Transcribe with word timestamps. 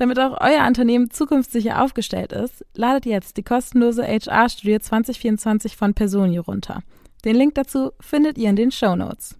Damit 0.00 0.18
auch 0.18 0.40
euer 0.40 0.66
Unternehmen 0.66 1.10
zukunftssicher 1.10 1.82
aufgestellt 1.82 2.32
ist, 2.32 2.64
ladet 2.74 3.04
jetzt 3.04 3.36
die 3.36 3.42
kostenlose 3.42 4.02
HR-Studie 4.02 4.80
2024 4.80 5.76
von 5.76 5.92
Personio 5.92 6.40
runter. 6.40 6.80
Den 7.26 7.36
Link 7.36 7.54
dazu 7.54 7.90
findet 8.00 8.38
ihr 8.38 8.48
in 8.48 8.56
den 8.56 8.70
Show 8.70 8.96
Notes. 8.96 9.38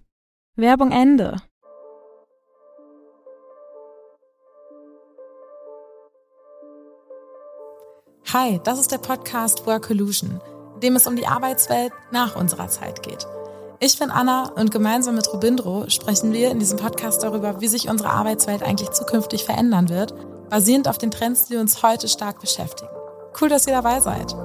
Werbung 0.55 0.91
Ende. 0.91 1.37
Hi, 8.31 8.61
das 8.63 8.79
ist 8.79 8.91
der 8.91 8.99
Podcast 8.99 9.65
Workolution, 9.65 10.41
in 10.75 10.81
dem 10.81 10.95
es 10.95 11.07
um 11.07 11.15
die 11.15 11.25
Arbeitswelt 11.25 11.91
nach 12.11 12.35
unserer 12.35 12.67
Zeit 12.67 13.01
geht. 13.01 13.25
Ich 13.79 13.97
bin 13.97 14.11
Anna 14.11 14.51
und 14.51 14.69
gemeinsam 14.69 15.15
mit 15.15 15.27
Robindro 15.33 15.89
sprechen 15.89 16.31
wir 16.33 16.51
in 16.51 16.59
diesem 16.59 16.77
Podcast 16.77 17.23
darüber, 17.23 17.61
wie 17.61 17.67
sich 17.67 17.89
unsere 17.89 18.11
Arbeitswelt 18.11 18.61
eigentlich 18.61 18.91
zukünftig 18.91 19.43
verändern 19.43 19.89
wird 19.89 20.13
basierend 20.51 20.87
auf 20.87 20.99
den 20.99 21.09
Trends, 21.09 21.45
die 21.45 21.55
uns 21.55 21.81
heute 21.81 22.07
stark 22.07 22.39
beschäftigen. 22.39 22.91
Cool, 23.39 23.49
dass 23.49 23.65
ihr 23.65 23.73
dabei 23.73 23.99
seid. 24.01 24.35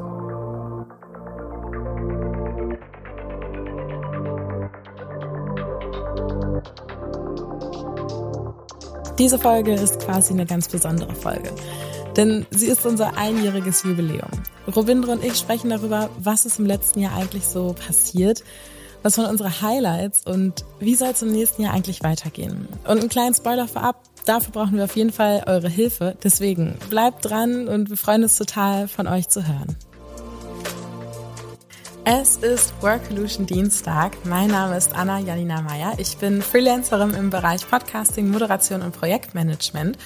Diese 9.19 9.39
Folge 9.39 9.73
ist 9.73 9.99
quasi 10.01 10.33
eine 10.33 10.47
ganz 10.47 10.69
besondere 10.69 11.15
Folge, 11.15 11.51
denn 12.17 12.47
sie 12.51 12.67
ist 12.67 12.87
unser 12.87 13.17
einjähriges 13.17 13.83
Jubiläum. 13.83 14.31
Robindro 14.75 15.13
und 15.13 15.25
ich 15.25 15.37
sprechen 15.37 15.71
darüber, 15.71 16.11
was 16.19 16.45
ist 16.45 16.59
im 16.59 16.67
letzten 16.67 17.01
Jahr 17.01 17.15
eigentlich 17.15 17.47
so 17.47 17.75
passiert, 17.75 18.45
was 19.03 19.19
waren 19.19 19.31
unsere 19.31 19.63
Highlights 19.63 20.25
und 20.27 20.65
wie 20.79 20.95
soll 20.95 21.09
es 21.09 21.23
im 21.23 21.33
nächsten 21.33 21.63
Jahr 21.63 21.73
eigentlich 21.73 22.03
weitergehen. 22.03 22.69
Und 22.85 23.01
einen 23.01 23.09
kleinen 23.09 23.35
Spoiler 23.35 23.67
vorab, 23.67 24.03
dafür 24.27 24.53
brauchen 24.53 24.77
wir 24.77 24.85
auf 24.85 24.97
jeden 24.97 25.13
Fall 25.13 25.45
eure 25.47 25.69
Hilfe. 25.69 26.17
Deswegen 26.23 26.77
bleibt 26.91 27.25
dran 27.25 27.69
und 27.69 27.89
wir 27.89 27.97
freuen 27.97 28.23
uns 28.25 28.37
total, 28.37 28.89
von 28.89 29.07
euch 29.07 29.29
zu 29.29 29.47
hören. 29.47 29.77
Es 32.09 32.37
ist 32.37 32.73
Workolution 32.83 33.47
Dienstag. 33.47 34.25
Mein 34.25 34.49
Name 34.49 34.77
ist 34.77 34.95
Anna 34.95 35.19
Janina 35.19 35.61
Meyer. 35.63 35.95
Ich 35.99 36.19
bin 36.19 36.41
Freelancerin 36.41 37.11
im 37.15 37.31
Bereich 37.31 37.69
Podcasting, 37.69 38.31
Moderation 38.31 38.83
und 38.83 38.93
Projektmanagement 38.93 39.99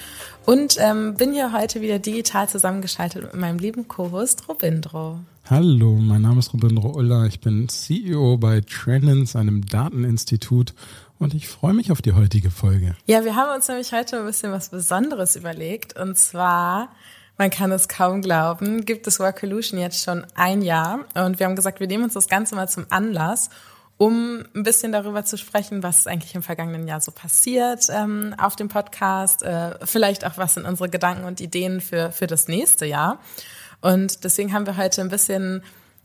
und 0.47 0.77
ähm, 0.79 1.13
bin 1.13 1.31
hier 1.31 1.53
heute 1.53 1.81
wieder 1.81 1.99
digital 1.99 2.49
zusammengeschaltet 2.49 3.21
mit 3.21 3.35
meinem 3.35 3.59
lieben 3.59 3.87
Co-Host 3.87 4.49
Robindro. 4.49 5.19
Hallo, 5.47 5.95
mein 5.95 6.23
Name 6.23 6.39
ist 6.39 6.53
Robindro 6.53 6.89
Uller. 6.95 7.27
Ich 7.27 7.39
bin 7.39 7.69
CEO 7.69 8.37
bei 8.37 8.61
Trendens, 8.61 9.35
einem 9.35 9.63
Dateninstitut 9.63 10.73
und 11.21 11.35
ich 11.35 11.47
freue 11.47 11.73
mich 11.73 11.91
auf 11.91 12.01
die 12.01 12.13
heutige 12.13 12.49
Folge. 12.49 12.95
Ja, 13.05 13.23
wir 13.23 13.35
haben 13.35 13.53
uns 13.55 13.67
nämlich 13.67 13.93
heute 13.93 14.19
ein 14.19 14.25
bisschen 14.25 14.51
was 14.51 14.69
Besonderes 14.69 15.35
überlegt. 15.35 15.95
Und 15.95 16.17
zwar, 16.17 16.89
man 17.37 17.51
kann 17.51 17.71
es 17.71 17.87
kaum 17.87 18.23
glauben, 18.23 18.85
gibt 18.85 19.05
es 19.05 19.19
Workolution 19.19 19.79
jetzt 19.79 20.03
schon 20.03 20.25
ein 20.33 20.63
Jahr. 20.63 21.05
Und 21.13 21.39
wir 21.39 21.45
haben 21.45 21.55
gesagt, 21.55 21.79
wir 21.79 21.85
nehmen 21.85 22.05
uns 22.05 22.15
das 22.15 22.27
Ganze 22.27 22.55
mal 22.55 22.67
zum 22.67 22.87
Anlass, 22.89 23.51
um 23.97 24.43
ein 24.55 24.63
bisschen 24.63 24.91
darüber 24.91 25.23
zu 25.23 25.37
sprechen, 25.37 25.83
was 25.83 26.07
eigentlich 26.07 26.33
im 26.33 26.41
vergangenen 26.41 26.87
Jahr 26.87 27.01
so 27.01 27.11
passiert 27.11 27.87
ähm, 27.91 28.33
auf 28.39 28.55
dem 28.55 28.67
Podcast. 28.67 29.43
Äh, 29.43 29.77
vielleicht 29.85 30.25
auch, 30.25 30.37
was 30.37 30.55
sind 30.55 30.65
unsere 30.65 30.89
Gedanken 30.89 31.25
und 31.25 31.39
Ideen 31.39 31.81
für, 31.81 32.11
für 32.11 32.25
das 32.25 32.47
nächste 32.47 32.87
Jahr. 32.87 33.19
Und 33.79 34.23
deswegen 34.23 34.53
haben 34.53 34.65
wir 34.65 34.75
heute 34.75 35.01
ein 35.01 35.09
bisschen 35.09 35.61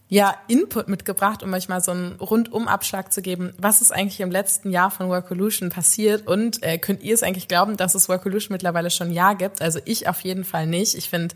ja, 0.08 0.36
Input 0.46 0.88
mitgebracht, 0.88 1.42
um 1.42 1.52
euch 1.52 1.68
mal 1.68 1.80
so 1.80 1.90
einen 1.90 2.12
Rundumabschlag 2.12 3.12
zu 3.12 3.22
geben. 3.22 3.52
Was 3.58 3.82
ist 3.82 3.92
eigentlich 3.92 4.20
im 4.20 4.30
letzten 4.30 4.70
Jahr 4.70 4.90
von 4.90 5.08
Workolution 5.08 5.68
passiert? 5.68 6.26
Und 6.26 6.62
äh, 6.62 6.78
könnt 6.78 7.02
ihr 7.02 7.14
es 7.14 7.24
eigentlich 7.24 7.48
glauben, 7.48 7.76
dass 7.76 7.94
es 7.94 8.08
Workolution 8.08 8.54
mittlerweile 8.54 8.90
schon 8.90 9.08
ein 9.08 9.12
Jahr 9.12 9.34
gibt? 9.34 9.60
Also 9.60 9.80
ich 9.84 10.08
auf 10.08 10.20
jeden 10.20 10.44
Fall 10.44 10.66
nicht. 10.66 10.94
Ich 10.94 11.10
finde, 11.10 11.34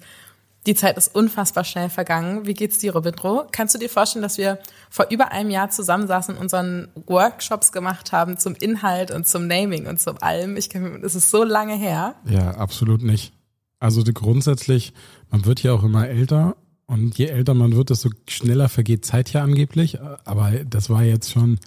die 0.67 0.75
Zeit 0.75 0.97
ist 0.97 1.15
unfassbar 1.15 1.65
schnell 1.65 1.89
vergangen. 1.89 2.47
Wie 2.47 2.55
geht's 2.55 2.79
dir, 2.79 2.93
Robindro? 2.93 3.47
Kannst 3.51 3.75
du 3.75 3.79
dir 3.79 3.89
vorstellen, 3.89 4.23
dass 4.23 4.39
wir 4.39 4.59
vor 4.89 5.07
über 5.11 5.33
einem 5.33 5.51
Jahr 5.51 5.71
zusammensaßen 5.71 6.37
und 6.37 6.41
unseren 6.41 6.89
Workshops 7.07 7.73
gemacht 7.73 8.13
haben 8.13 8.39
zum 8.39 8.55
Inhalt 8.55 9.11
und 9.11 9.27
zum 9.27 9.49
Naming 9.49 9.87
und 9.87 10.01
zum 10.01 10.23
allem? 10.23 10.57
Ich 10.57 10.69
kann, 10.69 11.03
es 11.03 11.17
ist 11.17 11.31
so 11.31 11.43
lange 11.43 11.75
her. 11.75 12.15
Ja, 12.27 12.53
absolut 12.53 13.03
nicht. 13.03 13.33
Also 13.81 14.03
grundsätzlich, 14.05 14.93
man 15.31 15.45
wird 15.47 15.63
ja 15.63 15.73
auch 15.73 15.83
immer 15.83 16.07
älter 16.07 16.57
und 16.91 17.17
je 17.17 17.27
älter 17.27 17.55
man 17.55 17.77
wird, 17.77 17.91
desto 17.91 18.11
schneller 18.29 18.69
vergeht 18.69 19.05
Zeit 19.05 19.33
ja 19.33 19.43
angeblich. 19.45 20.01
Aber 20.25 20.51
das 20.69 20.91
war 20.91 21.05
jetzt 21.05 21.31
schon, 21.31 21.61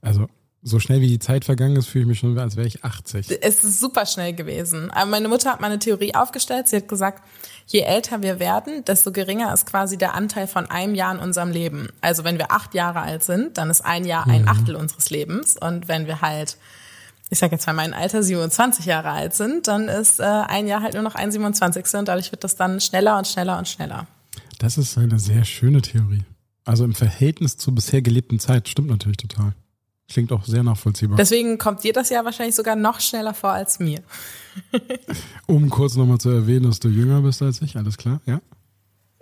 also 0.00 0.26
so 0.60 0.80
schnell 0.80 1.00
wie 1.00 1.06
die 1.06 1.20
Zeit 1.20 1.44
vergangen 1.44 1.76
ist, 1.76 1.86
fühle 1.86 2.02
ich 2.02 2.08
mich 2.08 2.18
schon, 2.18 2.36
als 2.36 2.56
wäre 2.56 2.66
ich 2.66 2.84
80. 2.84 3.38
Es 3.42 3.62
ist 3.62 3.78
super 3.78 4.06
schnell 4.06 4.32
gewesen. 4.32 4.90
Aber 4.90 5.08
meine 5.08 5.28
Mutter 5.28 5.52
hat 5.52 5.60
mal 5.60 5.68
eine 5.68 5.78
Theorie 5.78 6.16
aufgestellt. 6.16 6.66
Sie 6.66 6.74
hat 6.74 6.88
gesagt, 6.88 7.22
je 7.68 7.82
älter 7.82 8.22
wir 8.24 8.40
werden, 8.40 8.84
desto 8.84 9.12
geringer 9.12 9.54
ist 9.54 9.66
quasi 9.66 9.98
der 9.98 10.14
Anteil 10.14 10.48
von 10.48 10.68
einem 10.68 10.96
Jahr 10.96 11.14
in 11.14 11.20
unserem 11.20 11.52
Leben. 11.52 11.90
Also 12.00 12.24
wenn 12.24 12.38
wir 12.38 12.50
acht 12.50 12.74
Jahre 12.74 13.02
alt 13.02 13.22
sind, 13.22 13.58
dann 13.58 13.70
ist 13.70 13.82
ein 13.82 14.04
Jahr 14.04 14.26
ein 14.26 14.42
mhm. 14.42 14.48
Achtel 14.48 14.74
unseres 14.74 15.10
Lebens. 15.10 15.56
Und 15.56 15.86
wenn 15.86 16.08
wir 16.08 16.22
halt, 16.22 16.56
ich 17.30 17.38
sage 17.38 17.54
jetzt 17.54 17.68
mal 17.68 17.72
mein 17.72 17.94
Alter, 17.94 18.24
27 18.24 18.84
Jahre 18.84 19.10
alt 19.10 19.32
sind, 19.32 19.68
dann 19.68 19.86
ist 19.86 20.18
äh, 20.18 20.24
ein 20.24 20.66
Jahr 20.66 20.82
halt 20.82 20.94
nur 20.94 21.04
noch 21.04 21.14
ein 21.14 21.30
27. 21.30 21.84
Und 21.94 22.08
dadurch 22.08 22.32
wird 22.32 22.42
das 22.42 22.56
dann 22.56 22.80
schneller 22.80 23.16
und 23.16 23.28
schneller 23.28 23.58
und 23.58 23.68
schneller. 23.68 24.08
Das 24.58 24.78
ist 24.78 24.96
eine 24.98 25.18
sehr 25.18 25.44
schöne 25.44 25.82
Theorie. 25.82 26.24
Also 26.64 26.84
im 26.84 26.94
Verhältnis 26.94 27.56
zur 27.56 27.74
bisher 27.74 28.02
gelebten 28.02 28.38
Zeit 28.38 28.68
stimmt 28.68 28.88
natürlich 28.88 29.18
total. 29.18 29.54
Klingt 30.08 30.32
auch 30.32 30.44
sehr 30.44 30.62
nachvollziehbar. 30.62 31.16
Deswegen 31.16 31.58
kommt 31.58 31.82
dir 31.82 31.92
das 31.92 32.10
ja 32.10 32.24
wahrscheinlich 32.24 32.54
sogar 32.54 32.76
noch 32.76 33.00
schneller 33.00 33.34
vor 33.34 33.50
als 33.50 33.80
mir. 33.80 34.02
um 35.46 35.68
kurz 35.68 35.96
nochmal 35.96 36.18
zu 36.18 36.30
erwähnen, 36.30 36.66
dass 36.66 36.80
du 36.80 36.88
jünger 36.88 37.22
bist 37.22 37.42
als 37.42 37.60
ich, 37.60 37.76
alles 37.76 37.96
klar, 37.96 38.20
ja? 38.24 38.40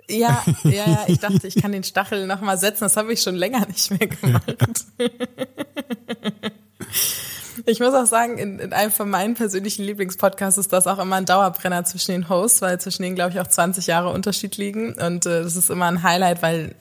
Ja, 0.08 0.44
ja, 0.64 0.70
ja, 0.70 1.04
ich 1.06 1.18
dachte, 1.20 1.46
ich 1.46 1.54
kann 1.54 1.72
den 1.72 1.84
Stachel 1.84 2.26
nochmal 2.26 2.58
setzen, 2.58 2.80
das 2.80 2.98
habe 2.98 3.12
ich 3.12 3.22
schon 3.22 3.34
länger 3.34 3.66
nicht 3.66 3.90
mehr 3.90 4.06
gemacht. 4.06 4.56
Ich 7.66 7.80
muss 7.80 7.94
auch 7.94 8.06
sagen, 8.06 8.38
in, 8.38 8.58
in 8.58 8.72
einem 8.72 8.90
von 8.90 9.08
meinen 9.08 9.34
persönlichen 9.34 9.84
Lieblingspodcasts 9.84 10.58
ist 10.58 10.72
das 10.72 10.86
auch 10.86 10.98
immer 10.98 11.16
ein 11.16 11.26
Dauerbrenner 11.26 11.84
zwischen 11.84 12.12
den 12.12 12.28
Hosts, 12.28 12.62
weil 12.62 12.80
zwischen 12.80 13.02
denen, 13.02 13.14
glaube 13.14 13.32
ich, 13.32 13.40
auch 13.40 13.46
20 13.46 13.86
Jahre 13.86 14.10
Unterschied 14.10 14.56
liegen. 14.56 14.94
Und 14.94 15.26
äh, 15.26 15.42
das 15.42 15.56
ist 15.56 15.70
immer 15.70 15.86
ein 15.86 16.02
Highlight, 16.02 16.42
weil 16.42 16.74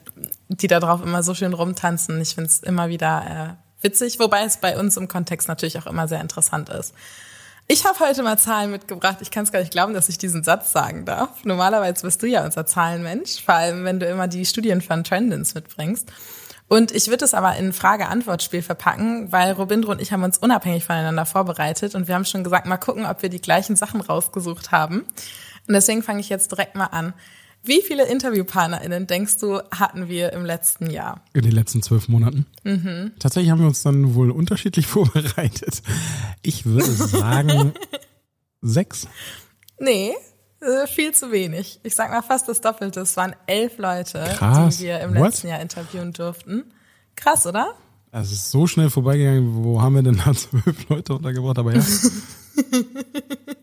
die 0.48 0.66
da 0.66 0.80
drauf 0.80 1.02
immer 1.02 1.22
so 1.22 1.34
schön 1.34 1.52
rumtanzen. 1.52 2.20
Ich 2.20 2.34
finde 2.34 2.50
es 2.50 2.62
immer 2.62 2.88
wieder 2.88 3.56
äh, 3.58 3.84
witzig, 3.84 4.18
wobei 4.18 4.44
es 4.44 4.58
bei 4.58 4.78
uns 4.78 4.96
im 4.96 5.08
Kontext 5.08 5.48
natürlich 5.48 5.78
auch 5.78 5.86
immer 5.86 6.08
sehr 6.08 6.20
interessant 6.20 6.68
ist. 6.68 6.94
Ich 7.66 7.86
habe 7.86 7.98
heute 8.00 8.22
mal 8.22 8.38
Zahlen 8.38 8.70
mitgebracht. 8.70 9.18
Ich 9.20 9.30
kann 9.30 9.44
es 9.44 9.52
gar 9.52 9.60
nicht 9.60 9.72
glauben, 9.72 9.94
dass 9.94 10.10
ich 10.10 10.18
diesen 10.18 10.44
Satz 10.44 10.72
sagen 10.72 11.06
darf. 11.06 11.44
Normalerweise 11.44 12.02
bist 12.02 12.22
du 12.22 12.26
ja 12.26 12.44
unser 12.44 12.66
Zahlenmensch, 12.66 13.42
vor 13.42 13.54
allem 13.54 13.84
wenn 13.84 14.00
du 14.00 14.06
immer 14.06 14.28
die 14.28 14.44
Studien 14.44 14.82
von 14.82 15.02
Trendins 15.02 15.54
mitbringst. 15.54 16.12
Und 16.74 16.90
ich 16.90 17.06
würde 17.06 17.24
es 17.24 17.34
aber 17.34 17.54
in 17.54 17.72
Frage-Antwort-Spiel 17.72 18.60
verpacken, 18.60 19.30
weil 19.30 19.52
Robindro 19.52 19.92
und 19.92 20.02
ich 20.02 20.10
haben 20.10 20.24
uns 20.24 20.38
unabhängig 20.38 20.84
voneinander 20.84 21.24
vorbereitet 21.24 21.94
und 21.94 22.08
wir 22.08 22.16
haben 22.16 22.24
schon 22.24 22.42
gesagt, 22.42 22.66
mal 22.66 22.78
gucken, 22.78 23.06
ob 23.06 23.22
wir 23.22 23.28
die 23.28 23.40
gleichen 23.40 23.76
Sachen 23.76 24.00
rausgesucht 24.00 24.72
haben. 24.72 25.02
Und 25.68 25.74
deswegen 25.74 26.02
fange 26.02 26.18
ich 26.18 26.28
jetzt 26.30 26.50
direkt 26.50 26.74
mal 26.74 26.86
an. 26.86 27.14
Wie 27.62 27.80
viele 27.80 28.08
InterviewpartnerInnen 28.08 29.06
denkst 29.06 29.38
du, 29.38 29.60
hatten 29.70 30.08
wir 30.08 30.32
im 30.32 30.44
letzten 30.44 30.90
Jahr? 30.90 31.22
In 31.32 31.42
den 31.42 31.52
letzten 31.52 31.80
zwölf 31.80 32.08
Monaten? 32.08 32.44
Mhm. 32.64 33.12
Tatsächlich 33.20 33.52
haben 33.52 33.60
wir 33.60 33.68
uns 33.68 33.84
dann 33.84 34.16
wohl 34.16 34.32
unterschiedlich 34.32 34.86
vorbereitet. 34.88 35.80
Ich 36.42 36.66
würde 36.66 36.90
sagen 36.90 37.72
sechs. 38.62 39.06
Nee, 39.78 40.12
äh, 40.64 40.86
viel 40.86 41.12
zu 41.12 41.30
wenig. 41.30 41.80
Ich 41.82 41.94
sag 41.94 42.10
mal 42.10 42.22
fast 42.22 42.48
das 42.48 42.60
Doppelte. 42.60 43.00
Es 43.00 43.16
waren 43.16 43.34
elf 43.46 43.78
Leute, 43.78 44.24
Krass. 44.36 44.78
die 44.78 44.84
wir 44.84 45.00
im 45.00 45.14
What? 45.14 45.26
letzten 45.26 45.48
Jahr 45.48 45.60
interviewen 45.60 46.12
durften. 46.12 46.64
Krass, 47.16 47.46
oder? 47.46 47.74
Es 48.12 48.30
ist 48.32 48.50
so 48.50 48.66
schnell 48.66 48.90
vorbeigegangen. 48.90 49.64
Wo 49.64 49.80
haben 49.82 49.94
wir 49.96 50.02
denn 50.02 50.20
da 50.24 50.32
zwölf 50.34 50.88
Leute 50.88 51.14
untergebracht? 51.14 51.58
Aber 51.58 51.74
ja. 51.74 51.82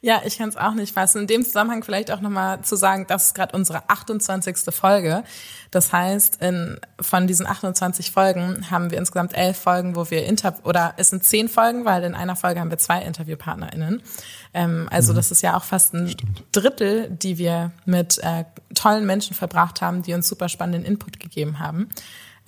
Ja, 0.00 0.22
ich 0.24 0.38
kann 0.38 0.48
es 0.48 0.56
auch 0.56 0.74
nicht 0.74 0.94
fassen. 0.94 1.22
In 1.22 1.26
dem 1.26 1.44
Zusammenhang 1.44 1.82
vielleicht 1.82 2.10
auch 2.10 2.20
nochmal 2.20 2.62
zu 2.62 2.76
sagen, 2.76 3.06
das 3.08 3.26
ist 3.26 3.34
gerade 3.34 3.56
unsere 3.56 3.88
28. 3.88 4.74
Folge. 4.74 5.24
Das 5.70 5.92
heißt, 5.92 6.40
in, 6.40 6.78
von 7.00 7.26
diesen 7.26 7.46
28 7.46 8.10
Folgen 8.10 8.70
haben 8.70 8.90
wir 8.90 8.98
insgesamt 8.98 9.36
elf 9.36 9.58
Folgen, 9.58 9.96
wo 9.96 10.10
wir 10.10 10.24
inter 10.26 10.54
oder 10.64 10.94
es 10.96 11.10
sind 11.10 11.24
zehn 11.24 11.48
Folgen, 11.48 11.84
weil 11.84 12.04
in 12.04 12.14
einer 12.14 12.36
Folge 12.36 12.60
haben 12.60 12.70
wir 12.70 12.78
zwei 12.78 13.02
InterviewpartnerInnen. 13.02 14.02
Ähm, 14.54 14.88
also 14.90 15.12
das 15.12 15.30
ist 15.30 15.42
ja 15.42 15.56
auch 15.56 15.64
fast 15.64 15.94
ein 15.94 16.08
Stimmt. 16.08 16.44
Drittel, 16.52 17.10
die 17.10 17.38
wir 17.38 17.72
mit 17.84 18.18
äh, 18.18 18.44
tollen 18.74 19.04
Menschen 19.04 19.34
verbracht 19.34 19.82
haben, 19.82 20.02
die 20.02 20.14
uns 20.14 20.28
super 20.28 20.48
spannenden 20.48 20.84
Input 20.84 21.20
gegeben 21.20 21.58
haben. 21.58 21.88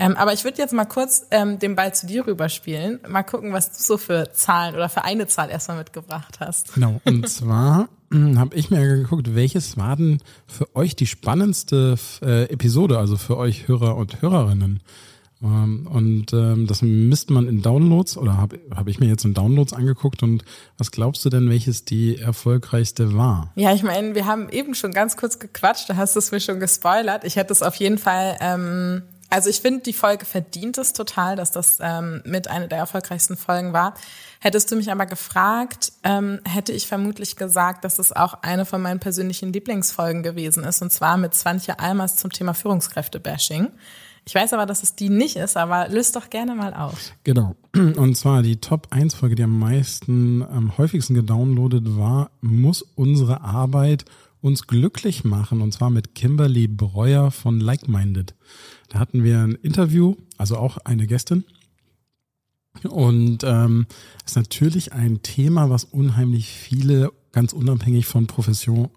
Ähm, 0.00 0.16
aber 0.16 0.32
ich 0.32 0.44
würde 0.44 0.58
jetzt 0.58 0.72
mal 0.72 0.86
kurz 0.86 1.26
ähm, 1.30 1.58
den 1.58 1.76
Ball 1.76 1.94
zu 1.94 2.06
dir 2.06 2.26
rüberspielen. 2.26 3.00
Mal 3.06 3.22
gucken, 3.22 3.52
was 3.52 3.76
du 3.76 3.82
so 3.82 3.98
für 3.98 4.32
Zahlen 4.32 4.74
oder 4.74 4.88
für 4.88 5.04
eine 5.04 5.26
Zahl 5.26 5.50
erstmal 5.50 5.76
mitgebracht 5.76 6.40
hast. 6.40 6.74
Genau. 6.74 7.00
Und 7.04 7.28
zwar 7.28 7.88
habe 8.12 8.56
ich 8.56 8.70
mir 8.70 8.80
geguckt, 8.80 9.36
welches 9.36 9.76
war 9.76 9.96
denn 9.96 10.20
für 10.46 10.74
euch 10.74 10.96
die 10.96 11.06
spannendste 11.06 11.96
äh, 12.22 12.44
Episode, 12.44 12.98
also 12.98 13.16
für 13.16 13.36
euch 13.36 13.68
Hörer 13.68 13.96
und 13.96 14.20
Hörerinnen. 14.20 14.80
Ähm, 15.42 15.86
und 15.86 16.32
ähm, 16.32 16.66
das 16.66 16.82
misst 16.82 17.30
man 17.30 17.46
in 17.46 17.62
Downloads 17.62 18.16
oder 18.16 18.36
habe 18.36 18.58
hab 18.74 18.88
ich 18.88 19.00
mir 19.00 19.06
jetzt 19.06 19.24
in 19.24 19.34
Downloads 19.34 19.72
angeguckt 19.72 20.22
und 20.22 20.44
was 20.76 20.90
glaubst 20.90 21.24
du 21.24 21.30
denn, 21.30 21.48
welches 21.48 21.84
die 21.84 22.18
erfolgreichste 22.18 23.14
war? 23.14 23.52
Ja, 23.54 23.72
ich 23.72 23.82
meine, 23.82 24.14
wir 24.14 24.26
haben 24.26 24.48
eben 24.50 24.74
schon 24.74 24.92
ganz 24.92 25.16
kurz 25.16 25.38
gequatscht, 25.38 25.88
da 25.88 25.96
hast 25.96 26.14
du 26.14 26.18
es 26.18 26.32
mir 26.32 26.40
schon 26.40 26.58
gespoilert. 26.58 27.24
Ich 27.24 27.36
hätte 27.36 27.52
es 27.52 27.62
auf 27.62 27.76
jeden 27.76 27.98
Fall, 27.98 28.36
ähm, 28.40 29.02
also 29.30 29.48
ich 29.48 29.60
finde, 29.60 29.80
die 29.80 29.92
Folge 29.92 30.26
verdient 30.26 30.76
es 30.76 30.92
total, 30.92 31.36
dass 31.36 31.52
das 31.52 31.78
ähm, 31.80 32.20
mit 32.24 32.48
einer 32.48 32.66
der 32.66 32.78
erfolgreichsten 32.78 33.36
Folgen 33.36 33.72
war. 33.72 33.94
Hättest 34.40 34.70
du 34.70 34.76
mich 34.76 34.90
aber 34.90 35.06
gefragt, 35.06 35.92
ähm, 36.02 36.40
hätte 36.44 36.72
ich 36.72 36.86
vermutlich 36.86 37.36
gesagt, 37.36 37.84
dass 37.84 37.98
es 37.98 38.12
auch 38.12 38.42
eine 38.42 38.66
von 38.66 38.82
meinen 38.82 39.00
persönlichen 39.00 39.52
Lieblingsfolgen 39.52 40.22
gewesen 40.22 40.64
ist, 40.64 40.82
und 40.82 40.92
zwar 40.92 41.16
mit 41.16 41.34
Swantje 41.34 41.78
Almers 41.78 42.16
zum 42.16 42.32
Thema 42.32 42.54
Führungskräfte-Bashing. 42.54 43.68
Ich 44.26 44.34
weiß 44.34 44.52
aber, 44.52 44.66
dass 44.66 44.82
es 44.82 44.94
die 44.94 45.08
nicht 45.08 45.36
ist, 45.36 45.56
aber 45.56 45.88
löst 45.88 46.16
doch 46.16 46.30
gerne 46.30 46.54
mal 46.54 46.74
auf. 46.74 47.12
Genau. 47.24 47.56
Und 47.74 48.16
zwar 48.16 48.42
die 48.42 48.60
Top 48.60 48.88
1 48.90 49.14
Folge, 49.14 49.34
die 49.34 49.42
am 49.42 49.58
meisten, 49.58 50.42
am 50.42 50.76
häufigsten 50.76 51.14
gedownloadet 51.14 51.96
war, 51.96 52.30
muss 52.40 52.82
unsere 52.82 53.40
Arbeit 53.40 54.04
uns 54.40 54.66
glücklich 54.66 55.24
machen. 55.24 55.62
Und 55.62 55.72
zwar 55.72 55.90
mit 55.90 56.14
Kimberly 56.14 56.68
Breuer 56.68 57.30
von 57.30 57.60
Like 57.60 57.88
Minded. 57.88 58.34
Da 58.90 58.98
hatten 58.98 59.24
wir 59.24 59.38
ein 59.38 59.54
Interview, 59.54 60.16
also 60.36 60.56
auch 60.58 60.76
eine 60.78 61.06
Gästin. 61.06 61.44
Und 62.88 63.38
ähm, 63.44 63.86
ist 64.26 64.36
natürlich 64.36 64.92
ein 64.92 65.22
Thema, 65.22 65.70
was 65.70 65.84
unheimlich 65.84 66.48
viele, 66.48 67.12
ganz 67.32 67.52
unabhängig 67.52 68.06
von 68.06 68.26
Profession 68.26 68.88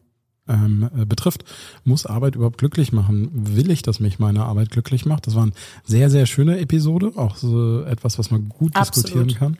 ähm, 0.47 0.89
äh, 0.97 1.05
betrifft. 1.05 1.45
Muss 1.83 2.05
Arbeit 2.05 2.35
überhaupt 2.35 2.57
glücklich 2.57 2.91
machen? 2.91 3.29
Will 3.33 3.71
ich, 3.71 3.81
dass 3.81 3.99
mich 3.99 4.19
meine 4.19 4.45
Arbeit 4.45 4.71
glücklich 4.71 5.05
macht? 5.05 5.27
Das 5.27 5.35
war 5.35 5.43
eine 5.43 5.53
sehr, 5.85 6.09
sehr 6.09 6.25
schöne 6.25 6.59
Episode, 6.59 7.13
auch 7.15 7.35
so 7.35 7.83
etwas, 7.83 8.19
was 8.19 8.31
man 8.31 8.49
gut 8.49 8.75
Absolut. 8.75 9.07
diskutieren 9.07 9.33
kann. 9.37 9.57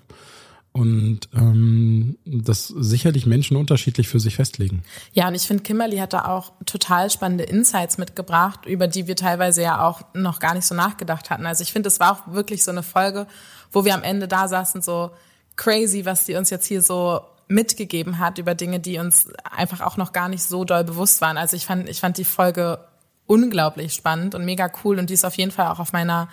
Und 0.73 1.29
ähm, 1.35 2.17
das 2.25 2.67
sicherlich 2.67 3.27
Menschen 3.27 3.57
unterschiedlich 3.57 4.07
für 4.07 4.19
sich 4.19 4.37
festlegen. 4.37 4.81
Ja, 5.11 5.27
und 5.27 5.35
ich 5.35 5.43
finde, 5.43 5.61
Kimberly 5.61 5.97
hat 5.97 6.13
da 6.13 6.25
auch 6.25 6.51
total 6.65 7.11
spannende 7.11 7.43
Insights 7.43 7.99
mitgebracht, 7.99 8.65
über 8.65 8.87
die 8.87 9.05
wir 9.05 9.15
teilweise 9.15 9.61
ja 9.61 9.87
auch 9.87 10.01
noch 10.15 10.39
gar 10.39 10.55
nicht 10.55 10.65
so 10.65 10.73
nachgedacht 10.73 11.29
hatten. 11.29 11.45
Also 11.45 11.61
ich 11.61 11.71
finde, 11.71 11.89
es 11.89 11.99
war 11.99 12.13
auch 12.13 12.33
wirklich 12.33 12.63
so 12.63 12.71
eine 12.71 12.81
Folge, 12.81 13.27
wo 13.71 13.85
wir 13.85 13.93
am 13.93 14.01
Ende 14.01 14.27
da 14.27 14.47
saßen, 14.47 14.81
so 14.81 15.11
crazy, 15.55 16.05
was 16.05 16.25
die 16.25 16.35
uns 16.35 16.49
jetzt 16.49 16.65
hier 16.65 16.81
so 16.81 17.21
mitgegeben 17.47 18.17
hat 18.17 18.39
über 18.39 18.55
Dinge, 18.55 18.79
die 18.79 18.97
uns 18.97 19.27
einfach 19.43 19.81
auch 19.81 19.97
noch 19.97 20.11
gar 20.11 20.27
nicht 20.27 20.43
so 20.43 20.65
doll 20.65 20.83
bewusst 20.83 21.21
waren. 21.21 21.37
Also 21.37 21.55
ich 21.55 21.67
fand, 21.67 21.87
ich 21.87 21.99
fand 21.99 22.17
die 22.17 22.25
Folge 22.25 22.79
unglaublich 23.27 23.93
spannend 23.93 24.33
und 24.33 24.43
mega 24.43 24.71
cool 24.83 24.97
und 24.97 25.11
die 25.11 25.13
ist 25.13 25.25
auf 25.25 25.35
jeden 25.35 25.51
Fall 25.51 25.67
auch 25.67 25.79
auf 25.79 25.93
meiner 25.93 26.29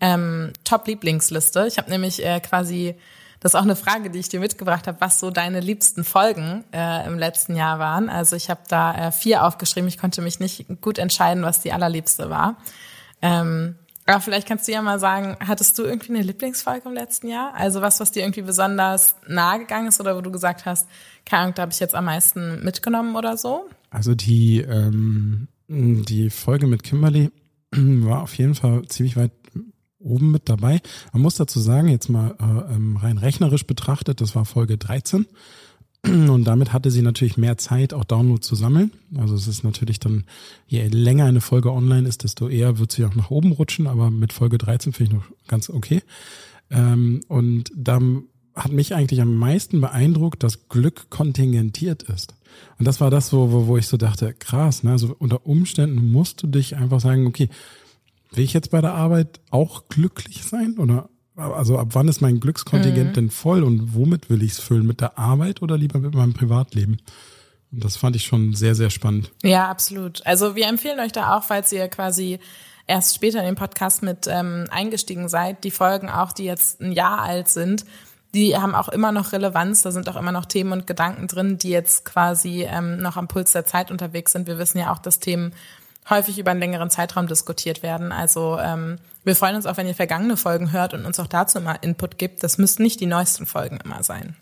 ähm, 0.00 0.52
Top-Lieblingsliste. 0.64 1.66
Ich 1.68 1.78
habe 1.78 1.90
nämlich 1.90 2.24
äh, 2.24 2.40
quasi 2.40 2.96
das 3.44 3.52
ist 3.52 3.60
auch 3.60 3.64
eine 3.64 3.76
Frage, 3.76 4.08
die 4.08 4.20
ich 4.20 4.30
dir 4.30 4.40
mitgebracht 4.40 4.86
habe, 4.86 5.02
was 5.02 5.20
so 5.20 5.30
deine 5.30 5.60
liebsten 5.60 6.02
Folgen 6.02 6.64
äh, 6.72 7.06
im 7.06 7.18
letzten 7.18 7.54
Jahr 7.56 7.78
waren. 7.78 8.08
Also 8.08 8.36
ich 8.36 8.48
habe 8.48 8.62
da 8.68 9.08
äh, 9.08 9.12
vier 9.12 9.44
aufgeschrieben. 9.44 9.86
Ich 9.86 9.98
konnte 9.98 10.22
mich 10.22 10.40
nicht 10.40 10.64
gut 10.80 10.96
entscheiden, 10.96 11.42
was 11.42 11.60
die 11.60 11.70
allerliebste 11.70 12.30
war. 12.30 12.56
Ähm, 13.20 13.74
aber 14.06 14.22
vielleicht 14.22 14.48
kannst 14.48 14.66
du 14.66 14.72
ja 14.72 14.80
mal 14.80 14.98
sagen, 14.98 15.36
hattest 15.46 15.78
du 15.78 15.82
irgendwie 15.82 16.14
eine 16.14 16.22
Lieblingsfolge 16.22 16.88
im 16.88 16.94
letzten 16.94 17.28
Jahr? 17.28 17.52
Also 17.54 17.82
was, 17.82 18.00
was 18.00 18.12
dir 18.12 18.22
irgendwie 18.22 18.40
besonders 18.40 19.14
nahe 19.28 19.58
gegangen 19.58 19.88
ist 19.88 20.00
oder 20.00 20.16
wo 20.16 20.22
du 20.22 20.30
gesagt 20.30 20.64
hast, 20.64 20.88
keine 21.26 21.42
Ahnung, 21.42 21.54
da 21.54 21.62
habe 21.62 21.72
ich 21.72 21.80
jetzt 21.80 21.94
am 21.94 22.06
meisten 22.06 22.64
mitgenommen 22.64 23.14
oder 23.14 23.36
so? 23.36 23.68
Also 23.90 24.14
die, 24.14 24.62
ähm, 24.62 25.48
die 25.68 26.30
Folge 26.30 26.66
mit 26.66 26.82
Kimberly 26.82 27.30
war 27.72 28.22
auf 28.22 28.32
jeden 28.38 28.54
Fall 28.54 28.86
ziemlich 28.88 29.18
weit 29.18 29.32
oben 30.04 30.30
mit 30.30 30.48
dabei. 30.48 30.80
Man 31.12 31.22
muss 31.22 31.36
dazu 31.36 31.60
sagen, 31.60 31.88
jetzt 31.88 32.08
mal 32.08 32.36
äh, 32.40 32.74
ähm, 32.74 32.96
rein 32.96 33.18
rechnerisch 33.18 33.66
betrachtet, 33.66 34.20
das 34.20 34.34
war 34.34 34.44
Folge 34.44 34.78
13. 34.78 35.26
Und 36.04 36.44
damit 36.44 36.72
hatte 36.72 36.90
sie 36.90 37.02
natürlich 37.02 37.36
mehr 37.36 37.56
Zeit, 37.56 37.94
auch 37.94 38.04
Download 38.04 38.40
zu 38.40 38.54
sammeln. 38.54 38.92
Also 39.16 39.34
es 39.34 39.48
ist 39.48 39.64
natürlich 39.64 40.00
dann, 40.00 40.24
je 40.66 40.86
länger 40.88 41.24
eine 41.24 41.40
Folge 41.40 41.72
online 41.72 42.06
ist, 42.08 42.24
desto 42.24 42.48
eher 42.48 42.78
wird 42.78 42.92
sie 42.92 43.04
auch 43.04 43.14
nach 43.14 43.30
oben 43.30 43.52
rutschen. 43.52 43.86
Aber 43.86 44.10
mit 44.10 44.32
Folge 44.32 44.58
13 44.58 44.92
finde 44.92 45.12
ich 45.12 45.16
noch 45.16 45.26
ganz 45.48 45.70
okay. 45.70 46.02
Ähm, 46.70 47.20
und 47.28 47.72
da 47.74 48.00
hat 48.54 48.72
mich 48.72 48.94
eigentlich 48.94 49.20
am 49.20 49.36
meisten 49.36 49.80
beeindruckt, 49.80 50.42
dass 50.42 50.68
Glück 50.68 51.10
kontingentiert 51.10 52.04
ist. 52.04 52.34
Und 52.78 52.86
das 52.86 53.00
war 53.00 53.10
das, 53.10 53.32
wo, 53.32 53.50
wo, 53.50 53.66
wo 53.66 53.76
ich 53.76 53.88
so 53.88 53.96
dachte, 53.96 54.32
krass, 54.32 54.82
ne? 54.84 54.92
Also 54.92 55.14
unter 55.18 55.46
Umständen 55.46 56.10
musst 56.12 56.42
du 56.42 56.46
dich 56.46 56.76
einfach 56.76 57.00
sagen, 57.00 57.26
okay, 57.26 57.48
will 58.36 58.44
ich 58.44 58.52
jetzt 58.52 58.70
bei 58.70 58.80
der 58.80 58.94
Arbeit 58.94 59.40
auch 59.50 59.88
glücklich 59.88 60.44
sein? 60.44 60.76
Oder 60.78 61.08
also 61.36 61.78
ab 61.78 61.88
wann 61.92 62.08
ist 62.08 62.20
mein 62.20 62.40
Glückskontingent 62.40 63.10
Mhm. 63.10 63.14
denn 63.14 63.30
voll 63.30 63.62
und 63.64 63.94
womit 63.94 64.30
will 64.30 64.42
ich 64.42 64.52
es 64.52 64.60
füllen? 64.60 64.86
Mit 64.86 65.00
der 65.00 65.18
Arbeit 65.18 65.62
oder 65.62 65.76
lieber 65.76 65.98
mit 65.98 66.14
meinem 66.14 66.32
Privatleben? 66.34 66.98
Und 67.72 67.84
das 67.84 67.96
fand 67.96 68.14
ich 68.14 68.24
schon 68.24 68.54
sehr, 68.54 68.74
sehr 68.76 68.90
spannend. 68.90 69.32
Ja, 69.42 69.68
absolut. 69.68 70.24
Also 70.26 70.54
wir 70.54 70.68
empfehlen 70.68 71.00
euch 71.00 71.10
da 71.12 71.36
auch, 71.36 71.42
falls 71.42 71.72
ihr 71.72 71.88
quasi 71.88 72.38
erst 72.86 73.16
später 73.16 73.40
in 73.40 73.46
den 73.46 73.54
Podcast 73.56 74.02
mit 74.02 74.28
ähm, 74.28 74.66
eingestiegen 74.70 75.28
seid, 75.28 75.64
die 75.64 75.70
Folgen 75.72 76.08
auch, 76.08 76.30
die 76.32 76.44
jetzt 76.44 76.80
ein 76.80 76.92
Jahr 76.92 77.20
alt 77.22 77.48
sind, 77.48 77.84
die 78.34 78.56
haben 78.56 78.74
auch 78.74 78.88
immer 78.88 79.10
noch 79.10 79.32
Relevanz. 79.32 79.82
Da 79.82 79.90
sind 79.92 80.08
auch 80.08 80.16
immer 80.16 80.32
noch 80.32 80.44
Themen 80.44 80.72
und 80.72 80.86
Gedanken 80.86 81.26
drin, 81.28 81.56
die 81.58 81.70
jetzt 81.70 82.04
quasi 82.04 82.64
ähm, 82.68 82.98
noch 82.98 83.16
am 83.16 83.26
Puls 83.28 83.52
der 83.52 83.64
Zeit 83.64 83.90
unterwegs 83.90 84.32
sind. 84.32 84.46
Wir 84.46 84.58
wissen 84.58 84.78
ja 84.78 84.92
auch, 84.92 84.98
dass 84.98 85.18
Themen 85.20 85.52
häufig 86.08 86.38
über 86.38 86.50
einen 86.50 86.60
längeren 86.60 86.90
Zeitraum 86.90 87.26
diskutiert 87.26 87.82
werden. 87.82 88.12
Also 88.12 88.58
ähm, 88.58 88.98
wir 89.24 89.36
freuen 89.36 89.56
uns 89.56 89.66
auch, 89.66 89.76
wenn 89.76 89.86
ihr 89.86 89.94
vergangene 89.94 90.36
Folgen 90.36 90.72
hört 90.72 90.94
und 90.94 91.06
uns 91.06 91.18
auch 91.18 91.26
dazu 91.26 91.58
immer 91.58 91.82
Input 91.82 92.18
gibt. 92.18 92.42
Das 92.42 92.58
müssen 92.58 92.82
nicht 92.82 93.00
die 93.00 93.06
neuesten 93.06 93.46
Folgen 93.46 93.78
immer 93.84 94.02
sein. 94.02 94.36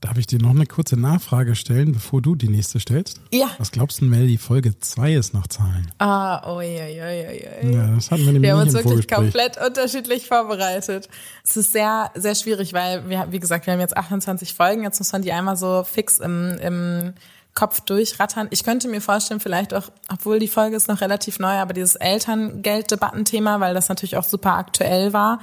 Darf 0.00 0.16
ich 0.16 0.26
dir 0.26 0.38
noch 0.38 0.50
eine 0.50 0.64
kurze 0.64 0.98
Nachfrage 0.98 1.54
stellen, 1.54 1.92
bevor 1.92 2.22
du 2.22 2.34
die 2.34 2.48
nächste 2.48 2.80
stellst? 2.80 3.20
Ja. 3.32 3.50
Was 3.58 3.70
glaubst 3.70 4.00
du, 4.00 4.06
denn, 4.06 4.18
wer 4.18 4.26
die 4.26 4.38
Folge 4.38 4.78
2 4.78 5.14
ist 5.14 5.34
nach 5.34 5.46
Zahlen? 5.46 5.92
Ah, 5.98 6.50
oi, 6.50 6.64
oi, 6.64 7.02
oi, 7.02 7.26
oi, 7.28 7.48
oi. 7.62 7.74
Ja, 7.74 7.86
das 7.94 8.10
hatten 8.10 8.24
wir 8.24 8.32
nämlich 8.32 8.42
Wir 8.44 8.56
haben 8.56 8.62
uns 8.62 8.72
wirklich 8.72 9.06
komplett 9.08 9.58
unterschiedlich 9.62 10.26
vorbereitet. 10.26 11.10
Es 11.44 11.58
ist 11.58 11.72
sehr, 11.72 12.10
sehr 12.14 12.34
schwierig, 12.34 12.72
weil 12.72 13.10
wir, 13.10 13.26
wie 13.30 13.40
gesagt, 13.40 13.66
wir 13.66 13.74
haben 13.74 13.80
jetzt 13.80 13.94
28 13.94 14.54
Folgen. 14.54 14.84
Jetzt 14.84 15.00
muss 15.00 15.12
man 15.12 15.20
die 15.20 15.32
einmal 15.32 15.58
so 15.58 15.84
fix 15.84 16.18
im, 16.18 16.56
im 16.62 17.12
Kopf 17.54 17.80
durchrattern. 17.80 18.48
Ich 18.50 18.64
könnte 18.64 18.88
mir 18.88 19.00
vorstellen, 19.00 19.40
vielleicht 19.40 19.74
auch, 19.74 19.90
obwohl 20.08 20.38
die 20.38 20.48
Folge 20.48 20.76
ist 20.76 20.88
noch 20.88 21.00
relativ 21.00 21.38
neu, 21.38 21.54
aber 21.54 21.72
dieses 21.72 21.96
Elterngelddebattenthema, 21.96 23.60
weil 23.60 23.74
das 23.74 23.88
natürlich 23.88 24.16
auch 24.16 24.24
super 24.24 24.54
aktuell 24.54 25.12
war. 25.12 25.40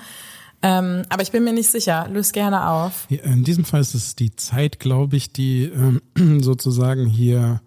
Ähm, 0.62 1.04
aber 1.10 1.22
ich 1.22 1.32
bin 1.32 1.44
mir 1.44 1.54
nicht 1.54 1.70
sicher. 1.70 2.08
Löse 2.10 2.32
gerne 2.32 2.68
auf. 2.70 3.06
In 3.10 3.44
diesem 3.44 3.66
Fall 3.66 3.82
ist 3.82 3.94
es 3.94 4.16
die 4.16 4.36
Zeit, 4.36 4.80
glaube 4.80 5.16
ich, 5.16 5.32
die 5.32 5.66
ähm, 5.66 6.02
sozusagen 6.42 7.06
hier 7.06 7.62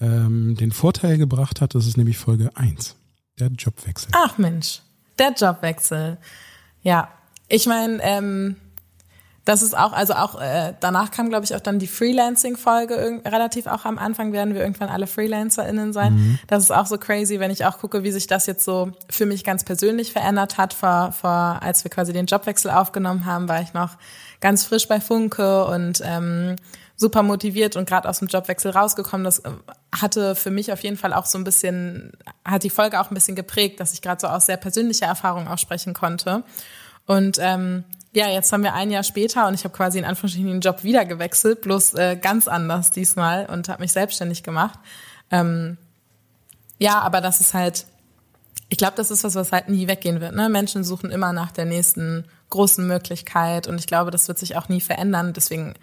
ähm, 0.00 0.54
den 0.56 0.70
Vorteil 0.70 1.18
gebracht 1.18 1.60
hat. 1.60 1.74
Das 1.74 1.86
ist 1.86 1.96
nämlich 1.96 2.18
Folge 2.18 2.50
1, 2.54 2.96
der 3.40 3.48
Jobwechsel. 3.48 4.10
Ach 4.14 4.38
Mensch, 4.38 4.82
der 5.18 5.32
Jobwechsel. 5.32 6.18
Ja, 6.82 7.08
ich 7.48 7.66
meine, 7.66 7.98
ähm, 8.02 8.56
das 9.48 9.62
ist 9.62 9.74
auch, 9.74 9.94
also 9.94 10.12
auch 10.12 10.38
äh, 10.38 10.74
danach 10.78 11.10
kam, 11.10 11.30
glaube 11.30 11.46
ich, 11.46 11.54
auch 11.54 11.60
dann 11.60 11.78
die 11.78 11.86
Freelancing-Folge 11.86 13.22
relativ 13.24 13.66
auch 13.66 13.86
am 13.86 13.96
Anfang 13.96 14.34
werden 14.34 14.52
wir 14.52 14.60
irgendwann 14.60 14.90
alle 14.90 15.06
FreelancerInnen 15.06 15.94
sein. 15.94 16.12
Mhm. 16.14 16.38
Das 16.48 16.64
ist 16.64 16.70
auch 16.70 16.84
so 16.84 16.98
crazy, 16.98 17.40
wenn 17.40 17.50
ich 17.50 17.64
auch 17.64 17.78
gucke, 17.78 18.04
wie 18.04 18.12
sich 18.12 18.26
das 18.26 18.44
jetzt 18.44 18.62
so 18.62 18.92
für 19.08 19.24
mich 19.24 19.44
ganz 19.44 19.64
persönlich 19.64 20.12
verändert 20.12 20.58
hat. 20.58 20.74
Vor, 20.74 21.12
vor 21.12 21.60
als 21.62 21.82
wir 21.82 21.90
quasi 21.90 22.12
den 22.12 22.26
Jobwechsel 22.26 22.70
aufgenommen 22.70 23.24
haben, 23.24 23.48
war 23.48 23.62
ich 23.62 23.72
noch 23.72 23.96
ganz 24.42 24.64
frisch 24.66 24.86
bei 24.86 25.00
Funke 25.00 25.64
und 25.64 26.02
ähm, 26.04 26.56
super 26.96 27.22
motiviert 27.22 27.74
und 27.76 27.88
gerade 27.88 28.06
aus 28.06 28.18
dem 28.18 28.28
Jobwechsel 28.28 28.72
rausgekommen. 28.72 29.24
Das 29.24 29.38
äh, 29.38 29.50
hatte 29.98 30.34
für 30.34 30.50
mich 30.50 30.74
auf 30.74 30.82
jeden 30.82 30.98
Fall 30.98 31.14
auch 31.14 31.24
so 31.24 31.38
ein 31.38 31.44
bisschen, 31.44 32.12
hat 32.44 32.64
die 32.64 32.70
Folge 32.70 33.00
auch 33.00 33.10
ein 33.10 33.14
bisschen 33.14 33.34
geprägt, 33.34 33.80
dass 33.80 33.94
ich 33.94 34.02
gerade 34.02 34.20
so 34.20 34.26
aus 34.26 34.44
sehr 34.44 34.58
persönlicher 34.58 35.06
Erfahrung 35.06 35.48
auch 35.48 35.56
sprechen 35.56 35.94
konnte. 35.94 36.44
Und 37.06 37.38
ähm, 37.40 37.84
ja, 38.14 38.28
jetzt 38.28 38.52
haben 38.52 38.62
wir 38.62 38.74
ein 38.74 38.90
Jahr 38.90 39.02
später 39.02 39.46
und 39.46 39.54
ich 39.54 39.64
habe 39.64 39.74
quasi 39.74 39.98
in 39.98 40.04
Anführungsstrichen 40.04 40.48
den 40.48 40.60
Job 40.60 40.82
wieder 40.82 41.04
gewechselt, 41.04 41.60
bloß 41.60 41.94
äh, 41.94 42.16
ganz 42.16 42.48
anders 42.48 42.90
diesmal 42.90 43.46
und 43.46 43.68
habe 43.68 43.82
mich 43.82 43.92
selbstständig 43.92 44.42
gemacht. 44.42 44.78
Ähm, 45.30 45.76
ja, 46.78 47.00
aber 47.00 47.20
das 47.20 47.40
ist 47.40 47.54
halt, 47.54 47.86
ich 48.68 48.78
glaube, 48.78 48.96
das 48.96 49.10
ist 49.10 49.24
was, 49.24 49.34
was 49.34 49.52
halt 49.52 49.68
nie 49.68 49.88
weggehen 49.88 50.20
wird. 50.20 50.34
Ne? 50.34 50.48
Menschen 50.48 50.84
suchen 50.84 51.10
immer 51.10 51.32
nach 51.32 51.52
der 51.52 51.66
nächsten 51.66 52.24
großen 52.50 52.86
Möglichkeit 52.86 53.66
und 53.66 53.78
ich 53.78 53.86
glaube, 53.86 54.10
das 54.10 54.28
wird 54.28 54.38
sich 54.38 54.56
auch 54.56 54.68
nie 54.68 54.80
verändern. 54.80 55.34
Deswegen 55.34 55.74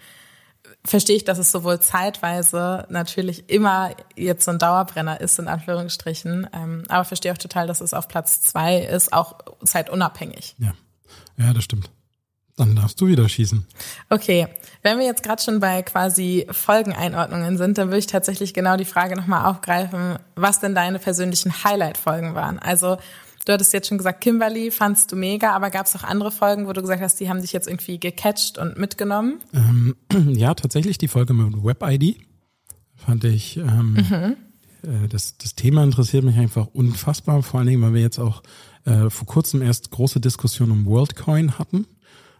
verstehe 0.84 1.16
ich, 1.16 1.24
dass 1.24 1.38
es 1.38 1.52
sowohl 1.52 1.80
zeitweise 1.80 2.86
natürlich 2.88 3.48
immer 3.50 3.90
jetzt 4.16 4.44
so 4.44 4.50
ein 4.50 4.58
Dauerbrenner 4.58 5.20
ist, 5.20 5.38
in 5.38 5.46
Anführungsstrichen, 5.48 6.48
ähm, 6.52 6.84
aber 6.88 7.04
verstehe 7.04 7.32
auch 7.32 7.38
total, 7.38 7.66
dass 7.66 7.80
es 7.80 7.94
auf 7.94 8.08
Platz 8.08 8.40
zwei 8.40 8.78
ist, 8.78 9.12
auch 9.12 9.36
zeitunabhängig. 9.64 10.56
Ja, 10.58 10.74
ja, 11.36 11.52
das 11.52 11.64
stimmt. 11.64 11.90
Dann 12.56 12.74
darfst 12.74 12.98
du 13.00 13.06
wieder 13.06 13.28
schießen. 13.28 13.66
Okay, 14.08 14.48
wenn 14.82 14.98
wir 14.98 15.04
jetzt 15.04 15.22
gerade 15.22 15.42
schon 15.42 15.60
bei 15.60 15.82
quasi 15.82 16.46
Folgeneinordnungen 16.50 17.58
sind, 17.58 17.76
dann 17.76 17.88
würde 17.88 17.98
ich 17.98 18.06
tatsächlich 18.06 18.54
genau 18.54 18.78
die 18.78 18.86
Frage 18.86 19.14
nochmal 19.14 19.44
aufgreifen, 19.50 20.18
was 20.36 20.60
denn 20.60 20.74
deine 20.74 20.98
persönlichen 20.98 21.64
Highlight-Folgen 21.64 22.34
waren. 22.34 22.58
Also 22.58 22.96
du 23.44 23.52
hattest 23.52 23.74
jetzt 23.74 23.88
schon 23.88 23.98
gesagt, 23.98 24.22
Kimberly 24.22 24.70
fandst 24.70 25.12
du 25.12 25.16
mega, 25.16 25.52
aber 25.52 25.70
gab 25.70 25.84
es 25.84 25.94
auch 25.96 26.02
andere 26.02 26.30
Folgen, 26.30 26.66
wo 26.66 26.72
du 26.72 26.80
gesagt 26.80 27.02
hast, 27.02 27.20
die 27.20 27.28
haben 27.28 27.42
dich 27.42 27.52
jetzt 27.52 27.68
irgendwie 27.68 28.00
gecatcht 28.00 28.56
und 28.56 28.78
mitgenommen? 28.78 29.40
Ähm, 29.52 29.96
ja, 30.34 30.54
tatsächlich 30.54 30.96
die 30.96 31.08
Folge 31.08 31.34
mit 31.34 31.62
WebID 31.62 32.20
fand 32.94 33.24
ich, 33.24 33.58
ähm, 33.58 33.92
mhm. 33.92 34.36
äh, 34.82 35.08
das, 35.08 35.36
das 35.36 35.56
Thema 35.56 35.84
interessiert 35.84 36.24
mich 36.24 36.38
einfach 36.38 36.68
unfassbar, 36.72 37.42
vor 37.42 37.60
allen 37.60 37.68
Dingen, 37.68 37.82
weil 37.82 37.92
wir 37.92 38.00
jetzt 38.00 38.18
auch 38.18 38.42
äh, 38.86 39.10
vor 39.10 39.26
kurzem 39.26 39.60
erst 39.60 39.90
große 39.90 40.20
Diskussionen 40.20 40.72
um 40.72 40.86
WorldCoin 40.86 41.58
hatten 41.58 41.86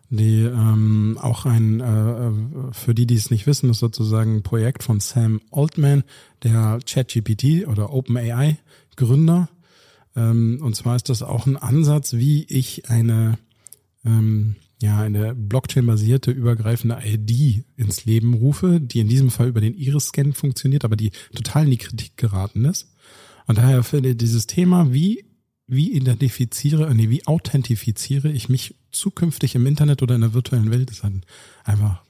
die 0.09 0.43
ähm, 0.43 1.19
auch 1.21 1.47
ein, 1.47 1.81
äh, 1.81 2.73
für 2.73 2.95
die, 2.95 3.07
die 3.07 3.17
es 3.17 3.31
nicht 3.31 3.47
wissen, 3.47 3.71
ist 3.71 3.81
sozusagen 3.81 4.37
ein 4.37 4.43
Projekt 4.43 4.83
von 4.83 5.01
Sam 5.01 5.41
Altman, 5.51 6.05
der 6.43 6.79
ChatGPT 6.87 7.67
oder 7.67 7.93
OpenAI 7.93 8.59
Gründer. 8.97 9.49
Ähm, 10.15 10.61
und 10.63 10.77
zwar 10.77 10.97
ist 10.97 11.09
das 11.09 11.23
auch 11.23 11.47
ein 11.47 11.57
Ansatz, 11.57 12.15
wie 12.15 12.45
ich 12.45 12.89
eine 12.89 13.39
ähm, 14.05 14.57
ja 14.81 15.01
eine 15.01 15.35
Blockchain-basierte 15.35 16.31
übergreifende 16.31 16.99
ID 17.05 17.65
ins 17.77 18.05
Leben 18.05 18.35
rufe, 18.35 18.81
die 18.81 19.01
in 19.01 19.09
diesem 19.09 19.31
Fall 19.31 19.49
über 19.49 19.61
den 19.61 19.75
Iris-Scan 19.75 20.33
funktioniert, 20.33 20.85
aber 20.85 20.97
die 20.97 21.11
total 21.35 21.65
in 21.65 21.71
die 21.71 21.79
Kritik 21.79 22.17
geraten 22.17 22.65
ist. 22.65 22.93
Und 23.47 23.59
daher 23.59 23.83
finde 23.83 24.11
ich 24.11 24.17
dieses 24.19 24.47
Thema, 24.47 24.93
wie 24.93 25.25
wie 25.69 25.93
identifiziere, 25.93 26.95
nee, 26.95 27.11
wie 27.11 27.27
authentifiziere 27.27 28.31
ich 28.31 28.49
mich 28.49 28.77
zukünftig 28.99 29.55
im 29.55 29.67
Internet 29.67 30.03
oder 30.03 30.15
in 30.15 30.23
der 30.23 30.35
virtuellen 30.35 30.71
Welt, 30.71 30.91
ist 30.91 31.03
halt 31.03 31.15
einfach, 31.65 32.03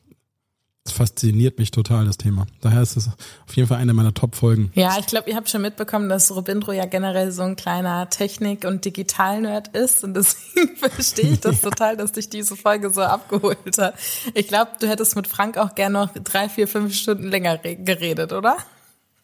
es 0.84 0.92
fasziniert 0.92 1.58
mich 1.58 1.72
total, 1.72 2.04
das 2.04 2.16
Thema. 2.16 2.46
Daher 2.60 2.82
ist 2.82 2.96
es 2.96 3.08
auf 3.08 3.56
jeden 3.56 3.68
Fall 3.68 3.78
eine 3.78 3.92
meiner 3.92 4.14
Top-Folgen. 4.14 4.70
Ja, 4.74 4.96
ich 4.98 5.06
glaube, 5.06 5.28
ihr 5.28 5.36
habt 5.36 5.50
schon 5.50 5.62
mitbekommen, 5.62 6.08
dass 6.08 6.34
Robindro 6.34 6.72
ja 6.72 6.86
generell 6.86 7.32
so 7.32 7.42
ein 7.42 7.56
kleiner 7.56 8.08
Technik- 8.08 8.64
und 8.64 8.84
Digital-Nerd 8.84 9.76
ist 9.76 10.04
und 10.04 10.14
deswegen 10.14 10.76
verstehe 10.76 11.32
ich 11.32 11.40
das 11.40 11.62
ja. 11.62 11.70
total, 11.70 11.96
dass 11.96 12.12
dich 12.12 12.28
diese 12.28 12.56
Folge 12.56 12.90
so 12.90 13.02
abgeholt 13.02 13.78
hat. 13.78 13.94
Ich 14.34 14.48
glaube, 14.48 14.72
du 14.80 14.88
hättest 14.88 15.16
mit 15.16 15.26
Frank 15.26 15.58
auch 15.58 15.74
gerne 15.74 15.98
noch 15.98 16.12
drei, 16.12 16.48
vier, 16.48 16.68
fünf 16.68 16.94
Stunden 16.94 17.28
länger 17.28 17.58
geredet, 17.58 18.32
oder? 18.32 18.56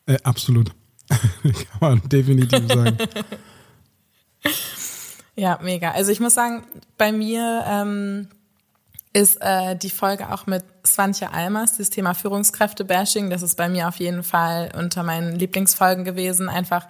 Äh, 0.06 0.18
absolut. 0.24 0.72
Kann 1.08 1.54
man 1.80 2.02
definitiv 2.08 2.66
sagen. 2.68 2.98
Ja, 5.34 5.58
mega. 5.62 5.92
Also 5.92 6.12
ich 6.12 6.20
muss 6.20 6.34
sagen, 6.34 6.64
bei 6.98 7.10
mir 7.10 7.64
ähm, 7.66 8.28
ist 9.12 9.38
äh, 9.40 9.76
die 9.76 9.90
Folge 9.90 10.32
auch 10.32 10.46
mit 10.46 10.64
Swantje 10.86 11.32
Almers, 11.32 11.76
das 11.76 11.90
Thema 11.90 12.14
Führungskräfte-Bashing, 12.14 13.30
das 13.30 13.42
ist 13.42 13.56
bei 13.56 13.68
mir 13.68 13.88
auf 13.88 13.96
jeden 13.96 14.22
Fall 14.22 14.70
unter 14.76 15.02
meinen 15.02 15.36
Lieblingsfolgen 15.36 16.04
gewesen. 16.04 16.48
Einfach, 16.48 16.86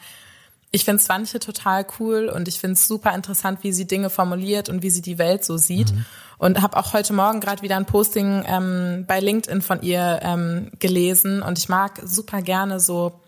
ich 0.70 0.84
finde 0.84 1.02
Swantje 1.02 1.40
total 1.40 1.87
cool 1.99 2.28
und 2.28 2.49
ich 2.49 2.58
finde 2.58 2.75
es 2.75 2.88
super 2.88 3.14
interessant, 3.14 3.61
wie 3.62 3.72
sie 3.72 3.87
Dinge 3.87 4.11
formuliert 4.11 4.68
und 4.68 4.82
wie 4.82 4.90
sie 4.90 5.02
die 5.02 5.18
Welt 5.18 5.44
so 5.44 5.56
sieht. 5.56 5.92
Mhm. 5.92 6.04
Und 6.38 6.62
habe 6.62 6.76
auch 6.76 6.92
heute 6.92 7.12
Morgen 7.12 7.40
gerade 7.40 7.62
wieder 7.62 7.76
ein 7.76 7.87
Posting 7.87 8.44
ähm, 8.49 9.04
bei 9.06 9.20
LinkedIn 9.20 9.62
von 9.62 9.82
ihr 9.82 10.18
ähm, 10.22 10.72
gelesen 10.80 11.40
und 11.40 11.56
ich 11.56 11.68
mag 11.68 12.00
super 12.04 12.42
gerne 12.42 12.80
so 12.80 13.20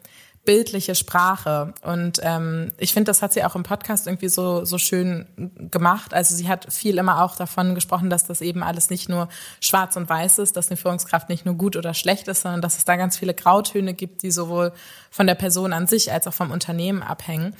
bildliche 0.45 0.95
Sprache. 0.95 1.73
Und 1.83 2.21
ähm, 2.23 2.73
ich 2.79 2.93
finde, 2.93 3.11
das 3.11 3.23
hat 3.23 3.33
sie 3.33 3.45
auch 3.45 3.55
im 3.55 3.63
Podcast 3.63 4.07
irgendwie 4.07 4.29
so, 4.29 4.65
so 4.65 4.79
schön 4.79 5.27
gemacht. 5.71 6.13
Also 6.13 6.35
sie 6.35 6.49
hat 6.49 6.73
viel 6.73 6.99
immer 6.99 7.23
auch 7.23 7.37
davon 7.37 7.75
gesprochen, 7.75 8.11
dass 8.11 8.27
das 8.27 8.41
eben 8.41 8.63
alles 8.63 8.91
nicht 8.91 9.09
nur 9.09 9.29
schwarz 9.61 9.97
und 9.97 10.09
weiß 10.09 10.39
ist, 10.39 10.57
dass 10.57 10.69
eine 10.69 10.77
Führungskraft 10.77 11.29
nicht 11.29 11.47
nur 11.47 11.55
gut 11.55 11.77
oder 11.77 11.95
schlecht 11.95 12.29
ist, 12.29 12.43
sondern 12.43 12.61
dass 12.61 12.77
es 12.77 12.85
da 12.85 12.97
ganz 12.97 13.17
viele 13.17 13.35
Grautöne 13.35 13.95
gibt, 13.95 14.23
die 14.23 14.31
sowohl 14.31 14.73
von 15.11 15.27
der 15.27 15.35
Person 15.35 15.73
an 15.73 15.87
sich 15.87 16.13
als 16.13 16.27
auch 16.27 16.35
vom 16.35 16.51
Unternehmen 16.51 17.03
abhängen. 17.03 17.55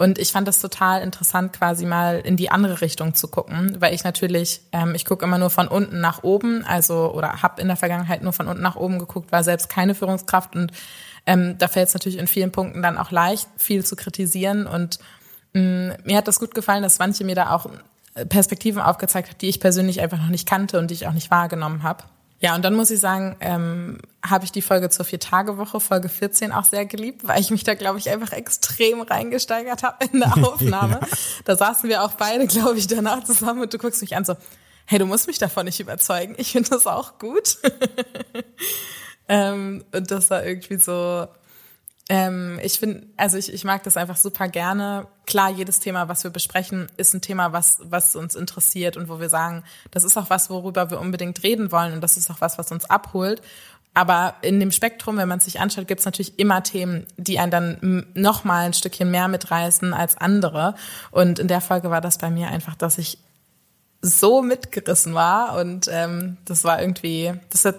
Und 0.00 0.18
ich 0.18 0.32
fand 0.32 0.48
das 0.48 0.60
total 0.60 1.02
interessant, 1.02 1.52
quasi 1.52 1.84
mal 1.84 2.20
in 2.20 2.38
die 2.38 2.50
andere 2.50 2.80
Richtung 2.80 3.12
zu 3.12 3.28
gucken, 3.28 3.76
weil 3.80 3.92
ich 3.92 4.02
natürlich, 4.02 4.62
ähm, 4.72 4.94
ich 4.94 5.04
gucke 5.04 5.26
immer 5.26 5.36
nur 5.36 5.50
von 5.50 5.68
unten 5.68 6.00
nach 6.00 6.22
oben, 6.22 6.64
also 6.64 7.12
oder 7.12 7.42
habe 7.42 7.60
in 7.60 7.68
der 7.68 7.76
Vergangenheit 7.76 8.22
nur 8.22 8.32
von 8.32 8.48
unten 8.48 8.62
nach 8.62 8.76
oben 8.76 8.98
geguckt, 8.98 9.30
war 9.30 9.44
selbst 9.44 9.68
keine 9.68 9.94
Führungskraft 9.94 10.56
und 10.56 10.72
ähm, 11.26 11.58
da 11.58 11.68
fällt 11.68 11.88
es 11.88 11.94
natürlich 11.94 12.18
in 12.18 12.28
vielen 12.28 12.50
Punkten 12.50 12.80
dann 12.80 12.96
auch 12.96 13.10
leicht, 13.10 13.46
viel 13.58 13.84
zu 13.84 13.94
kritisieren. 13.94 14.66
Und 14.66 15.00
mh, 15.52 15.60
mm, 15.60 15.92
mir 16.04 16.16
hat 16.16 16.28
das 16.28 16.40
gut 16.40 16.54
gefallen, 16.54 16.82
dass 16.82 16.98
manche 16.98 17.24
mir 17.24 17.34
da 17.34 17.50
auch 17.50 17.66
äh, 18.14 18.24
Perspektiven 18.24 18.80
aufgezeigt 18.80 19.28
hat, 19.28 19.42
die 19.42 19.50
ich 19.50 19.60
persönlich 19.60 20.00
einfach 20.00 20.16
noch 20.16 20.28
nicht 20.28 20.48
kannte 20.48 20.78
und 20.78 20.90
die 20.90 20.94
ich 20.94 21.08
auch 21.08 21.12
nicht 21.12 21.30
wahrgenommen 21.30 21.82
habe. 21.82 22.04
Ja, 22.40 22.54
und 22.54 22.64
dann 22.64 22.74
muss 22.74 22.90
ich 22.90 23.00
sagen, 23.00 23.36
ähm, 23.40 23.98
habe 24.26 24.44
ich 24.44 24.52
die 24.52 24.62
Folge 24.62 24.88
zur 24.88 25.04
Vier-Tage-Woche, 25.04 25.78
Folge 25.78 26.08
14, 26.08 26.52
auch 26.52 26.64
sehr 26.64 26.86
geliebt, 26.86 27.26
weil 27.28 27.40
ich 27.40 27.50
mich 27.50 27.64
da, 27.64 27.74
glaube 27.74 27.98
ich, 27.98 28.08
einfach 28.10 28.32
extrem 28.32 29.02
reingesteigert 29.02 29.82
habe 29.82 30.04
in 30.10 30.20
der 30.20 30.36
Aufnahme. 30.44 31.00
ja. 31.02 31.08
Da 31.44 31.56
saßen 31.56 31.88
wir 31.90 32.02
auch 32.02 32.12
beide, 32.12 32.46
glaube 32.46 32.78
ich, 32.78 32.86
danach 32.86 33.24
zusammen 33.24 33.60
und 33.60 33.72
du 33.72 33.78
guckst 33.78 34.00
mich 34.00 34.16
an 34.16 34.24
so, 34.24 34.36
hey, 34.86 34.98
du 34.98 35.06
musst 35.06 35.26
mich 35.26 35.38
davon 35.38 35.66
nicht 35.66 35.80
überzeugen. 35.80 36.34
Ich 36.38 36.52
finde 36.52 36.70
das 36.70 36.86
auch 36.86 37.18
gut. 37.18 37.58
Ähm, 39.32 39.84
und 39.92 40.10
das 40.10 40.28
war 40.28 40.44
irgendwie 40.44 40.76
so, 40.76 41.28
ähm, 42.10 42.58
ich 42.60 42.80
finde, 42.80 43.06
also 43.16 43.38
ich, 43.38 43.54
ich 43.54 43.62
mag 43.62 43.84
das 43.84 43.96
einfach 43.96 44.16
super 44.16 44.48
gerne. 44.48 45.06
Klar, 45.26 45.48
jedes 45.50 45.78
Thema, 45.78 46.08
was 46.08 46.24
wir 46.24 46.32
besprechen, 46.32 46.88
ist 46.96 47.14
ein 47.14 47.20
Thema, 47.20 47.52
was, 47.52 47.78
was 47.84 48.16
uns 48.16 48.34
interessiert 48.34 48.96
und 48.96 49.08
wo 49.08 49.20
wir 49.20 49.28
sagen, 49.28 49.62
das 49.92 50.02
ist 50.02 50.16
auch 50.16 50.28
was, 50.28 50.50
worüber 50.50 50.90
wir 50.90 50.98
unbedingt 50.98 51.44
reden 51.44 51.70
wollen 51.70 51.92
und 51.92 52.00
das 52.00 52.16
ist 52.16 52.28
auch 52.28 52.40
was, 52.40 52.58
was 52.58 52.72
uns 52.72 52.84
abholt. 52.84 53.42
Aber 53.94 54.34
in 54.42 54.58
dem 54.58 54.72
Spektrum, 54.72 55.18
wenn 55.18 55.28
man 55.28 55.38
sich 55.38 55.60
anschaut, 55.60 55.86
gibt 55.86 56.00
es 56.00 56.04
natürlich 56.04 56.36
immer 56.36 56.64
Themen, 56.64 57.06
die 57.16 57.38
einen 57.38 57.52
dann 57.52 58.06
noch 58.14 58.42
mal 58.42 58.66
ein 58.66 58.72
Stückchen 58.74 59.12
mehr 59.12 59.28
mitreißen 59.28 59.94
als 59.94 60.16
andere. 60.16 60.74
Und 61.12 61.38
in 61.38 61.46
der 61.46 61.60
Folge 61.60 61.90
war 61.90 62.00
das 62.00 62.18
bei 62.18 62.30
mir 62.30 62.48
einfach, 62.48 62.74
dass 62.74 62.98
ich 62.98 63.18
so 64.02 64.42
mitgerissen 64.42 65.14
war 65.14 65.60
und 65.60 65.88
ähm, 65.92 66.38
das 66.44 66.64
war 66.64 66.80
irgendwie, 66.80 67.34
das 67.50 67.66
hat 67.66 67.76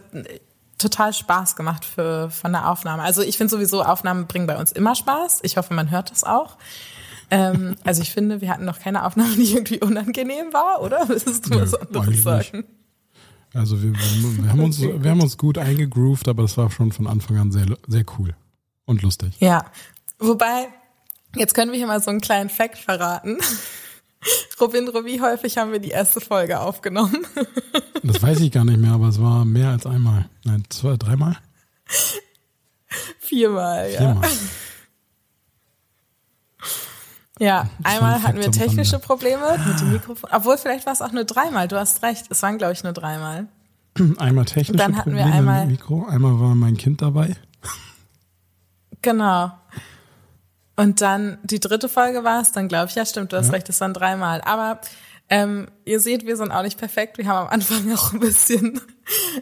total 0.82 1.14
Spaß 1.14 1.56
gemacht 1.56 1.86
für 1.86 2.30
von 2.30 2.52
der 2.52 2.70
Aufnahme. 2.70 3.04
Also 3.04 3.22
ich 3.22 3.38
finde 3.38 3.52
sowieso, 3.52 3.84
Aufnahmen 3.84 4.28
bringen 4.28 4.48
bei 4.48 4.58
uns 4.58 4.72
immer 4.72 4.96
Spaß. 4.96 5.40
Ich 5.44 5.58
hoffe, 5.58 5.74
man 5.74 5.92
hört 5.92 6.12
das 6.12 6.24
auch. 6.24 6.58
Ähm, 7.30 7.76
also 7.84 8.02
ich 8.02 8.12
finde, 8.12 8.42
wir 8.42 8.50
hatten 8.50 8.66
noch 8.66 8.80
keine 8.80 9.06
Aufnahme, 9.06 9.36
die 9.36 9.54
irgendwie 9.54 9.80
unangenehm 9.80 10.52
war, 10.52 10.82
oder? 10.82 11.04
Willst 11.08 11.48
du 11.48 11.60
was 11.60 11.74
anderes 11.74 12.24
sagen? 12.24 12.66
Also 13.54 13.82
wir, 13.82 13.94
wir, 13.94 14.50
haben 14.50 14.64
uns, 14.64 14.82
wir 14.82 15.10
haben 15.10 15.22
uns 15.22 15.38
gut 15.38 15.58
eingegroovt, 15.58 16.28
aber 16.28 16.44
das 16.44 16.58
war 16.58 16.72
schon 16.72 16.92
von 16.92 17.08
Anfang 17.08 17.38
an 17.38 17.52
sehr, 17.52 17.66
sehr 17.88 18.06
cool 18.18 18.34
und 18.86 19.02
lustig. 19.02 19.34
Ja, 19.40 19.66
wobei, 20.20 20.68
jetzt 21.36 21.54
können 21.54 21.72
wir 21.72 21.78
hier 21.78 21.88
mal 21.88 22.02
so 22.02 22.12
einen 22.12 22.22
kleinen 22.22 22.50
Fact 22.50 22.78
verraten. 22.78 23.38
Robindro, 24.62 25.06
wie 25.06 25.22
häufig 25.22 25.58
haben 25.58 25.72
wir 25.72 25.80
die 25.80 25.90
erste 25.90 26.22
Folge 26.22 26.60
aufgenommen? 26.60 27.26
Das 28.04 28.20
weiß 28.20 28.40
ich 28.40 28.52
gar 28.52 28.66
nicht 28.66 28.80
mehr, 28.80 28.94
aber 28.94 29.10
es 29.10 29.22
war 29.22 29.46
mehr 29.46 29.70
als 29.70 29.86
einmal. 29.86 30.28
Nein, 30.44 30.64
zwei, 30.70 30.98
dreimal? 30.98 31.38
Viermal, 33.20 33.92
ja. 33.92 34.00
Viermal. 34.00 34.30
Ja, 37.40 37.70
einmal 37.84 38.24
hatten 38.24 38.40
wir 38.40 38.52
technische. 38.52 38.98
Probleme 38.98 39.58
mit 39.68 39.80
dem 39.80 39.92
Mikrofon. 39.92 40.30
Obwohl, 40.34 40.58
vielleicht 40.58 40.88
war 40.88 40.94
es 40.94 41.02
auch 41.04 41.12
nur 41.12 41.26
dreimal. 41.26 41.68
Du 41.68 41.78
hast 41.80 42.02
recht. 42.02 42.26
Es 42.32 42.42
waren, 42.42 42.58
glaube 42.58 42.74
ich, 42.74 42.84
nur 42.84 42.94
dreimal. 42.94 43.48
Einmal 44.18 44.46
technische 44.46 44.78
Dann 44.78 44.98
hatten 44.98 45.12
wir 45.16 45.22
Probleme 45.24 45.38
einmal- 45.38 45.60
mit 45.68 45.70
dem 45.70 45.72
Mikro, 45.74 46.06
einmal 46.08 46.40
war 46.40 46.56
mein 46.56 46.78
Kind 46.78 47.04
dabei. 47.04 47.36
Genau. 49.04 49.52
Und 50.76 51.02
dann 51.02 51.38
die 51.44 51.60
dritte 51.60 51.90
Folge 51.90 52.24
war 52.24 52.42
es, 52.42 52.52
dann 52.52 52.68
glaube 52.68 52.88
ich, 52.90 52.96
ja 52.96 53.06
stimmt, 53.06 53.34
du 53.34 53.38
hast 53.38 53.48
Ja. 53.48 53.54
recht, 53.54 53.70
es 53.70 53.80
waren 53.82 53.94
dreimal. 53.94 54.42
Aber 54.42 54.80
ähm, 55.30 55.68
ihr 55.86 56.00
seht, 56.02 56.26
wir 56.26 56.36
sind 56.36 56.52
auch 56.52 56.64
nicht 56.64 56.78
perfekt. 56.78 57.18
Wir 57.18 57.26
haben 57.28 57.48
am 57.48 57.54
Anfang 57.54 57.92
auch 57.96 58.14
ein 58.14 58.20
bisschen 58.20 58.82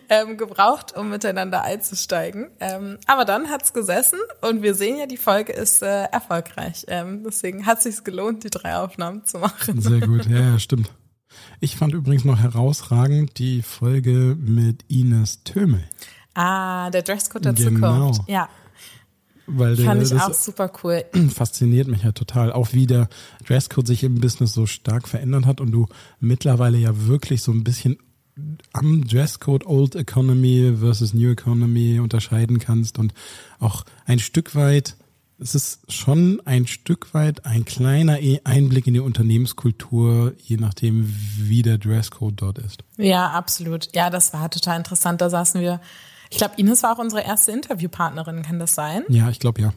ähm, 0.09 0.37
gebraucht, 0.37 0.95
um 0.95 1.09
miteinander 1.09 1.63
einzusteigen. 1.63 2.49
Ähm, 2.59 2.97
aber 3.07 3.25
dann 3.25 3.49
hat's 3.49 3.73
gesessen 3.73 4.19
und 4.41 4.61
wir 4.61 4.75
sehen 4.75 4.97
ja, 4.97 5.05
die 5.07 5.17
Folge 5.17 5.53
ist 5.53 5.81
äh, 5.81 6.03
erfolgreich. 6.05 6.85
Ähm, 6.89 7.23
deswegen 7.23 7.65
hat 7.65 7.81
sich's 7.81 8.03
gelohnt, 8.03 8.43
die 8.43 8.49
drei 8.49 8.75
Aufnahmen 8.77 9.25
zu 9.25 9.39
machen. 9.39 9.81
Sehr 9.81 9.99
gut, 10.07 10.25
ja, 10.27 10.39
ja, 10.39 10.59
stimmt. 10.59 10.91
Ich 11.59 11.75
fand 11.75 11.93
übrigens 11.93 12.25
noch 12.25 12.39
herausragend 12.39 13.37
die 13.37 13.61
Folge 13.61 14.35
mit 14.39 14.83
Ines 14.89 15.43
Tömel. 15.43 15.83
Ah, 16.33 16.89
der 16.91 17.01
Dresscode 17.01 17.45
der 17.45 17.53
Genau. 17.53 18.11
Zukunft. 18.11 18.29
Ja, 18.29 18.47
Weil 19.51 19.75
fand 19.77 20.03
ich 20.03 20.09
das 20.09 20.21
auch 20.21 20.33
super 20.33 20.71
cool. 20.83 21.03
fasziniert 21.33 21.87
mich 21.87 22.03
ja 22.03 22.11
total. 22.11 22.51
Auch 22.51 22.73
wie 22.73 22.87
der 22.87 23.09
Dresscode 23.47 23.87
sich 23.87 24.03
im 24.03 24.19
Business 24.19 24.53
so 24.53 24.65
stark 24.65 25.07
verändert 25.07 25.45
hat 25.45 25.61
und 25.61 25.71
du 25.71 25.87
mittlerweile 26.19 26.77
ja 26.77 27.07
wirklich 27.07 27.41
so 27.41 27.51
ein 27.51 27.63
bisschen 27.63 27.97
am 28.73 29.05
Dresscode 29.07 29.65
Old 29.65 29.95
Economy 29.95 30.73
versus 30.79 31.13
New 31.13 31.31
Economy 31.31 31.99
unterscheiden 31.99 32.59
kannst 32.59 32.97
und 32.99 33.13
auch 33.59 33.83
ein 34.05 34.19
Stück 34.19 34.55
weit, 34.55 34.95
es 35.39 35.55
ist 35.55 35.91
schon 35.91 36.41
ein 36.45 36.67
Stück 36.67 37.13
weit 37.13 37.45
ein 37.45 37.65
kleiner 37.65 38.19
E- 38.21 38.41
Einblick 38.43 38.87
in 38.87 38.93
die 38.93 38.99
Unternehmenskultur, 38.99 40.33
je 40.37 40.57
nachdem, 40.57 41.13
wie 41.37 41.61
der 41.61 41.77
Dresscode 41.77 42.33
dort 42.41 42.59
ist. 42.59 42.83
Ja, 42.97 43.29
absolut. 43.31 43.89
Ja, 43.95 44.09
das 44.09 44.33
war 44.33 44.49
total 44.49 44.77
interessant. 44.77 45.21
Da 45.21 45.29
saßen 45.29 45.61
wir. 45.61 45.79
Ich 46.29 46.37
glaube, 46.37 46.53
Ines 46.57 46.83
war 46.83 46.93
auch 46.93 46.99
unsere 46.99 47.23
erste 47.23 47.51
Interviewpartnerin, 47.51 48.43
kann 48.43 48.59
das 48.59 48.75
sein? 48.75 49.03
Ja, 49.09 49.29
ich 49.29 49.39
glaube 49.39 49.61
ja. 49.61 49.73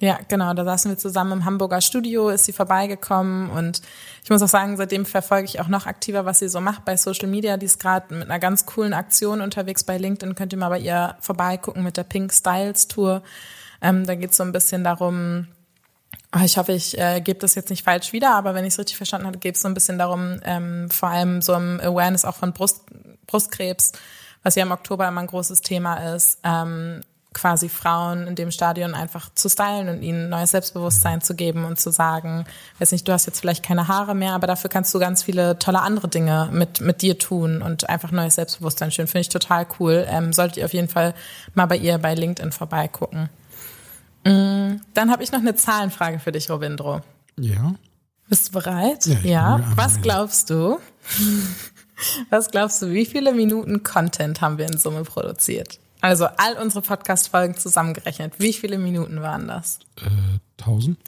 Ja, 0.00 0.18
genau. 0.28 0.52
Da 0.54 0.64
saßen 0.64 0.90
wir 0.90 0.98
zusammen 0.98 1.32
im 1.32 1.44
Hamburger 1.44 1.80
Studio, 1.80 2.28
ist 2.28 2.44
sie 2.44 2.52
vorbeigekommen 2.52 3.48
und 3.50 3.80
ich 4.22 4.30
muss 4.30 4.42
auch 4.42 4.48
sagen, 4.48 4.76
seitdem 4.76 5.06
verfolge 5.06 5.46
ich 5.46 5.60
auch 5.60 5.68
noch 5.68 5.86
aktiver, 5.86 6.24
was 6.26 6.40
sie 6.40 6.48
so 6.48 6.60
macht 6.60 6.84
bei 6.84 6.96
Social 6.96 7.28
Media. 7.28 7.56
Die 7.56 7.66
ist 7.66 7.80
gerade 7.80 8.14
mit 8.14 8.24
einer 8.28 8.38
ganz 8.38 8.66
coolen 8.66 8.92
Aktion 8.92 9.40
unterwegs 9.40 9.84
bei 9.84 9.96
LinkedIn. 9.96 10.34
Könnt 10.34 10.52
ihr 10.52 10.58
mal 10.58 10.68
bei 10.68 10.80
ihr 10.80 11.16
vorbeigucken 11.20 11.82
mit 11.82 11.96
der 11.96 12.04
Pink 12.04 12.32
Styles 12.32 12.88
Tour. 12.88 13.22
Ähm, 13.80 14.06
da 14.06 14.14
geht 14.14 14.32
es 14.32 14.36
so 14.36 14.42
ein 14.42 14.52
bisschen 14.52 14.84
darum, 14.84 15.48
Ah, 16.30 16.44
Ich 16.44 16.58
hoffe, 16.58 16.72
ich 16.72 16.98
äh, 16.98 17.20
gebe 17.20 17.38
das 17.38 17.54
jetzt 17.54 17.70
nicht 17.70 17.84
falsch 17.84 18.12
wieder, 18.12 18.34
aber 18.34 18.54
wenn 18.54 18.64
ich 18.64 18.74
es 18.74 18.78
richtig 18.78 18.96
verstanden 18.96 19.28
habe, 19.28 19.38
geht 19.38 19.54
es 19.54 19.62
so 19.62 19.68
ein 19.68 19.74
bisschen 19.74 19.98
darum, 19.98 20.40
ähm, 20.44 20.90
vor 20.90 21.08
allem 21.08 21.40
so 21.40 21.54
im 21.54 21.80
Awareness 21.80 22.24
auch 22.24 22.34
von 22.34 22.52
Brust, 22.52 22.82
Brustkrebs, 23.28 23.92
was 24.44 24.54
ja 24.54 24.62
im 24.62 24.70
Oktober 24.70 25.08
immer 25.08 25.22
ein 25.22 25.26
großes 25.26 25.62
Thema 25.62 26.14
ist, 26.14 26.38
ähm, 26.44 27.00
quasi 27.32 27.68
Frauen 27.68 28.28
in 28.28 28.36
dem 28.36 28.52
Stadion 28.52 28.94
einfach 28.94 29.28
zu 29.34 29.48
stylen 29.48 29.88
und 29.88 30.02
ihnen 30.02 30.28
neues 30.28 30.52
Selbstbewusstsein 30.52 31.20
zu 31.20 31.34
geben 31.34 31.64
und 31.64 31.80
zu 31.80 31.90
sagen, 31.90 32.44
weiß 32.78 32.92
nicht, 32.92 33.08
du 33.08 33.12
hast 33.12 33.26
jetzt 33.26 33.40
vielleicht 33.40 33.64
keine 33.64 33.88
Haare 33.88 34.14
mehr, 34.14 34.34
aber 34.34 34.46
dafür 34.46 34.70
kannst 34.70 34.94
du 34.94 35.00
ganz 35.00 35.24
viele 35.24 35.58
tolle 35.58 35.82
andere 35.82 36.06
Dinge 36.06 36.48
mit, 36.52 36.80
mit 36.80 37.02
dir 37.02 37.18
tun 37.18 37.60
und 37.60 37.88
einfach 37.90 38.12
neues 38.12 38.36
Selbstbewusstsein 38.36 38.92
schön. 38.92 39.08
Finde 39.08 39.22
ich 39.22 39.28
total 39.30 39.66
cool. 39.80 40.06
Ähm, 40.08 40.32
solltet 40.32 40.58
ihr 40.58 40.64
auf 40.64 40.72
jeden 40.72 40.88
Fall 40.88 41.12
mal 41.54 41.66
bei 41.66 41.76
ihr 41.76 41.98
bei 41.98 42.14
LinkedIn 42.14 42.52
vorbeigucken. 42.52 43.28
Mm, 44.24 44.76
Dann 44.94 45.10
habe 45.10 45.24
ich 45.24 45.32
noch 45.32 45.40
eine 45.40 45.56
Zahlenfrage 45.56 46.20
für 46.20 46.30
dich, 46.30 46.48
Robindro. 46.48 47.00
Ja. 47.38 47.74
Bist 48.28 48.48
du 48.48 48.52
bereit? 48.52 49.06
Ja, 49.24 49.56
bereit. 49.56 49.76
Was 49.76 50.00
glaubst 50.00 50.50
du? 50.50 50.78
Was 52.30 52.50
glaubst 52.50 52.82
du, 52.82 52.90
wie 52.90 53.06
viele 53.06 53.32
Minuten 53.32 53.82
Content 53.82 54.40
haben 54.40 54.58
wir 54.58 54.66
in 54.66 54.78
Summe 54.78 55.02
produziert? 55.04 55.78
Also 56.00 56.26
all 56.26 56.58
unsere 56.60 56.82
Podcast-Folgen 56.82 57.56
zusammengerechnet. 57.56 58.34
Wie 58.38 58.52
viele 58.52 58.76
Minuten 58.76 59.22
waren 59.22 59.48
das? 59.48 59.78
Äh, 59.96 60.40
1000? 60.60 60.98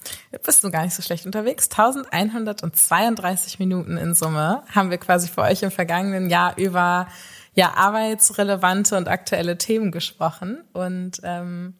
Bist 0.42 0.64
du 0.64 0.70
gar 0.70 0.84
nicht 0.84 0.94
so 0.94 1.02
schlecht 1.02 1.26
unterwegs. 1.26 1.68
1132 1.70 3.58
Minuten 3.58 3.98
in 3.98 4.14
Summe 4.14 4.62
haben 4.74 4.90
wir 4.90 4.98
quasi 4.98 5.28
für 5.28 5.42
euch 5.42 5.62
im 5.62 5.70
vergangenen 5.70 6.30
Jahr 6.30 6.56
über 6.56 7.08
ja, 7.54 7.74
arbeitsrelevante 7.74 8.96
und 8.96 9.08
aktuelle 9.08 9.58
Themen 9.58 9.90
gesprochen. 9.90 10.64
Und, 10.72 11.20
ähm, 11.24 11.74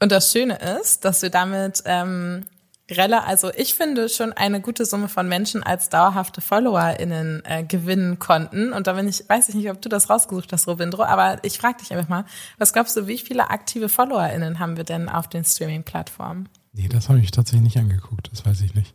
und 0.00 0.12
das 0.12 0.32
Schöne 0.32 0.58
ist, 0.80 1.04
dass 1.04 1.22
wir 1.22 1.30
damit 1.30 1.82
ähm, 1.86 2.44
rela 2.90 3.20
also 3.24 3.50
ich 3.56 3.74
finde 3.74 4.08
schon 4.08 4.32
eine 4.32 4.60
gute 4.60 4.84
Summe 4.84 5.08
von 5.08 5.28
Menschen 5.28 5.62
als 5.62 5.88
dauerhafte 5.88 6.40
FollowerInnen 6.40 7.42
äh, 7.44 7.64
gewinnen 7.64 8.18
konnten. 8.18 8.72
Und 8.72 8.86
da 8.86 8.92
bin 8.92 9.08
ich, 9.08 9.28
weiß 9.28 9.48
ich 9.48 9.54
nicht, 9.56 9.70
ob 9.70 9.82
du 9.82 9.88
das 9.88 10.08
rausgesucht 10.08 10.52
hast, 10.52 10.66
Robindro, 10.68 11.02
aber 11.04 11.42
ich 11.42 11.58
frage 11.58 11.78
dich 11.78 11.92
einfach 11.92 12.08
mal, 12.08 12.24
was 12.58 12.72
glaubst 12.72 12.96
du, 12.96 13.06
wie 13.06 13.18
viele 13.18 13.50
aktive 13.50 13.88
FollowerInnen 13.88 14.58
haben 14.58 14.76
wir 14.76 14.84
denn 14.84 15.08
auf 15.08 15.28
den 15.28 15.44
Streaming-Plattformen? 15.44 16.48
Nee, 16.72 16.88
das 16.88 17.08
habe 17.08 17.18
ich 17.20 17.30
tatsächlich 17.30 17.62
nicht 17.62 17.78
angeguckt, 17.78 18.28
das 18.30 18.44
weiß 18.46 18.60
ich 18.60 18.74
nicht. 18.74 18.94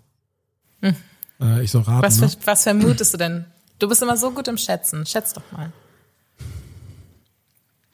Äh, 1.42 1.64
ich 1.64 1.72
soll 1.72 1.82
raten, 1.82 1.98
Hm. 1.98 2.04
Was, 2.04 2.20
ne? 2.20 2.32
was 2.46 2.64
vermutest 2.64 3.14
du 3.14 3.18
denn? 3.18 3.46
Du 3.80 3.90
bist 3.90 4.02
immer 4.02 4.16
so 4.16 4.32
gut 4.32 4.48
im 4.48 4.58
Schätzen. 4.58 5.06
Schätz 5.06 5.34
doch 5.34 5.42
mal. 5.52 5.72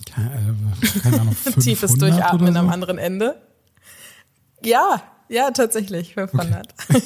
Keine, 0.06 0.30
äh, 0.32 1.00
keine 1.00 1.22
Ahnung, 1.22 1.34
500 1.36 1.64
Tiefes 1.64 1.94
Durchatmen 1.96 2.54
so? 2.54 2.60
am 2.60 2.70
anderen 2.70 2.98
Ende. 2.98 3.42
Ja, 4.64 5.02
ja, 5.30 5.52
tatsächlich, 5.52 6.14
500. 6.14 6.74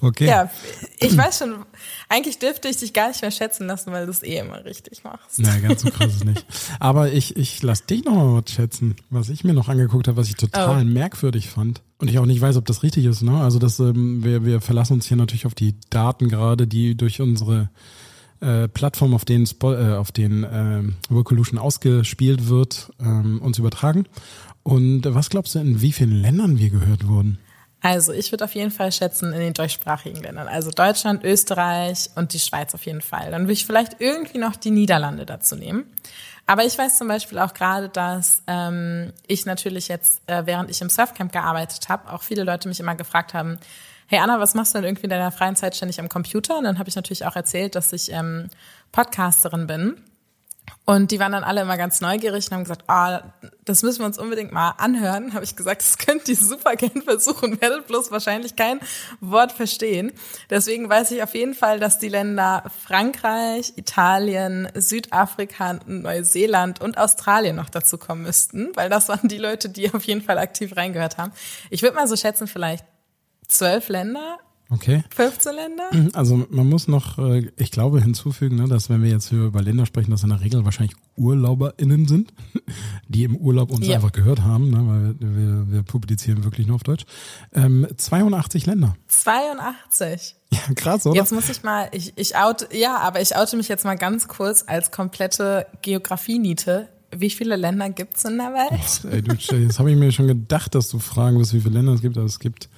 Okay. 0.00 0.26
Ja, 0.26 0.50
ich 1.00 1.16
weiß 1.16 1.38
schon, 1.38 1.54
eigentlich 2.08 2.38
dürfte 2.38 2.68
ich 2.68 2.76
dich 2.76 2.92
gar 2.92 3.08
nicht 3.08 3.22
mehr 3.22 3.30
schätzen 3.30 3.66
lassen, 3.66 3.90
weil 3.90 4.04
du 4.06 4.12
es 4.12 4.22
eh 4.22 4.38
immer 4.38 4.64
richtig 4.64 5.02
machst. 5.04 5.38
Na, 5.38 5.58
ganz 5.58 5.82
so 5.82 5.90
krass 5.90 6.14
ist 6.16 6.24
nicht. 6.24 6.44
Aber 6.78 7.10
ich, 7.12 7.36
ich 7.36 7.62
lass 7.62 7.86
dich 7.86 8.04
noch 8.04 8.14
mal 8.14 8.42
was 8.44 8.52
schätzen, 8.52 8.94
was 9.10 9.28
ich 9.30 9.42
mir 9.42 9.52
noch 9.54 9.68
angeguckt 9.68 10.06
habe, 10.06 10.16
was 10.16 10.28
ich 10.28 10.36
total 10.36 10.82
Oh. 10.82 10.84
merkwürdig 10.84 11.48
fand. 11.48 11.82
Und 11.98 12.08
ich 12.08 12.18
auch 12.18 12.26
nicht 12.26 12.40
weiß, 12.40 12.56
ob 12.56 12.66
das 12.66 12.82
richtig 12.82 13.04
ist. 13.06 13.22
Ne? 13.22 13.40
Also 13.40 13.58
das, 13.58 13.80
ähm, 13.80 14.22
wir, 14.22 14.44
wir 14.44 14.60
verlassen 14.60 14.92
uns 14.94 15.06
hier 15.06 15.16
natürlich 15.16 15.46
auf 15.46 15.54
die 15.54 15.74
Daten 15.90 16.28
gerade, 16.28 16.66
die 16.66 16.94
durch 16.96 17.20
unsere 17.20 17.70
äh, 18.40 18.68
Plattform, 18.68 19.14
auf 19.14 19.24
denen, 19.24 19.46
Spo 19.46 19.72
äh, 19.72 19.94
auf 19.94 20.12
den 20.12 20.46
ähm, 20.48 20.94
Vocolution 21.08 21.58
ausgespielt 21.58 22.48
wird, 22.48 22.92
ähm, 23.00 23.40
uns 23.42 23.58
übertragen. 23.58 24.06
Und 24.66 25.02
was 25.06 25.30
glaubst 25.30 25.54
du, 25.54 25.60
in 25.60 25.80
wie 25.80 25.92
vielen 25.92 26.20
Ländern 26.20 26.58
wir 26.58 26.70
gehört 26.70 27.06
wurden? 27.06 27.38
Also 27.82 28.12
ich 28.12 28.32
würde 28.32 28.44
auf 28.44 28.54
jeden 28.56 28.72
Fall 28.72 28.90
schätzen 28.90 29.32
in 29.32 29.38
den 29.38 29.54
deutschsprachigen 29.54 30.20
Ländern. 30.20 30.48
Also 30.48 30.72
Deutschland, 30.72 31.22
Österreich 31.22 32.10
und 32.16 32.32
die 32.32 32.40
Schweiz 32.40 32.74
auf 32.74 32.84
jeden 32.84 33.00
Fall. 33.00 33.30
Dann 33.30 33.42
würde 33.42 33.52
ich 33.52 33.64
vielleicht 33.64 34.00
irgendwie 34.00 34.38
noch 34.38 34.56
die 34.56 34.72
Niederlande 34.72 35.24
dazu 35.24 35.54
nehmen. 35.54 35.84
Aber 36.46 36.64
ich 36.64 36.76
weiß 36.76 36.98
zum 36.98 37.06
Beispiel 37.06 37.38
auch 37.38 37.54
gerade, 37.54 37.88
dass 37.88 38.42
ähm, 38.48 39.12
ich 39.28 39.46
natürlich 39.46 39.86
jetzt, 39.86 40.20
äh, 40.26 40.46
während 40.46 40.68
ich 40.68 40.80
im 40.80 40.90
Surfcamp 40.90 41.30
gearbeitet 41.30 41.88
habe, 41.88 42.12
auch 42.12 42.24
viele 42.24 42.42
Leute 42.42 42.68
mich 42.68 42.80
immer 42.80 42.96
gefragt 42.96 43.34
haben, 43.34 43.58
hey 44.08 44.18
Anna, 44.18 44.40
was 44.40 44.54
machst 44.54 44.74
du 44.74 44.78
denn 44.78 44.86
irgendwie 44.86 45.04
in 45.04 45.10
deiner 45.10 45.30
freien 45.30 45.54
Zeit 45.54 45.76
ständig 45.76 46.00
am 46.00 46.08
Computer? 46.08 46.58
Und 46.58 46.64
dann 46.64 46.80
habe 46.80 46.88
ich 46.88 46.96
natürlich 46.96 47.24
auch 47.24 47.36
erzählt, 47.36 47.76
dass 47.76 47.92
ich 47.92 48.10
ähm, 48.10 48.48
Podcasterin 48.90 49.68
bin. 49.68 49.96
Und 50.88 51.10
die 51.10 51.18
waren 51.18 51.32
dann 51.32 51.42
alle 51.42 51.62
immer 51.62 51.76
ganz 51.76 52.00
neugierig 52.00 52.46
und 52.46 52.52
haben 52.52 52.62
gesagt, 52.62 52.84
ah, 52.86 53.34
das 53.64 53.82
müssen 53.82 53.98
wir 53.98 54.06
uns 54.06 54.18
unbedingt 54.18 54.52
mal 54.52 54.70
anhören. 54.78 55.34
Habe 55.34 55.42
ich 55.42 55.56
gesagt, 55.56 55.82
das 55.82 55.98
könnt 55.98 56.28
ihr 56.28 56.36
super 56.36 56.76
gern 56.76 57.02
versuchen, 57.02 57.60
werdet 57.60 57.88
bloß 57.88 58.12
wahrscheinlich 58.12 58.54
kein 58.54 58.78
Wort 59.20 59.50
verstehen. 59.50 60.12
Deswegen 60.48 60.88
weiß 60.88 61.10
ich 61.10 61.24
auf 61.24 61.34
jeden 61.34 61.54
Fall, 61.54 61.80
dass 61.80 61.98
die 61.98 62.08
Länder 62.08 62.62
Frankreich, 62.84 63.72
Italien, 63.74 64.68
Südafrika, 64.74 65.80
Neuseeland 65.86 66.80
und 66.80 66.98
Australien 66.98 67.56
noch 67.56 67.68
dazu 67.68 67.98
kommen 67.98 68.22
müssten, 68.22 68.70
weil 68.76 68.88
das 68.88 69.08
waren 69.08 69.28
die 69.28 69.38
Leute, 69.38 69.68
die 69.68 69.92
auf 69.92 70.04
jeden 70.04 70.22
Fall 70.22 70.38
aktiv 70.38 70.76
reingehört 70.76 71.18
haben. 71.18 71.32
Ich 71.68 71.82
würde 71.82 71.96
mal 71.96 72.06
so 72.06 72.14
schätzen, 72.14 72.46
vielleicht 72.46 72.84
zwölf 73.48 73.88
Länder, 73.88 74.38
Okay. 74.68 75.04
15 75.14 75.52
Länder. 75.54 76.10
Also 76.14 76.44
man 76.50 76.68
muss 76.68 76.88
noch, 76.88 77.18
äh, 77.18 77.50
ich 77.56 77.70
glaube, 77.70 78.00
hinzufügen, 78.02 78.56
ne, 78.56 78.66
dass 78.66 78.90
wenn 78.90 79.00
wir 79.02 79.10
jetzt 79.10 79.28
hier 79.28 79.44
über 79.44 79.62
Länder 79.62 79.86
sprechen, 79.86 80.10
dass 80.10 80.24
in 80.24 80.30
der 80.30 80.40
Regel 80.40 80.64
wahrscheinlich 80.64 80.96
UrlauberInnen 81.16 82.08
sind, 82.08 82.32
die 83.08 83.22
im 83.24 83.36
Urlaub 83.36 83.70
uns 83.70 83.86
Ja. 83.86 83.94
einfach 83.96 84.10
gehört 84.10 84.42
haben, 84.42 84.70
ne, 84.70 84.78
weil 84.86 85.14
wir, 85.20 85.72
wir 85.72 85.82
publizieren 85.84 86.42
wirklich 86.42 86.66
nur 86.66 86.74
auf 86.76 86.82
Deutsch. 86.82 87.04
Ähm, 87.54 87.86
82 87.96 88.66
Länder. 88.66 88.96
82. 89.06 90.34
Ja, 90.52 90.58
krass, 90.74 91.06
oder? 91.06 91.14
Jetzt 91.16 91.32
muss 91.32 91.48
ich 91.48 91.62
mal, 91.62 91.88
ich, 91.92 92.12
ich 92.16 92.36
oute, 92.36 92.68
ja, 92.76 92.98
aber 92.98 93.20
ich 93.20 93.36
oute 93.36 93.56
mich 93.56 93.68
jetzt 93.68 93.84
mal 93.84 93.96
ganz 93.96 94.26
kurz 94.28 94.64
als 94.66 94.90
komplette 94.90 95.66
Geografie-Niete. 95.82 96.88
Wie 97.16 97.30
viele 97.30 97.54
Länder 97.56 97.88
gibt's 97.90 98.24
in 98.24 98.36
der 98.36 98.52
Welt? 98.52 99.12
Ey, 99.14 99.22
du, 99.22 99.34
jetzt 99.56 99.78
habe 99.78 99.90
ich 99.92 99.96
mir 99.96 100.10
schon 100.10 100.26
gedacht, 100.26 100.74
dass 100.74 100.88
du 100.88 100.98
fragen 100.98 101.38
wirst, 101.38 101.54
wie 101.54 101.60
viele 101.60 101.74
Länder 101.74 101.92
es 101.92 102.02
gibt, 102.02 102.16
aber 102.16 102.26
es 102.26 102.40
gibt 102.40 102.68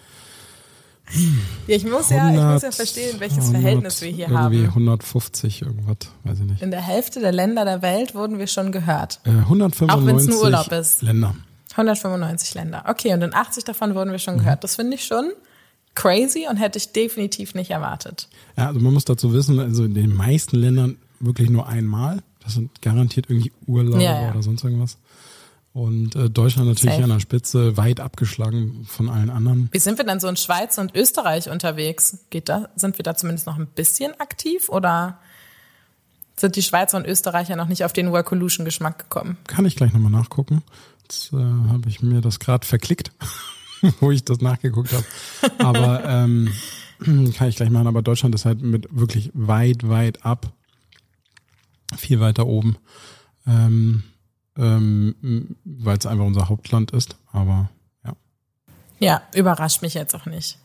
Ja, 1.67 1.77
ich 1.77 1.85
muss, 1.85 2.11
100, 2.11 2.35
ja, 2.35 2.49
ich 2.49 2.53
muss 2.55 2.63
ja 2.63 2.71
verstehen, 2.71 3.17
welches 3.19 3.39
100, 3.39 3.63
Verhältnis 3.63 4.03
wir 4.03 4.11
hier 4.11 4.29
irgendwie 4.29 4.67
haben. 4.67 4.69
150 4.69 5.63
irgendwas, 5.63 5.97
weiß 6.25 6.41
ich 6.41 6.45
nicht. 6.45 6.63
In 6.63 6.71
der 6.71 6.83
Hälfte 6.83 7.21
der 7.21 7.33
Länder 7.33 7.65
der 7.65 7.83
Welt 7.83 8.15
wurden 8.15 8.39
wir 8.39 8.47
schon 8.47 8.73
gehört. 8.73 9.21
Äh, 9.25 9.31
195 9.31 9.91
Auch 9.91 10.07
wenn 10.07 10.17
es 10.17 10.27
nur 10.27 10.43
Urlaub 10.43 10.71
ist. 10.73 11.03
Länder. 11.03 11.35
195 11.73 12.55
Länder. 12.55 12.85
Okay, 12.89 13.15
und 13.15 13.23
in 13.23 13.35
80 13.35 13.65
davon 13.65 13.95
wurden 13.95 14.11
wir 14.11 14.19
schon 14.19 14.35
mhm. 14.35 14.41
gehört. 14.41 14.65
Das 14.65 14.77
finde 14.77 14.97
ich 14.97 15.05
schon 15.05 15.31
crazy 15.95 16.47
und 16.49 16.57
hätte 16.57 16.79
ich 16.79 16.93
definitiv 16.93 17.55
nicht 17.55 17.71
erwartet. 17.71 18.29
Ja, 18.57 18.69
also 18.69 18.81
man 18.81 18.93
muss 18.93 19.05
dazu 19.05 19.33
wissen, 19.33 19.59
also 19.59 19.85
in 19.85 19.95
den 19.95 20.15
meisten 20.15 20.57
Ländern 20.57 20.97
wirklich 21.21 21.51
nur 21.51 21.67
einmal. 21.67 22.23
Das 22.43 22.55
sind 22.55 22.81
garantiert 22.83 23.27
irgendwie 23.29 23.53
Urlaub 23.67 24.01
ja, 24.01 24.23
ja. 24.23 24.31
oder 24.31 24.43
sonst 24.43 24.65
irgendwas. 24.65 24.99
Und 25.79 26.17
äh, 26.17 26.29
Deutschland 26.29 26.69
natürlich 26.69 26.97
Safe. 26.97 27.05
an 27.05 27.11
der 27.11 27.21
Spitze, 27.21 27.77
weit 27.77 28.01
abgeschlagen 28.01 28.85
von 28.89 29.09
allen 29.09 29.31
anderen. 29.31 29.69
Wie 29.71 29.79
sind 29.79 29.97
wir 29.99 30.05
denn 30.05 30.19
so 30.19 30.27
in 30.27 30.37
Schweiz 30.37 30.77
und 30.79 30.97
Österreich 30.97 31.51
unterwegs? 31.51 32.19
Geht 32.31 32.49
da, 32.49 32.69
sind 32.75 32.99
wir 32.99 33.05
da 33.05 33.15
zumindest 33.15 33.47
noch 33.47 33.57
ein 33.57 33.69
bisschen 33.69 34.19
aktiv 34.19 34.69
oder 34.69 35.19
sind 36.37 36.57
die 36.57 36.63
Schweizer 36.63 36.97
und 36.97 37.07
Österreicher 37.07 37.55
noch 37.55 37.69
nicht 37.69 37.85
auf 37.85 37.93
den 37.93 38.11
Workolution-Geschmack 38.11 38.99
gekommen? 38.99 39.37
Kann 39.47 39.67
ich 39.67 39.77
gleich 39.77 39.93
nochmal 39.93 40.11
nachgucken. 40.11 40.63
Jetzt 41.03 41.33
äh, 41.33 41.37
habe 41.37 41.89
ich 41.89 42.03
mir 42.03 42.21
das 42.21 42.41
gerade 42.41 42.67
verklickt. 42.67 43.13
wo 44.01 44.11
ich 44.11 44.25
das 44.25 44.41
nachgeguckt 44.41 44.93
habe. 44.93 45.05
Aber 45.59 46.05
ähm, 46.07 46.53
kann 47.35 47.49
ich 47.49 47.57
gleich 47.57 47.71
machen. 47.71 47.87
Aber 47.87 48.03
Deutschland 48.03 48.35
ist 48.35 48.45
halt 48.45 48.63
mit 48.63 48.89
wirklich 48.91 49.31
weit, 49.35 49.89
weit 49.89 50.25
ab, 50.25 50.53
viel 51.97 52.21
weiter 52.21 52.47
oben, 52.47 52.77
ähm, 53.47 54.03
ähm, 54.59 55.57
weil 55.65 55.97
es 55.97 56.07
einfach 56.07 56.25
unser 56.25 56.49
Hauptland 56.49 56.91
ist. 56.91 57.17
Aber 57.33 57.71
ja. 58.05 58.13
Ja, 58.99 59.23
überrascht 59.35 59.83
mich 59.83 59.95
jetzt 59.95 60.15
auch 60.15 60.27
nicht. 60.27 60.59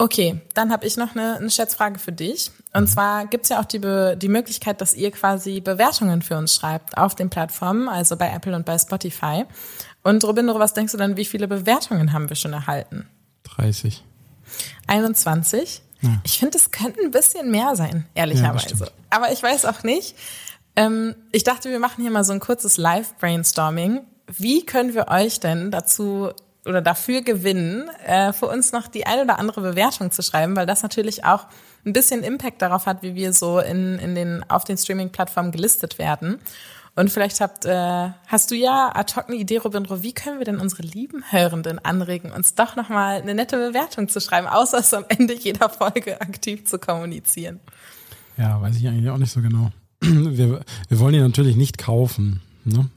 Okay, 0.00 0.40
dann 0.54 0.70
habe 0.70 0.86
ich 0.86 0.96
noch 0.96 1.16
eine, 1.16 1.36
eine 1.36 1.50
Schätzfrage 1.50 1.98
für 1.98 2.12
dich. 2.12 2.52
Und 2.72 2.82
mhm. 2.82 2.86
zwar 2.86 3.26
gibt's 3.26 3.48
ja 3.48 3.60
auch 3.60 3.64
die, 3.64 3.80
Be 3.80 4.16
die 4.16 4.28
Möglichkeit, 4.28 4.80
dass 4.80 4.94
ihr 4.94 5.10
quasi 5.10 5.60
Bewertungen 5.60 6.22
für 6.22 6.38
uns 6.38 6.54
schreibt 6.54 6.96
auf 6.96 7.16
den 7.16 7.30
Plattformen, 7.30 7.88
also 7.88 8.16
bei 8.16 8.30
Apple 8.30 8.54
und 8.54 8.64
bei 8.64 8.78
Spotify. 8.78 9.44
Und 10.04 10.22
Robindro, 10.22 10.60
was 10.60 10.72
denkst 10.72 10.92
du 10.92 10.98
dann, 10.98 11.16
wie 11.16 11.24
viele 11.24 11.48
Bewertungen 11.48 12.12
haben 12.12 12.28
wir 12.28 12.36
schon 12.36 12.52
erhalten? 12.52 13.08
30. 13.42 14.04
21? 14.86 15.82
Ja. 16.00 16.20
Ich 16.22 16.38
finde, 16.38 16.56
es 16.58 16.70
könnte 16.70 17.00
ein 17.00 17.10
bisschen 17.10 17.50
mehr 17.50 17.74
sein, 17.74 18.06
ehrlicherweise. 18.14 18.84
Ja, 18.84 18.90
Aber 19.10 19.32
ich 19.32 19.42
weiß 19.42 19.64
auch 19.64 19.82
nicht. 19.82 20.14
Ähm, 20.78 21.16
ich 21.32 21.42
dachte, 21.42 21.70
wir 21.70 21.80
machen 21.80 22.02
hier 22.02 22.12
mal 22.12 22.22
so 22.22 22.32
ein 22.32 22.38
kurzes 22.38 22.76
Live-Brainstorming. 22.76 24.02
Wie 24.28 24.64
können 24.64 24.94
wir 24.94 25.08
euch 25.08 25.40
denn 25.40 25.72
dazu 25.72 26.30
oder 26.64 26.80
dafür 26.80 27.22
gewinnen, 27.22 27.90
äh, 28.06 28.32
für 28.32 28.46
uns 28.46 28.70
noch 28.70 28.86
die 28.86 29.04
ein 29.04 29.18
oder 29.18 29.40
andere 29.40 29.60
Bewertung 29.60 30.12
zu 30.12 30.22
schreiben, 30.22 30.54
weil 30.54 30.66
das 30.66 30.84
natürlich 30.84 31.24
auch 31.24 31.46
ein 31.84 31.92
bisschen 31.92 32.22
Impact 32.22 32.62
darauf 32.62 32.86
hat, 32.86 33.02
wie 33.02 33.16
wir 33.16 33.32
so 33.32 33.58
in, 33.58 33.98
in 33.98 34.14
den, 34.14 34.48
auf 34.48 34.62
den 34.62 34.78
Streaming-Plattformen 34.78 35.50
gelistet 35.50 35.98
werden. 35.98 36.38
Und 36.94 37.10
vielleicht 37.10 37.40
habt, 37.40 37.64
äh, 37.64 38.10
hast 38.28 38.52
du 38.52 38.54
ja 38.54 38.92
ad 38.94 39.16
hoc 39.16 39.28
eine 39.28 39.36
Idee, 39.36 39.56
Robin, 39.56 39.84
wie 39.88 40.12
können 40.12 40.38
wir 40.38 40.44
denn 40.44 40.60
unsere 40.60 40.82
lieben 40.82 41.24
Hörenden 41.28 41.84
anregen, 41.84 42.30
uns 42.30 42.54
doch 42.54 42.76
nochmal 42.76 43.20
eine 43.20 43.34
nette 43.34 43.56
Bewertung 43.56 44.08
zu 44.08 44.20
schreiben, 44.20 44.46
außer 44.46 44.78
es 44.78 44.94
am 44.94 45.06
Ende 45.08 45.34
jeder 45.34 45.70
Folge 45.70 46.20
aktiv 46.20 46.66
zu 46.66 46.78
kommunizieren? 46.78 47.58
Ja, 48.36 48.62
weiß 48.62 48.76
ich 48.76 48.86
eigentlich 48.86 49.10
auch 49.10 49.18
nicht 49.18 49.32
so 49.32 49.42
genau. 49.42 49.72
Wir, 50.00 50.60
wir 50.88 50.98
wollen 51.00 51.12
die 51.12 51.20
natürlich 51.20 51.56
nicht 51.56 51.76
kaufen. 51.76 52.40
Ne? 52.64 52.88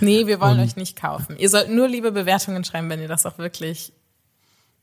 Nee, 0.00 0.26
wir 0.26 0.40
wollen 0.40 0.58
Und, 0.58 0.64
euch 0.64 0.76
nicht 0.76 0.96
kaufen. 0.96 1.36
Ihr 1.38 1.50
sollt 1.50 1.70
nur 1.70 1.88
liebe 1.88 2.12
Bewertungen 2.12 2.64
schreiben, 2.64 2.88
wenn 2.88 3.00
ihr 3.00 3.08
das 3.08 3.26
auch 3.26 3.38
wirklich 3.38 3.92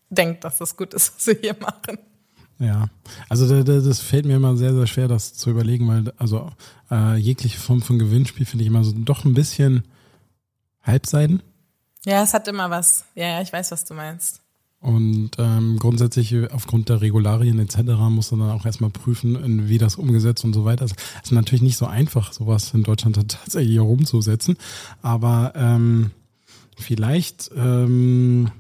denkt, 0.10 0.44
dass 0.44 0.58
das 0.58 0.76
gut 0.76 0.94
ist, 0.94 1.16
was 1.16 1.28
wir 1.28 1.38
hier 1.40 1.56
machen. 1.60 1.98
Ja, 2.60 2.88
also 3.28 3.64
das 3.64 4.00
fällt 4.00 4.26
mir 4.26 4.38
immer 4.38 4.56
sehr, 4.56 4.74
sehr 4.74 4.88
schwer, 4.88 5.08
das 5.08 5.34
zu 5.34 5.50
überlegen, 5.50 5.88
weil 5.90 6.14
also 6.18 6.52
äh, 6.90 7.18
jegliche 7.18 7.60
Form 7.60 7.82
von 7.82 8.00
Gewinnspiel 8.00 8.46
finde 8.46 8.64
ich 8.64 8.70
immer 8.70 8.84
so 8.84 8.94
doch 8.94 9.26
ein 9.26 9.34
bisschen 9.34 9.84
halbseiden. 10.82 11.44
Ja, 12.06 12.24
es 12.24 12.34
hat 12.34 12.48
immer 12.48 12.70
was. 12.70 13.06
Ja, 13.16 13.28
ja, 13.28 13.42
ich 13.42 13.52
weiß, 13.52 13.72
was 13.72 13.84
du 13.84 13.94
meinst. 13.94 14.42
Und 14.86 15.32
ähm, 15.40 15.80
grundsätzlich 15.80 16.36
aufgrund 16.52 16.90
der 16.90 17.02
Regularien 17.02 17.58
etc. 17.58 17.80
muss 18.12 18.30
man 18.30 18.42
dann 18.42 18.52
auch 18.52 18.68
erstmal 18.68 18.92
prüfen, 18.92 19.68
wie 19.68 19.80
das 19.80 19.96
umgesetzt 19.96 20.46
und 20.46 20.54
so 20.54 20.64
weiter 20.64 20.86
ist. 20.86 20.96
Es 21.24 21.30
ist 21.30 21.32
natürlich 21.32 21.64
nicht 21.64 21.78
so 21.78 21.88
einfach, 21.88 22.34
sowas 22.34 22.72
in 22.72 22.84
Deutschland 22.84 23.16
tatsächlich 23.28 23.72
hier 23.72 23.82
rumzusetzen. 23.82 24.58
Aber 25.02 25.54
ähm, 25.56 26.12
vielleicht 26.78 27.50
ähm, 27.58 28.52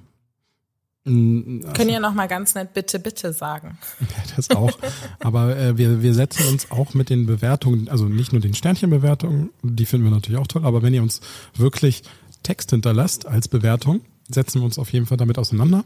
also, 1.05 1.73
Können 1.73 1.91
ja 1.91 1.99
noch 1.99 2.15
mal 2.15 2.27
ganz 2.27 2.55
nett 2.55 2.73
bitte, 2.73 2.97
bitte 2.97 3.31
sagen. 3.31 3.77
Ja, 3.99 4.35
das 4.35 4.49
auch. 4.49 4.75
Aber 5.19 5.55
äh, 5.55 5.77
wir, 5.77 6.01
wir 6.01 6.15
setzen 6.15 6.47
uns 6.47 6.71
auch 6.71 6.95
mit 6.95 7.11
den 7.11 7.27
Bewertungen, 7.27 7.87
also 7.87 8.05
nicht 8.05 8.31
nur 8.31 8.41
den 8.41 8.55
Sternchenbewertungen, 8.55 9.51
die 9.61 9.85
finden 9.85 10.07
wir 10.07 10.11
natürlich 10.11 10.39
auch 10.39 10.47
toll, 10.47 10.65
aber 10.65 10.81
wenn 10.81 10.95
ihr 10.95 11.03
uns 11.03 11.21
wirklich 11.55 12.01
Text 12.41 12.71
hinterlasst 12.71 13.27
als 13.27 13.47
Bewertung, 13.47 14.01
setzen 14.27 14.61
wir 14.61 14.65
uns 14.65 14.79
auf 14.79 14.91
jeden 14.91 15.05
Fall 15.05 15.17
damit 15.17 15.37
auseinander 15.37 15.85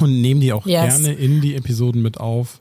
und 0.00 0.20
nehmen 0.20 0.40
die 0.40 0.52
auch 0.52 0.66
yes. 0.66 1.02
gerne 1.02 1.14
in 1.14 1.40
die 1.40 1.54
Episoden 1.54 2.02
mit 2.02 2.18
auf. 2.18 2.60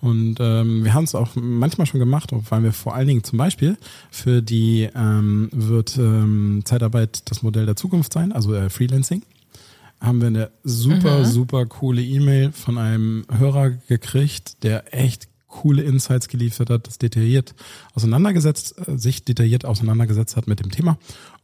Und 0.00 0.36
ähm, 0.38 0.84
wir 0.84 0.94
haben 0.94 1.04
es 1.04 1.16
auch 1.16 1.30
manchmal 1.34 1.86
schon 1.86 1.98
gemacht, 1.98 2.30
weil 2.32 2.62
wir 2.62 2.72
vor 2.72 2.94
allen 2.94 3.08
Dingen 3.08 3.24
zum 3.24 3.36
Beispiel 3.36 3.76
für 4.10 4.42
die 4.42 4.88
ähm, 4.94 5.48
wird 5.52 5.96
ähm, 5.98 6.62
Zeitarbeit 6.64 7.22
das 7.30 7.42
Modell 7.42 7.66
der 7.66 7.74
Zukunft 7.74 8.12
sein, 8.12 8.32
also 8.32 8.54
äh, 8.54 8.70
Freelancing 8.70 9.22
haben 10.00 10.20
wir 10.20 10.28
eine 10.28 10.50
super, 10.62 11.20
mhm. 11.20 11.24
super 11.24 11.66
coole 11.66 12.02
E-Mail 12.02 12.52
von 12.52 12.78
einem 12.78 13.24
Hörer 13.36 13.70
gekriegt, 13.70 14.62
der 14.62 14.94
echt 14.94 15.28
coole 15.48 15.82
Insights 15.82 16.28
geliefert 16.28 16.70
hat, 16.70 16.86
das 16.86 16.98
detailliert 16.98 17.54
auseinandergesetzt, 17.94 18.76
äh, 18.86 18.96
sich 18.96 19.24
detailliert 19.24 19.64
auseinandergesetzt 19.64 20.36
hat 20.36 20.46
mit 20.46 20.60
dem 20.60 20.70
Thema. 20.70 20.98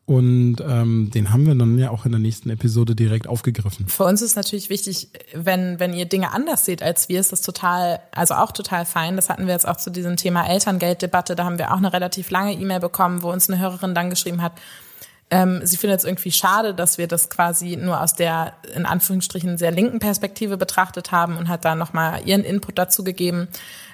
Und 0.06 0.56
ähm, 0.60 1.10
den 1.14 1.32
haben 1.32 1.46
wir 1.46 1.54
dann 1.54 1.78
ja 1.78 1.90
auch 1.90 2.04
in 2.04 2.12
der 2.12 2.20
nächsten 2.20 2.50
Episode 2.50 2.94
direkt 2.94 3.26
aufgegriffen. 3.26 3.88
Für 3.88 4.04
uns 4.04 4.20
ist 4.20 4.36
natürlich 4.36 4.68
wichtig, 4.68 5.08
wenn, 5.32 5.80
wenn 5.80 5.94
ihr 5.94 6.04
Dinge 6.04 6.32
anders 6.32 6.66
seht 6.66 6.82
als 6.82 7.08
wir, 7.08 7.20
ist 7.20 7.32
das 7.32 7.40
total, 7.40 8.00
also 8.12 8.34
auch 8.34 8.52
total 8.52 8.84
fein. 8.84 9.16
Das 9.16 9.30
hatten 9.30 9.46
wir 9.46 9.54
jetzt 9.54 9.66
auch 9.66 9.76
zu 9.76 9.90
diesem 9.90 10.16
Thema 10.16 10.46
Elterngelddebatte. 10.46 11.36
Da 11.36 11.44
haben 11.44 11.58
wir 11.58 11.72
auch 11.72 11.78
eine 11.78 11.94
relativ 11.94 12.30
lange 12.30 12.52
E-Mail 12.52 12.80
bekommen, 12.80 13.22
wo 13.22 13.32
uns 13.32 13.48
eine 13.48 13.58
Hörerin 13.58 13.94
dann 13.94 14.10
geschrieben 14.10 14.42
hat, 14.42 14.52
ähm, 15.30 15.60
sie 15.64 15.76
findet 15.76 16.00
es 16.00 16.04
irgendwie 16.04 16.32
schade, 16.32 16.74
dass 16.74 16.98
wir 16.98 17.08
das 17.08 17.30
quasi 17.30 17.76
nur 17.76 18.00
aus 18.00 18.14
der 18.14 18.52
in 18.74 18.86
Anführungsstrichen 18.86 19.58
sehr 19.58 19.70
linken 19.70 19.98
Perspektive 19.98 20.56
betrachtet 20.56 21.12
haben 21.12 21.36
und 21.36 21.48
hat 21.48 21.64
da 21.64 21.74
nochmal 21.74 22.20
ihren 22.26 22.44
Input 22.44 22.78
dazu 22.78 23.04
gegeben. 23.04 23.48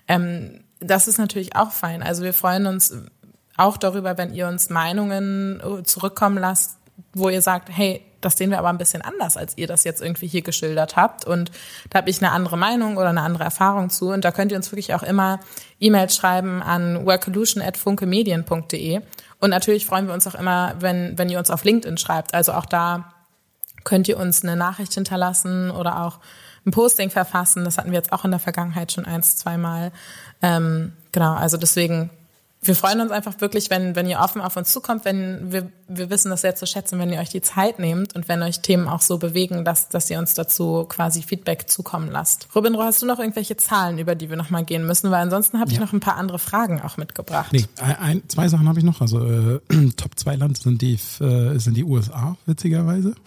Ähm, 0.09 0.65
das 0.81 1.09
ist 1.09 1.19
natürlich 1.19 1.57
auch 1.57 1.73
fein. 1.73 2.03
Also 2.03 2.25
wir 2.25 2.35
freuen 2.35 2.67
uns 2.67 2.95
auch 3.57 3.77
darüber, 3.77 4.17
wenn 4.19 4.35
ihr 4.35 4.49
uns 4.49 4.71
Meinungen 4.71 5.61
äh, 5.61 5.83
zurückkommen 5.83 6.39
lasst, 6.39 6.79
wo 7.13 7.29
ihr 7.29 7.43
sagt, 7.43 7.69
hey, 7.71 8.03
das 8.21 8.37
sehen 8.37 8.51
wir 8.51 8.59
aber 8.59 8.69
ein 8.69 8.79
bisschen 8.79 9.03
anders, 9.03 9.37
als 9.37 9.57
ihr 9.57 9.67
das 9.67 9.85
jetzt 9.85 10.03
irgendwie 10.03 10.27
hier 10.27 10.43
geschildert 10.43 10.97
habt. 10.97 11.25
Und 11.25 11.51
da 11.89 11.99
habe 11.99 12.11
ich 12.11 12.23
eine 12.23 12.33
andere 12.33 12.59
Meinung 12.59 12.99
oder 12.99 13.09
eine 13.09 13.23
andere 13.23 13.45
Erfahrung 13.45 13.89
zu. 13.89 14.11
Und 14.11 14.25
da 14.25 14.31
könnt 14.31 14.53
ihr 14.53 14.59
uns 14.59 14.71
wirklich 14.71 14.93
auch 14.95 15.03
immer 15.03 15.41
E-Mails 15.81 16.15
schreiben 16.15 16.63
an 16.63 17.07
workolution.funkemedien.de 17.07 19.01
und 19.41 19.51
natürlich 19.51 19.87
freuen 19.87 20.07
wir 20.07 20.15
uns 20.15 20.27
auch 20.27 20.35
immer, 20.35 20.75
wenn, 20.79 21.19
wenn 21.19 21.31
ihr 21.31 21.39
uns 21.39 21.51
auf 21.51 21.65
LinkedIn 21.65 21.97
schreibt. 21.97 22.35
Also 22.35 22.53
auch 22.53 22.67
da 22.67 23.15
könnt 23.85 24.07
ihr 24.07 24.19
uns 24.19 24.45
eine 24.45 24.55
Nachricht 24.55 24.93
hinterlassen 24.93 25.71
oder 25.71 26.05
auch 26.05 26.19
ein 26.67 26.73
Posting 26.73 27.09
verfassen. 27.09 27.65
Das 27.65 27.79
hatten 27.79 27.91
wir 27.91 27.97
jetzt 27.97 28.13
auch 28.13 28.27
in 28.27 28.31
der 28.31 28.41
Vergangenheit 28.41 28.93
schon 28.93 29.07
eins, 29.07 29.37
zweimal. 29.37 29.93
Ähm, 30.43 30.93
genau, 31.13 31.35
also 31.35 31.57
deswegen 31.57 32.11
wir 32.63 32.75
freuen 32.75 33.01
uns 33.01 33.11
einfach 33.11 33.41
wirklich, 33.41 33.71
wenn, 33.71 33.97
wenn 33.97 34.07
ihr 34.07 34.19
offen 34.19 34.43
auf 34.43 34.55
uns 34.57 34.71
zukommt, 34.71 35.07
wenn 35.07 35.51
wir, 35.51 35.73
wir 35.89 36.11
wissen 36.11 36.31
das 36.31 36.43
sehr 36.43 36.55
zu 36.55 36.67
schätzen, 36.67 36.99
wenn 36.99 37.11
ihr 37.11 37.19
euch 37.19 37.31
die 37.31 37.41
Zeit 37.41 37.79
nehmt 37.79 38.15
und 38.15 38.29
wenn 38.29 38.43
euch 38.43 38.61
Themen 38.61 38.87
auch 38.87 39.01
so 39.01 39.17
bewegen, 39.17 39.65
dass, 39.65 39.89
dass 39.89 40.11
ihr 40.11 40.19
uns 40.19 40.35
dazu 40.35 40.85
quasi 40.87 41.23
Feedback 41.23 41.71
zukommen 41.71 42.11
lasst. 42.11 42.49
Robin, 42.55 42.77
hast 42.77 43.01
du 43.01 43.07
noch 43.07 43.19
irgendwelche 43.19 43.57
Zahlen, 43.57 43.99
über 43.99 44.15
die 44.15 44.29
wir 44.29 44.37
nochmal 44.37 44.65
gehen 44.65 44.87
müssen? 44.87 45.11
Weil 45.11 45.23
ansonsten 45.23 45.59
habe 45.59 45.71
ich 45.71 45.79
ja. 45.79 45.85
noch 45.85 45.95
ein 45.95 46.01
paar 46.01 46.17
andere 46.17 46.39
Fragen 46.39 46.83
auch 46.83 46.99
mitgebracht. 46.99 47.51
Nee, 47.53 47.65
ein, 47.79 48.23
zwei 48.29 48.49
Sachen 48.49 48.69
habe 48.69 48.79
ich 48.79 48.85
noch. 48.85 49.01
Also 49.01 49.25
äh, 49.25 49.61
Top 49.97 50.19
2 50.19 50.37
Land 50.37 50.59
sind 50.59 50.83
die, 50.83 50.95
äh, 51.21 51.59
sind 51.59 51.77
die 51.77 51.85
USA, 51.85 52.37
witzigerweise. 52.47 53.15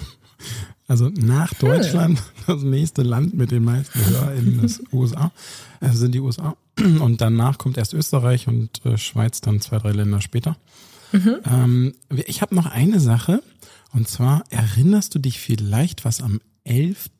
Also 0.85 1.09
nach 1.15 1.53
Deutschland, 1.53 2.21
das 2.47 2.61
nächste 2.61 3.03
Land 3.03 3.33
mit 3.33 3.51
den 3.51 3.63
meisten 3.63 3.97
HörerInnen 4.05 4.65
ist 4.65 4.83
USA, 4.91 5.31
äh, 5.79 5.89
sind 5.91 6.13
die 6.13 6.19
USA. 6.19 6.57
Und 6.79 7.21
danach 7.21 7.57
kommt 7.57 7.77
erst 7.77 7.93
Österreich 7.93 8.47
und 8.47 8.83
äh, 8.83 8.97
Schweiz 8.97 9.41
dann 9.41 9.62
zwei, 9.62 9.77
drei 9.77 9.91
Länder 9.91 10.21
später. 10.21 10.57
Mhm. 11.12 11.36
Ähm, 11.45 11.95
ich 12.09 12.41
habe 12.41 12.55
noch 12.55 12.65
eine 12.65 12.99
Sache. 12.99 13.43
Und 13.91 14.07
zwar 14.07 14.43
erinnerst 14.49 15.13
du 15.13 15.19
dich 15.19 15.39
vielleicht, 15.39 16.03
was 16.03 16.19
am 16.19 16.41
11. 16.63 17.12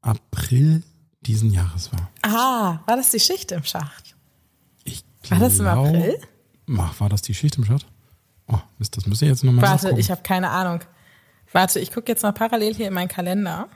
April 0.00 0.82
diesen 1.22 1.50
Jahres 1.50 1.92
war? 1.92 2.10
Ah, 2.22 2.78
war 2.86 2.96
das 2.96 3.10
die 3.10 3.18
Schicht 3.18 3.50
im 3.50 3.64
Schacht? 3.64 4.14
Ich 4.84 5.04
war 5.28 5.38
das 5.38 5.58
im 5.58 5.66
April? 5.66 6.16
Ach, 6.78 7.00
war 7.00 7.08
das 7.08 7.22
die 7.22 7.34
Schicht 7.34 7.56
im 7.56 7.64
Schacht? 7.64 7.86
Oh, 8.46 8.58
Mist, 8.78 8.96
das 8.96 9.06
müsste 9.06 9.24
ich 9.24 9.30
jetzt 9.30 9.42
nochmal 9.42 9.62
Warte, 9.62 9.84
nachgucken. 9.84 10.00
ich 10.00 10.10
habe 10.10 10.22
keine 10.22 10.50
Ahnung. 10.50 10.80
Warte, 11.52 11.80
ich 11.80 11.90
gucke 11.92 12.12
jetzt 12.12 12.22
mal 12.22 12.32
parallel 12.32 12.74
hier 12.74 12.88
in 12.88 12.94
meinen 12.94 13.08
Kalender. 13.08 13.68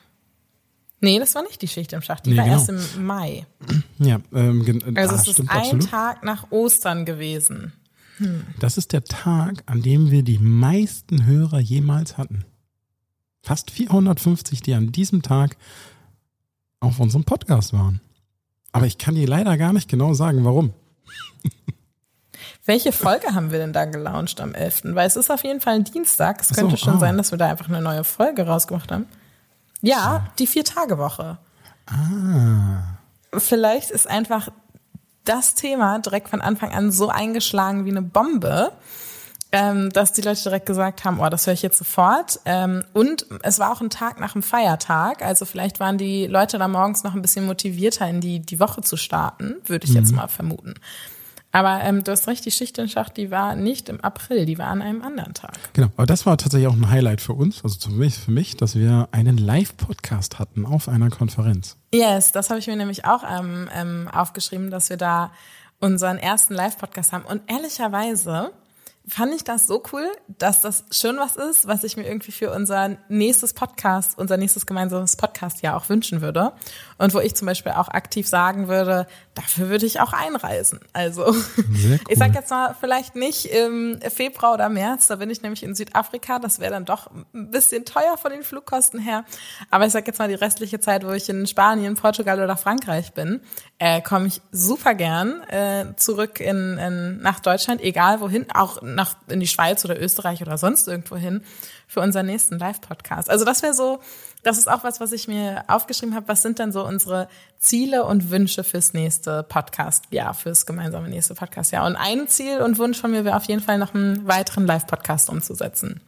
Nee, 1.01 1.19
das 1.19 1.35
war 1.35 1.43
nicht 1.43 1.63
die 1.63 1.69
Schicht 1.69 1.93
im 1.93 2.03
Schacht, 2.03 2.27
die 2.27 2.31
Nee, 2.31 2.39
war 2.39 2.45
genau. 2.45 2.57
erst 2.59 2.69
im 2.97 3.05
Mai. 3.07 3.47
Ja, 3.99 4.19
ähm, 4.35 4.65
gen- 4.65 4.97
Also 4.97 5.15
ah, 5.15 5.19
es 5.21 5.27
ist 5.29 5.33
stimmt 5.35 5.51
ein 5.51 5.59
absolut. 5.59 5.91
Tag 5.91 6.25
nach 6.25 6.51
Ostern 6.51 7.05
gewesen. 7.05 7.73
Das 8.59 8.77
ist 8.79 8.93
der 8.93 9.05
Tag, 9.05 9.63
an 9.67 9.81
dem 9.81 10.11
wir 10.11 10.25
die 10.25 10.39
meisten 10.39 11.25
Hörer 11.25 11.61
jemals 11.61 12.19
hatten. 12.19 12.45
Fast 13.43 13.71
450, 13.71 14.61
die 14.61 14.75
an 14.75 14.91
diesem 14.91 15.23
Tag 15.23 15.57
auf 16.81 16.99
unserem 16.99 17.23
Podcast 17.25 17.73
waren. 17.73 18.01
Aber 18.73 18.87
ich 18.87 18.99
kann 18.99 19.15
dir 19.15 19.29
leider 19.29 19.57
gar 19.57 19.73
nicht 19.73 19.89
genau 19.89 20.15
sagen, 20.15 20.45
warum. 20.45 20.73
Welche 22.65 22.93
Folge 22.93 23.35
haben 23.35 23.51
wir 23.51 23.59
denn 23.59 23.73
da 23.73 23.85
gelauncht 23.87 24.41
am 24.41 24.53
11.? 24.55 24.95
Weil 24.95 25.07
es 25.07 25.17
ist 25.17 25.31
auf 25.31 25.43
jeden 25.45 25.61
Fall 25.61 25.77
ein 25.77 25.85
Dienstag. 25.85 26.41
Es 26.43 26.49
Ach 26.51 26.57
so, 26.57 26.61
könnte 26.63 26.77
schon 26.77 26.95
ah. 26.97 26.99
sein, 26.99 27.17
dass 27.17 27.31
wir 27.31 27.39
da 27.39 27.47
einfach 27.49 27.69
eine 27.69 27.81
neue 27.81 28.05
Folge 28.05 28.47
rausgemacht 28.47 28.93
haben. 28.93 29.07
Ja, 29.81 30.27
die 30.39 30.47
Vier-Tage-Woche. 30.47 31.39
Ah. 31.87 32.99
Vielleicht 33.37 33.91
ist 33.91 34.07
einfach 34.07 34.49
das 35.25 35.55
Thema 35.55 35.99
direkt 35.99 36.29
von 36.29 36.41
Anfang 36.41 36.73
an 36.73 36.91
so 36.91 37.09
eingeschlagen 37.09 37.85
wie 37.85 37.91
eine 37.91 38.03
Bombe, 38.03 38.73
ähm, 39.53 39.91
dass 39.91 40.13
die 40.13 40.23
Leute 40.23 40.43
direkt 40.43 40.67
gesagt 40.67 41.05
haben, 41.05 41.21
oh, 41.21 41.29
das 41.29 41.47
höre 41.47 41.55
ich 41.55 41.63
jetzt 41.63 41.79
sofort. 41.79 42.41
Ähm, 42.45 42.85
und 42.93 43.27
es 43.43 43.59
war 43.59 43.73
auch 43.73 43.81
ein 43.81 43.91
Tag 43.91 44.21
nach 44.21 44.33
dem 44.33 44.43
Feiertag, 44.43 45.23
also 45.23 45.45
vielleicht 45.45 45.81
waren 45.81 45.99
die 45.99 46.27
Leute 46.27 46.59
da 46.59 46.69
morgens 46.69 47.05
noch 47.05 47.15
ein 47.15 47.23
bisschen 47.23 47.47
motivierter 47.47 48.09
in 48.09 48.21
die, 48.21 48.41
die 48.41 48.61
Woche 48.61 48.83
zu 48.83 48.97
starten, 48.97 49.57
würde 49.67 49.87
ich 49.87 49.95
jetzt 49.95 50.13
mal 50.13 50.29
vermuten. 50.29 50.75
Aber 51.59 51.83
ähm, 51.83 52.05
du 52.05 52.13
hast 52.13 52.29
recht, 52.29 52.45
die 52.45 52.53
Schicht 52.53 52.79
in 52.79 52.89
Schacht, 52.89 53.17
die 53.17 53.33
war 53.33 53.57
nicht 53.57 53.89
im 53.89 54.01
April, 54.01 54.47
die 54.47 54.59
war 54.59 54.69
an 54.69 54.81
einem 54.81 55.03
anderen 55.03 55.35
Tag. 55.35 55.59
Genau, 55.73 55.89
aber 55.97 56.07
das 56.07 56.25
war 56.25 56.39
tatsächlich 56.39 56.69
auch 56.69 56.77
ein 56.77 56.89
Highlight 56.89 57.21
für 57.21 57.33
uns, 57.33 57.65
also 57.65 57.77
zumindest 57.77 58.21
für 58.21 58.31
mich, 58.31 58.57
dass 58.57 58.77
wir 58.77 59.09
einen 59.11 59.39
Live-Podcast 59.39 60.39
hatten 60.39 60.65
auf 60.65 60.89
einer 60.89 61.11
Konferenz. 61.11 61.77
Yes, 61.93 62.31
das 62.31 62.51
habe 62.51 62.61
ich 62.61 62.69
mir 62.69 62.77
nämlich 62.77 63.07
auch 63.07 63.25
ähm, 63.29 63.69
ähm, 63.75 64.07
aufgeschrieben, 64.07 64.71
dass 64.71 64.89
wir 64.89 64.99
da 64.99 65.33
unseren 65.81 66.19
ersten 66.19 66.55
Live-Podcast 66.55 67.13
haben. 67.13 67.25
Und 67.25 67.43
ehrlicherweise 67.49 68.53
fand 69.09 69.35
ich 69.35 69.45
das 69.45 69.67
so 69.67 69.83
cool, 69.93 70.07
dass 70.27 70.61
das 70.61 70.85
schon 70.91 71.17
was 71.17 71.37
ist, 71.37 71.67
was 71.67 71.85
ich 71.85 71.97
mir 71.97 72.07
irgendwie 72.07 72.33
für 72.33 72.53
unser 72.53 72.99
nächstes 73.09 73.55
Podcast, 73.55 74.19
unser 74.19 74.37
nächstes 74.37 74.67
gemeinsames 74.67 75.17
Podcast 75.17 75.63
ja 75.63 75.77
auch 75.77 75.89
wünschen 75.89 76.21
würde. 76.21 76.53
Und 76.99 77.15
wo 77.15 77.21
ich 77.21 77.35
zum 77.35 77.47
Beispiel 77.47 77.73
auch 77.73 77.89
aktiv 77.89 78.29
sagen 78.29 78.69
würde, 78.69 79.07
dafür 79.35 79.69
würde 79.69 79.87
ich 79.87 80.01
auch 80.01 80.13
einreisen. 80.13 80.81
Also 80.93 81.27
cool. 81.27 82.01
ich 82.09 82.19
sag 82.19 82.35
jetzt 82.35 82.51
mal 82.51 82.75
vielleicht 82.79 83.17
nicht 83.17 83.47
im 83.47 83.99
Februar 84.01 84.55
oder 84.55 84.69
März, 84.69 85.07
da 85.07 85.17
bin 85.17 85.31
ich 85.31 85.43
nämlich 85.43 85.63
in 85.63 85.75
Südafrika, 85.75 86.39
das 86.39 86.59
wäre 86.59 86.73
dann 86.73 86.85
doch 86.85 87.11
ein 87.33 87.51
bisschen 87.51 87.85
teuer 87.85 88.17
von 88.19 88.31
den 88.33 88.43
Flugkosten 88.43 89.01
her. 89.01 89.25
Aber 89.71 89.87
ich 89.87 89.93
sag 89.93 90.07
jetzt 90.07 90.19
mal 90.19 90.29
die 90.29 90.35
restliche 90.35 90.81
Zeit, 90.81 91.07
wo 91.07 91.13
ich 91.13 91.29
in 91.29 91.47
Spanien, 91.47 91.95
Portugal 91.95 92.41
oder 92.43 92.57
Frankreich 92.57 93.13
bin, 93.13 93.41
äh, 93.79 94.03
komme 94.03 94.27
ich 94.27 94.43
super 94.53 94.95
gern 94.95 95.43
äh, 95.45 95.95
zurück 95.97 96.41
in, 96.41 96.79
in, 96.79 97.21
nach 97.21 97.41
Deutschland, 97.41 97.81
egal 97.81 98.21
wohin, 98.21 98.47
auch 98.53 98.83
nach 98.99 99.17
in 99.29 99.41
die 99.41 99.47
Schweiz 99.47 99.85
oder 99.85 99.99
Österreich 99.99 100.43
oder 100.43 100.59
sonst 100.59 100.87
irgendwo 100.87 101.17
hin 101.17 101.43
für 101.87 102.01
unseren 102.01 102.27
nächsten 102.27 102.59
Live-Podcast. 102.59 103.31
Also 103.31 103.47
das 103.47 103.63
wäre 103.63 103.73
so, 103.73 104.01
das 104.43 104.59
ist 104.59 104.69
auch 104.69 104.85
was, 104.85 105.01
was 105.01 105.13
ich 105.13 105.27
mir 105.27 105.65
aufgeschrieben 105.69 106.15
habe. 106.15 106.29
Was 106.29 106.43
sind 106.43 106.59
denn 106.59 106.73
so 106.73 106.87
unsere 106.87 107.29
Ziele 107.59 108.05
und 108.05 108.31
Wünsche 108.31 108.65
fürs 108.65 108.93
nächste 108.93 109.43
Podcast, 109.45 110.05
ja, 110.11 110.35
fürs 110.35 110.67
gemeinsame 110.67 111.09
nächste 111.09 111.35
Podcast, 111.35 111.73
ja. 111.73 111.87
Und 111.87 111.97
ein 111.97 112.29
Ziel 112.29 112.59
und 112.59 112.79
Wunsch 112.79 113.01
von 113.01 113.11
mir 113.11 113.25
wäre 113.25 113.37
auf 113.37 113.45
jeden 113.45 113.63
Fall 113.63 113.79
noch 113.79 113.95
einen 113.95 114.27
weiteren 114.27 114.67
Live-Podcast 114.67 115.31
umzusetzen. 115.31 116.03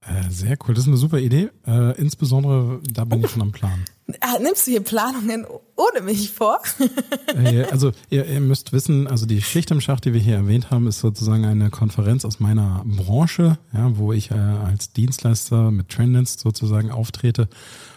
Äh, 0.00 0.30
sehr 0.30 0.56
cool, 0.66 0.74
das 0.74 0.84
ist 0.84 0.88
eine 0.88 0.96
super 0.96 1.18
Idee. 1.18 1.50
Äh, 1.66 1.92
insbesondere, 1.98 2.80
da 2.82 3.04
bin 3.04 3.24
ich 3.24 3.30
schon 3.30 3.42
am 3.42 3.52
Plan. 3.52 3.84
Ah, 4.20 4.38
nimmst 4.38 4.66
du 4.66 4.72
hier 4.72 4.82
Planungen 4.82 5.46
ohne 5.76 6.02
mich 6.02 6.30
vor? 6.30 6.60
Äh, 7.34 7.64
also 7.64 7.90
ihr, 8.10 8.26
ihr 8.26 8.40
müsst 8.40 8.72
wissen, 8.72 9.08
also 9.08 9.26
die 9.26 9.42
Schicht 9.42 9.70
im 9.70 9.80
Schacht, 9.80 10.04
die 10.04 10.12
wir 10.12 10.20
hier 10.20 10.36
erwähnt 10.36 10.70
haben, 10.70 10.86
ist 10.86 11.00
sozusagen 11.00 11.44
eine 11.44 11.70
Konferenz 11.70 12.24
aus 12.24 12.38
meiner 12.38 12.84
Branche, 12.84 13.58
ja, 13.72 13.96
wo 13.96 14.12
ich 14.12 14.30
äh, 14.30 14.34
als 14.34 14.92
Dienstleister 14.92 15.70
mit 15.70 15.88
Trendance 15.88 16.38
sozusagen 16.38 16.92
auftrete. 16.92 17.48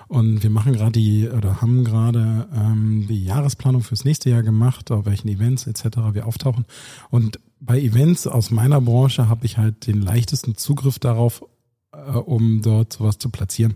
Und 0.08 0.41
wir 0.41 0.50
machen 0.50 0.74
gerade 0.74 0.93
die 0.93 1.30
oder 1.30 1.62
haben 1.62 1.84
gerade 1.84 2.48
ähm, 2.56 3.06
die 3.08 3.26
Jahresplanung 3.26 3.84
fürs 3.84 4.06
nächste 4.06 4.30
Jahr 4.30 4.43
gemacht, 4.43 4.89
auf 4.89 5.06
welchen 5.06 5.28
Events 5.28 5.67
etc. 5.67 5.98
wir 6.13 6.26
auftauchen. 6.26 6.65
Und 7.10 7.39
bei 7.60 7.80
Events 7.80 8.26
aus 8.26 8.50
meiner 8.50 8.82
Branche 8.82 9.30
habe 9.30 9.46
ich 9.46 9.58
halt 9.58 9.88
den 9.88 10.02
leichtesten 10.02 10.56
Zugriff 10.56 11.00
darauf, 11.00 11.43
äh, 11.91 12.12
um 12.12 12.62
dort 12.62 12.93
sowas 12.93 13.17
zu 13.17 13.30
platzieren. 13.30 13.76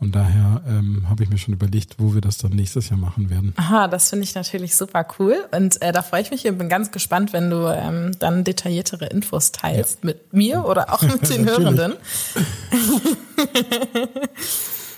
Und 0.00 0.14
daher 0.14 0.62
ähm, 0.66 1.04
habe 1.10 1.22
ich 1.22 1.28
mir 1.28 1.36
schon 1.36 1.52
überlegt, 1.52 1.96
wo 1.98 2.14
wir 2.14 2.22
das 2.22 2.38
dann 2.38 2.52
nächstes 2.52 2.88
Jahr 2.88 2.98
machen 2.98 3.28
werden. 3.28 3.52
Aha, 3.56 3.86
das 3.86 4.08
finde 4.08 4.24
ich 4.24 4.34
natürlich 4.34 4.74
super 4.74 5.06
cool. 5.18 5.36
Und 5.54 5.82
äh, 5.82 5.92
da 5.92 6.00
freue 6.02 6.22
ich 6.22 6.30
mich 6.30 6.46
und 6.48 6.56
bin 6.56 6.70
ganz 6.70 6.90
gespannt, 6.90 7.34
wenn 7.34 7.50
du 7.50 7.66
ähm, 7.68 8.12
dann 8.18 8.42
detailliertere 8.42 9.06
Infos 9.06 9.52
teilst 9.52 10.02
mit 10.02 10.32
mir 10.32 10.64
oder 10.64 10.94
auch 10.94 11.02
mit 11.02 11.28
den. 11.28 11.44
Hörenden. 11.46 11.92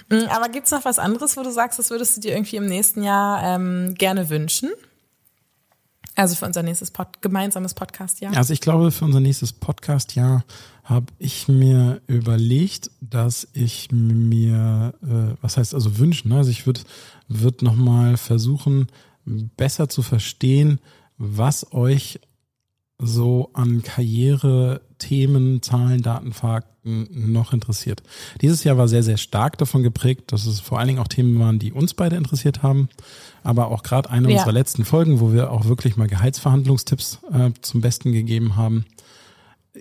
Aber 0.31 0.49
gibt's 0.49 0.71
noch 0.71 0.85
was 0.85 1.01
anderes, 1.01 1.37
wo 1.37 1.43
du 1.43 1.51
sagst, 1.51 1.81
das 1.81 1.91
würdest 1.91 2.17
du 2.17 2.21
dir 2.21 2.33
irgendwie 2.33 2.57
im 2.57 2.67
nächsten 2.67 3.03
Jahr 3.03 3.43
ähm, 3.43 3.95
gerne 3.95 4.29
wünschen? 4.29 4.71
Also 6.15 6.35
für 6.35 6.45
unser 6.45 6.63
nächstes 6.63 6.91
Pod 6.91 7.23
gemeinsames 7.23 7.75
Podcast-Jahr? 7.75 8.37
Also 8.37 8.53
ich 8.53 8.61
glaube, 8.61 8.91
für 8.91 9.05
unser 9.07 9.21
nächstes 9.21 9.53
Podcast-Jahr 9.53 10.45
habe 10.83 11.07
ich 11.19 11.47
mir 11.49 12.01
überlegt, 12.07 12.91
dass 13.01 13.47
ich 13.53 13.93
mir, 13.93 14.95
äh, 15.03 15.37
was 15.41 15.57
heißt 15.57 15.75
also 15.75 15.99
wünschen, 15.99 16.31
ne? 16.31 16.39
also 16.39 16.51
ich 16.51 16.67
würde 16.67 16.81
würd 17.29 17.63
nochmal 17.63 18.17
versuchen, 18.17 18.89
besser 19.25 19.89
zu 19.89 20.03
verstehen, 20.03 20.81
was 21.19 21.73
euch 21.73 22.19
so 22.99 23.51
an 23.53 23.83
Karriere, 23.83 24.81
Themen, 24.99 25.63
Zahlen, 25.63 26.03
Daten, 26.03 26.33
Fakten 26.33 27.33
noch 27.33 27.53
interessiert. 27.53 28.03
Dieses 28.41 28.65
Jahr 28.65 28.77
war 28.77 28.89
sehr, 28.89 29.03
sehr 29.03 29.17
stark 29.17 29.59
davon 29.59 29.83
geprägt, 29.83 30.33
dass 30.33 30.47
es 30.47 30.61
vor 30.61 30.79
allen 30.79 30.89
Dingen 30.89 31.01
auch 31.01 31.09
Themen 31.09 31.39
waren, 31.39 31.59
die 31.59 31.73
uns 31.73 31.95
beide 31.95 32.17
interessiert 32.17 32.63
haben. 32.63 32.89
Aber 33.45 33.69
auch 33.69 33.83
gerade 33.83 34.11
eine 34.11 34.29
Ja. 34.29 34.35
unserer 34.35 34.53
letzten 34.53 34.85
Folgen, 34.85 35.21
wo 35.21 35.33
wir 35.33 35.51
auch 35.53 35.67
wirklich 35.67 35.97
mal 35.97 36.09
Gehaltsverhandlungstipps 36.09 37.21
äh, 37.33 37.51
zum 37.61 37.81
Besten 37.81 38.13
gegeben 38.13 38.57
haben. 38.57 38.85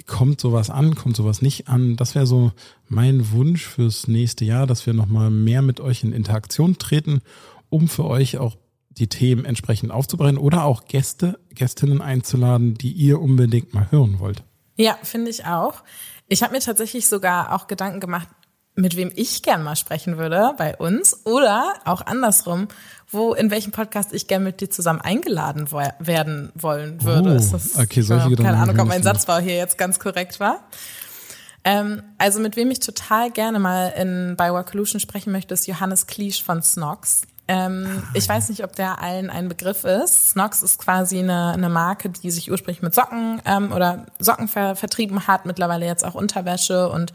Kommt 0.08 0.40
sowas 0.40 0.70
an, 0.70 0.96
kommt 0.96 1.18
sowas 1.18 1.42
nicht 1.42 1.68
an? 1.68 1.98
Das 1.98 2.16
wäre 2.16 2.26
so 2.26 2.52
mein 2.88 3.32
Wunsch 3.32 3.66
fürs 3.66 4.08
nächste 4.08 4.46
Jahr, 4.46 4.66
dass 4.66 4.86
wir 4.86 4.94
nochmal 4.94 5.30
mehr 5.30 5.62
mit 5.62 5.82
euch 5.82 6.04
in 6.04 6.14
Interaktion 6.14 6.78
treten, 6.78 7.22
um 7.70 7.88
für 7.90 8.06
euch 8.06 8.38
auch 8.38 8.56
die 8.90 9.08
Themen 9.08 9.46
entsprechend 9.46 9.92
aufzubereiten 9.92 10.38
oder 10.38 10.64
auch 10.64 10.86
Gäste, 10.86 11.40
Gästinnen 11.50 12.02
einzuladen, 12.02 12.76
die 12.76 12.92
ihr 12.92 13.20
unbedingt 13.20 13.74
mal 13.74 13.92
hören 13.92 14.20
wollt. 14.20 14.44
Ja, 14.78 14.98
finde 15.04 15.30
ich 15.30 15.46
auch. 15.46 15.84
Ich 16.28 16.44
habe 16.44 16.54
mir 16.54 16.62
tatsächlich 16.62 17.08
sogar 17.08 17.54
auch 17.54 17.68
Gedanken 17.68 18.00
gemacht, 18.00 18.30
mit 18.76 18.96
wem 18.96 19.12
ich 19.16 19.44
gern 19.44 19.64
mal 19.64 19.76
sprechen 19.76 20.18
würde 20.18 20.54
bei 20.58 20.76
uns 20.78 21.26
oder 21.26 21.74
auch 21.86 22.02
andersrum, 22.06 22.68
wo 23.10 23.34
in 23.34 23.52
welchem 23.52 23.72
Podcast 23.72 24.14
ich 24.14 24.28
gern 24.28 24.44
mit 24.44 24.62
dir 24.62 24.70
zusammen 24.70 25.02
eingeladen 25.02 25.72
wo 25.72 25.82
werden 26.00 26.52
wollen 26.56 27.04
würde. 27.04 27.34
Oh, 27.34 27.36
Ist 27.36 27.54
das, 27.54 27.78
okay, 27.78 28.02
solche 28.02 28.30
Gedanken 28.30 28.44
keine 28.44 28.64
Ahnung, 28.64 28.80
ob 28.80 28.88
mein. 28.88 29.04
Satzbau 29.04 29.40
hier 29.40 29.56
jetzt 29.56 29.78
ganz 29.78 30.00
korrekt 30.00 30.40
war. 30.40 30.64
Ähm, 31.64 32.02
also 32.18 32.40
mit 32.40 32.56
wem 32.56 32.72
ich 32.72 32.80
total 32.80 33.30
gerne 33.30 33.60
mal 33.60 33.90
in 33.90 34.36
bei 34.38 34.52
Workolution 34.52 35.00
sprechen 35.00 35.32
möchte, 35.32 35.54
ist 35.54 35.68
Johannes 35.68 36.08
Kliesch 36.08 36.44
von 36.44 36.64
Snox. 36.64 37.22
Ähm, 37.48 38.04
ich 38.14 38.28
weiß 38.30 38.50
nicht, 38.50 38.64
ob 38.64 38.76
der 38.76 39.02
allen 39.02 39.30
ein 39.30 39.50
Begriff 39.50 39.84
ist. 39.84 40.32
Snox 40.32 40.64
ist 40.64 40.80
quasi 40.80 41.20
eine, 41.20 41.52
eine 41.52 41.70
Marke, 41.70 42.10
die 42.10 42.32
sich 42.32 42.50
ursprünglich 42.50 42.82
mit 42.82 42.96
Socken 42.96 43.42
ähm, 43.46 43.74
oder 43.74 44.06
Socken 44.20 44.48
ver 44.48 44.76
vertrieben 44.76 45.28
hat, 45.28 45.46
mittlerweile 45.46 45.86
jetzt 45.86 46.06
auch 46.06 46.16
Unterwäsche 46.16 46.90
und 46.90 47.14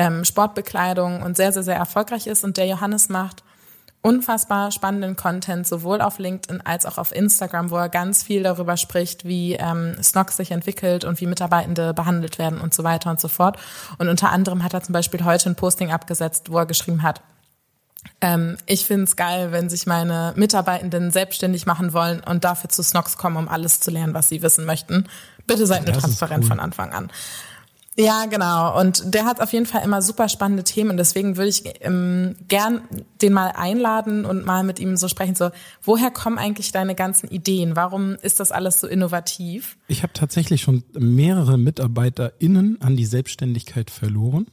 ähm, 0.00 0.24
Sportbekleidung 0.24 1.20
und 1.22 1.36
sehr, 1.36 1.52
sehr, 1.52 1.62
sehr 1.62 1.76
erfolgreich 1.76 2.26
ist. 2.26 2.42
Und 2.42 2.56
der 2.56 2.66
Johannes 2.66 3.10
macht 3.10 3.44
unfassbar 4.00 4.70
spannenden 4.70 5.14
Content, 5.14 5.66
sowohl 5.66 6.00
auf 6.00 6.18
LinkedIn 6.18 6.62
als 6.62 6.86
auch 6.86 6.96
auf 6.96 7.14
Instagram, 7.14 7.70
wo 7.70 7.76
er 7.76 7.90
ganz 7.90 8.22
viel 8.22 8.42
darüber 8.42 8.78
spricht, 8.78 9.26
wie 9.26 9.56
ähm, 9.56 9.94
Snox 10.02 10.38
sich 10.38 10.52
entwickelt 10.52 11.04
und 11.04 11.20
wie 11.20 11.26
Mitarbeitende 11.26 11.92
behandelt 11.92 12.38
werden 12.38 12.62
und 12.62 12.72
so 12.72 12.82
weiter 12.82 13.10
und 13.10 13.20
so 13.20 13.28
fort. 13.28 13.58
Und 13.98 14.08
unter 14.08 14.30
anderem 14.30 14.64
hat 14.64 14.72
er 14.72 14.82
zum 14.82 14.94
Beispiel 14.94 15.22
heute 15.22 15.50
ein 15.50 15.54
Posting 15.54 15.92
abgesetzt, 15.92 16.50
wo 16.50 16.56
er 16.56 16.64
geschrieben 16.64 17.02
hat, 17.02 17.20
ähm, 18.22 18.56
ich 18.64 18.86
find's 18.86 19.16
geil, 19.16 19.52
wenn 19.52 19.68
sich 19.68 19.86
meine 19.86 20.32
Mitarbeitenden 20.34 21.10
selbstständig 21.10 21.66
machen 21.66 21.92
wollen 21.92 22.20
und 22.20 22.44
dafür 22.44 22.70
zu 22.70 22.82
Snox 22.82 23.18
kommen, 23.18 23.36
um 23.36 23.48
alles 23.48 23.80
zu 23.80 23.90
lernen, 23.90 24.14
was 24.14 24.30
sie 24.30 24.40
wissen 24.40 24.64
möchten. 24.64 25.06
Bitte 25.46 25.66
seid 25.66 25.86
Das 25.86 25.98
ist 25.98 26.02
transparent 26.02 26.44
cool. 26.44 26.48
von 26.48 26.60
Anfang 26.60 26.94
an. 26.94 27.10
Ja, 28.00 28.24
genau. 28.24 28.80
Und 28.80 29.14
der 29.14 29.26
hat 29.26 29.42
auf 29.42 29.52
jeden 29.52 29.66
Fall 29.66 29.84
immer 29.84 30.00
super 30.00 30.30
spannende 30.30 30.64
Themen 30.64 30.90
und 30.90 30.96
deswegen 30.96 31.36
würde 31.36 31.50
ich 31.50 31.64
ähm, 31.82 32.34
gern 32.48 32.80
den 33.20 33.34
mal 33.34 33.52
einladen 33.54 34.24
und 34.24 34.46
mal 34.46 34.64
mit 34.64 34.78
ihm 34.78 34.96
so 34.96 35.06
sprechen, 35.06 35.34
so, 35.34 35.50
woher 35.82 36.10
kommen 36.10 36.38
eigentlich 36.38 36.72
deine 36.72 36.94
ganzen 36.94 37.28
Ideen? 37.28 37.76
Warum 37.76 38.14
ist 38.22 38.40
das 38.40 38.52
alles 38.52 38.80
so 38.80 38.86
innovativ? 38.86 39.76
Ich 39.86 40.02
habe 40.02 40.14
tatsächlich 40.14 40.62
schon 40.62 40.82
mehrere 40.98 41.58
MitarbeiterInnen 41.58 42.80
an 42.80 42.96
die 42.96 43.04
Selbstständigkeit 43.04 43.90
verloren. 43.90 44.46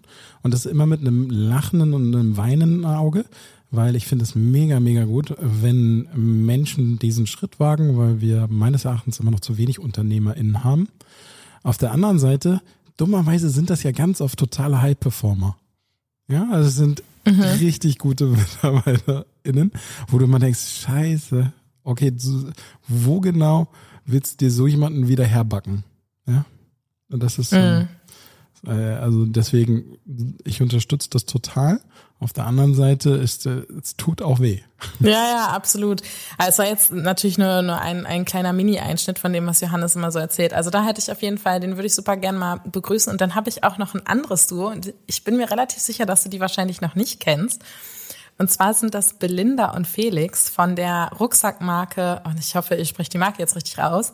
Und 0.44 0.54
das 0.54 0.66
immer 0.66 0.86
mit 0.86 1.00
einem 1.00 1.30
lachenden 1.30 1.94
und 1.94 2.14
einem 2.14 2.36
weinenden 2.36 2.86
Auge. 2.86 3.24
weil 3.70 3.96
ich 3.96 4.08
finde 4.08 4.24
es 4.24 4.36
mega, 4.36 4.80
mega 4.80 5.04
gut, 5.04 5.36
wenn 5.40 6.08
Menschen 6.16 7.00
diesen 7.00 7.28
Schritt 7.28 7.60
wagen, 7.60 7.98
weil 7.98 8.22
wir 8.22 8.48
meines 8.50 8.86
Erachtens 8.86 9.20
immer 9.20 9.32
noch 9.32 9.42
zu 9.42 9.58
wenig 9.58 9.80
UnternehmerInnen 9.80 10.64
haben. 10.64 10.88
Auf 11.64 11.78
der 11.78 11.92
anderen 11.92 12.20
Seite, 12.20 12.62
dummerweise 12.98 13.50
sind 13.50 13.70
das 13.70 13.84
ja 13.84 13.92
ganz 13.92 14.22
oft 14.22 14.38
totale 14.38 14.82
High-Performer. 14.82 15.58
Ja, 16.28 16.50
also 16.52 16.68
es 16.68 16.76
sind 16.76 17.04
mhm. 17.26 17.42
richtig 17.42 18.00
gute 18.00 18.26
MitarbeiterInnen, 18.28 19.72
wo 20.08 20.18
du 20.18 20.28
mal 20.28 20.40
denkst, 20.40 20.82
scheiße, 20.82 21.54
okay, 21.84 22.14
wo 22.88 23.22
genau 23.22 23.68
willst 24.06 24.42
du 24.42 24.46
dir 24.46 24.52
so 24.52 24.68
jemanden 24.68 25.08
wieder 25.08 25.26
herbacken? 25.26 25.84
Ja, 26.26 26.46
und 27.10 27.24
das 27.24 27.38
ist, 27.40 27.54
mhm. 27.54 27.88
äh, 28.66 28.72
also 28.72 29.26
deswegen, 29.26 29.98
ich 30.44 30.62
unterstütze 30.62 31.10
das 31.10 31.26
total. 31.26 31.82
Auf 32.20 32.34
der 32.34 32.46
anderen 32.46 32.74
Seite 32.74 33.12
ist 33.12 33.46
äh, 33.46 33.62
es 33.80 33.96
tut 33.96 34.24
auch 34.24 34.40
weh. 34.40 34.62
Ja, 35.00 35.10
ja, 35.10 35.48
absolut. 35.50 36.02
Also 36.38 36.64
jetzt 36.64 36.92
natürlich 36.92 37.38
nur, 37.38 37.62
nur 37.62 37.80
ein, 37.80 38.08
ein 38.08 38.26
kleiner 38.26 38.54
Mini-Einschnitt 38.54 39.20
von 39.20 39.34
dem, 39.34 39.46
was 39.46 39.62
Johannes 39.62 39.96
immer 39.96 40.12
so 40.12 40.18
erzählt. 40.18 40.54
Also 40.54 40.72
da 40.72 40.84
hätte 40.84 41.00
ich 41.00 41.12
auf 41.12 41.22
jeden 41.22 41.38
Fall, 41.38 41.60
den 41.60 41.76
würde 41.76 41.86
ich 41.86 41.94
super 41.94 42.18
gern 42.18 42.38
mal 42.38 42.60
begrüßen. 42.66 43.12
Und 43.12 43.22
dann 43.22 43.36
habe 43.36 43.50
ich 43.50 43.64
auch 43.64 43.78
noch 43.78 43.94
ein 43.94 44.06
anderes 44.08 44.48
Duo. 44.48 44.68
Und 44.68 44.94
ich 45.06 45.24
bin 45.24 45.38
mir 45.38 45.52
relativ 45.52 45.80
sicher, 45.80 46.08
dass 46.08 46.24
du 46.24 46.30
die 46.30 46.40
wahrscheinlich 46.40 46.82
noch 46.82 46.96
nicht 46.96 47.20
kennst. 47.20 47.64
Und 48.40 48.52
zwar 48.52 48.74
sind 48.74 48.94
das 48.94 49.14
Belinda 49.14 49.72
und 49.72 49.88
Felix 49.88 50.50
von 50.50 50.76
der 50.76 51.12
Rucksackmarke, 51.20 52.22
und 52.24 52.40
ich 52.40 52.56
hoffe, 52.56 52.76
ich 52.76 52.90
spreche 52.90 53.10
die 53.10 53.18
Marke 53.18 53.40
jetzt 53.40 53.56
richtig 53.56 53.78
raus, 53.80 54.14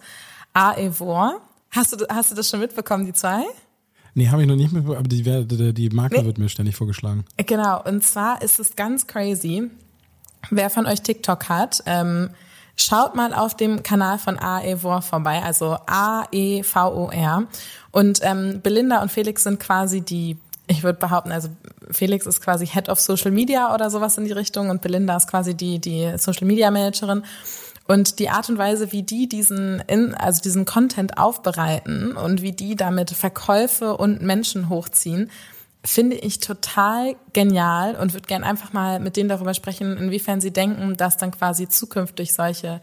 Aevor. 0.53 1.41
Hast 1.71 1.93
du, 1.93 2.05
hast 2.07 2.31
du 2.31 2.35
das 2.35 2.49
schon 2.49 2.59
mitbekommen, 2.59 3.05
die 3.05 3.13
zwei? 3.13 3.43
Nee, 4.15 4.29
habe 4.29 4.43
ich 4.43 4.47
noch 4.47 4.55
nicht 4.55 4.71
mitbekommen, 4.71 4.99
aber 4.99 5.07
die, 5.07 5.23
die, 5.23 5.73
die 5.73 5.89
Marke 5.89 6.19
nee. 6.19 6.25
wird 6.25 6.37
mir 6.37 6.49
ständig 6.49 6.75
vorgeschlagen. 6.75 7.25
Genau, 7.37 7.81
und 7.83 8.03
zwar 8.03 8.41
ist 8.41 8.59
es 8.59 8.75
ganz 8.75 9.07
crazy. 9.07 9.69
Wer 10.51 10.69
von 10.69 10.85
euch 10.85 11.01
TikTok 11.01 11.49
hat, 11.49 11.81
ähm, 11.85 12.29
schaut 12.75 13.15
mal 13.15 13.33
auf 13.33 13.55
dem 13.55 13.81
Kanal 13.81 14.19
von 14.19 14.37
AEVOR 14.37 15.01
vorbei, 15.01 15.41
also 15.41 15.77
A-E-V-O-R. 15.85 17.47
Und 17.91 18.19
ähm, 18.21 18.61
Belinda 18.61 19.01
und 19.01 19.11
Felix 19.11 19.43
sind 19.43 19.59
quasi 19.59 20.01
die, 20.01 20.37
ich 20.67 20.83
würde 20.83 20.99
behaupten, 20.99 21.31
also 21.31 21.49
Felix 21.89 22.25
ist 22.25 22.41
quasi 22.41 22.67
Head 22.67 22.89
of 22.89 22.99
Social 22.99 23.31
Media 23.31 23.73
oder 23.73 23.89
sowas 23.89 24.17
in 24.17 24.25
die 24.25 24.31
Richtung 24.31 24.69
und 24.69 24.81
Belinda 24.81 25.15
ist 25.15 25.27
quasi 25.27 25.55
die, 25.55 25.79
die 25.79 26.13
Social 26.17 26.47
Media 26.47 26.69
Managerin. 26.69 27.23
Und 27.85 28.19
die 28.19 28.29
Art 28.29 28.49
und 28.49 28.57
Weise, 28.57 28.91
wie 28.91 29.03
die 29.03 29.27
diesen, 29.27 29.81
in, 29.87 30.15
also 30.15 30.41
diesen 30.41 30.65
Content 30.65 31.17
aufbereiten 31.17 32.15
und 32.15 32.41
wie 32.41 32.53
die 32.53 32.75
damit 32.75 33.11
Verkäufe 33.11 33.97
und 33.97 34.21
Menschen 34.21 34.69
hochziehen, 34.69 35.29
finde 35.85 36.15
ich 36.15 36.39
total 36.39 37.15
genial 37.33 37.95
und 37.95 38.13
würde 38.13 38.27
gern 38.27 38.43
einfach 38.43 38.71
mal 38.71 38.99
mit 38.99 39.17
denen 39.17 39.27
darüber 39.27 39.53
sprechen, 39.53 39.97
inwiefern 39.97 40.39
sie 40.39 40.51
denken, 40.51 40.95
dass 40.95 41.17
dann 41.17 41.31
quasi 41.31 41.67
zukünftig 41.67 42.33
solche 42.33 42.79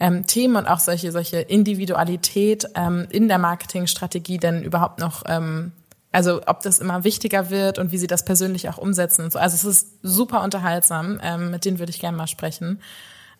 ähm, 0.00 0.26
Themen 0.26 0.56
und 0.56 0.66
auch 0.66 0.80
solche, 0.80 1.12
solche 1.12 1.38
Individualität 1.38 2.66
ähm, 2.74 3.06
in 3.10 3.28
der 3.28 3.38
Marketingstrategie 3.38 4.38
denn 4.38 4.64
überhaupt 4.64 4.98
noch, 4.98 5.22
ähm, 5.28 5.70
also 6.10 6.40
ob 6.46 6.60
das 6.62 6.80
immer 6.80 7.04
wichtiger 7.04 7.50
wird 7.50 7.78
und 7.78 7.92
wie 7.92 7.98
sie 7.98 8.08
das 8.08 8.24
persönlich 8.24 8.68
auch 8.68 8.78
umsetzen 8.78 9.24
und 9.24 9.32
so. 9.32 9.38
Also 9.38 9.54
es 9.54 9.64
ist 9.64 9.98
super 10.02 10.42
unterhaltsam, 10.42 11.20
ähm, 11.22 11.52
mit 11.52 11.64
denen 11.64 11.78
würde 11.78 11.90
ich 11.90 12.00
gerne 12.00 12.16
mal 12.16 12.26
sprechen. 12.26 12.80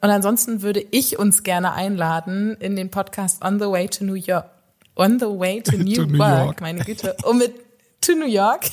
Und 0.02 0.10
ansonsten 0.10 0.62
würde 0.62 0.84
ich 0.90 1.18
uns 1.18 1.44
gerne 1.44 1.72
einladen 1.72 2.56
in 2.58 2.74
den 2.74 2.90
Podcast 2.90 3.42
On 3.44 3.60
the 3.60 3.66
Way 3.66 3.88
to 3.88 4.04
New 4.04 4.14
York. 4.14 4.46
On 4.96 5.18
the 5.18 5.26
Way 5.26 5.62
to 5.62 5.76
New, 5.78 5.94
to 5.94 6.06
New 6.06 6.18
Work, 6.18 6.44
York. 6.44 6.60
meine 6.60 6.80
Güte. 6.80 7.16
Um 7.24 7.38
mit 7.38 7.54
to 8.00 8.12
New 8.14 8.26
York, 8.26 8.64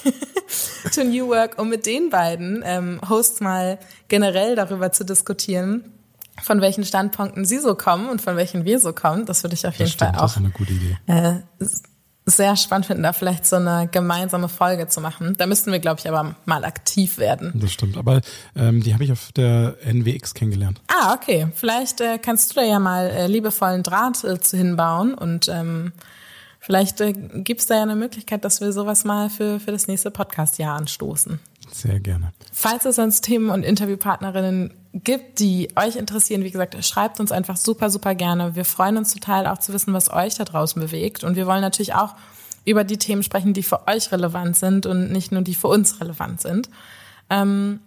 to 0.96 1.04
New 1.04 1.28
Work, 1.28 1.60
um 1.60 1.70
mit 1.70 1.86
den 1.86 2.10
beiden 2.10 2.64
ähm, 2.66 3.00
Hosts 3.08 3.42
mal 3.42 3.78
generell 4.08 4.56
darüber 4.56 4.92
zu 4.92 5.06
diskutieren, 5.06 5.94
von 6.42 6.62
welchen 6.62 6.84
Standpunkten 6.84 7.46
sie 7.46 7.60
so 7.60 7.76
kommen 7.76 8.10
und 8.10 8.24
von 8.24 8.36
welchen 8.36 8.66
wir 8.66 8.80
so 8.80 8.92
kommen. 8.92 9.28
Das 9.28 9.44
würde 9.44 9.54
ich 9.54 9.68
auf 9.68 9.76
jeden 9.76 9.92
stimmt, 9.92 10.16
Fall 10.16 10.20
auch 10.20 10.24
das 10.24 10.32
ist 10.32 10.38
eine 10.38 10.50
gute 10.50 10.74
Idee. 10.74 10.98
Äh, 11.06 11.34
sehr 12.30 12.56
spannend 12.56 12.88
finden, 12.88 13.04
da 13.04 13.14
vielleicht 13.14 13.46
so 13.46 13.56
eine 13.56 13.90
gemeinsame 13.92 14.50
Folge 14.50 14.88
zu 14.88 15.02
machen. 15.02 15.36
Da 15.38 15.46
müssten 15.46 15.72
wir, 15.72 15.80
glaube 15.80 16.00
ich, 16.00 16.10
aber 16.10 16.36
mal 16.46 16.64
aktiv 16.64 17.18
werden. 17.18 17.52
Das 17.56 17.72
stimmt. 17.72 17.98
Aber 17.98 18.22
ähm, 18.56 18.82
die 18.82 18.94
habe 18.94 19.04
ich 19.04 19.12
auf 19.12 19.32
der 19.34 19.76
NWX 19.86 20.34
kennengelernt. 20.34 20.82
Ah, 20.88 21.14
okay. 21.14 21.48
Vielleicht 21.56 22.02
äh, 22.02 22.18
kannst 22.18 22.52
du 22.52 22.56
da 22.56 22.64
ja 22.64 22.80
mal 22.80 23.08
äh, 23.08 23.28
liebevollen 23.28 23.84
Draht 23.84 24.24
äh, 24.24 24.40
zu 24.40 24.58
hinbauen 24.58 25.14
und 25.14 25.48
ähm, 25.48 25.92
vielleicht 26.70 27.02
äh, 27.02 27.14
gibt 27.14 27.62
es 27.62 27.66
da 27.66 27.78
ja 27.78 27.82
eine 27.82 27.96
Möglichkeit, 27.96 28.46
dass 28.46 28.62
wir 28.62 28.72
sowas 28.72 29.04
mal 29.04 29.32
für, 29.32 29.60
für 29.60 29.72
das 29.72 29.88
nächste 29.88 30.12
Podcast-Jahr 30.12 30.78
anstoßen. 30.78 31.40
Sehr 31.72 32.00
gerne. 32.00 32.32
Falls 32.54 32.86
es 32.86 32.98
sonst 32.98 33.22
Themen 33.22 33.50
und 33.50 33.64
Interviewpartnerinnen 33.64 34.72
gibt, 34.94 35.40
die 35.40 35.70
euch 35.76 35.96
interessieren, 35.96 36.44
wie 36.44 36.52
gesagt, 36.52 36.78
schreibt 36.86 37.20
uns 37.20 37.32
einfach 37.32 37.58
super, 37.58 37.90
super 37.90 38.14
gerne. 38.14 38.56
Wir 38.56 38.66
freuen 38.66 38.98
uns 38.98 39.16
total 39.16 39.48
auch 39.48 39.58
zu 39.58 39.74
wissen, 39.74 39.96
was 39.96 40.14
euch 40.14 40.36
da 40.36 40.44
draußen 40.44 40.80
bewegt. 40.80 41.24
Und 41.24 41.36
wir 41.36 41.48
wollen 41.48 41.62
natürlich 41.62 41.96
auch 41.96 42.14
über 42.66 42.84
die 42.84 42.98
Themen 42.98 43.24
sprechen, 43.24 43.56
die 43.56 43.64
für 43.64 43.88
euch 43.88 44.12
relevant 44.12 44.56
sind 44.56 44.86
und 44.86 45.12
nicht 45.12 45.32
nur 45.32 45.42
die 45.42 45.56
für 45.56 45.70
uns 45.70 46.00
relevant 46.00 46.40
sind. 46.40 46.70
Ähm, 47.32 47.80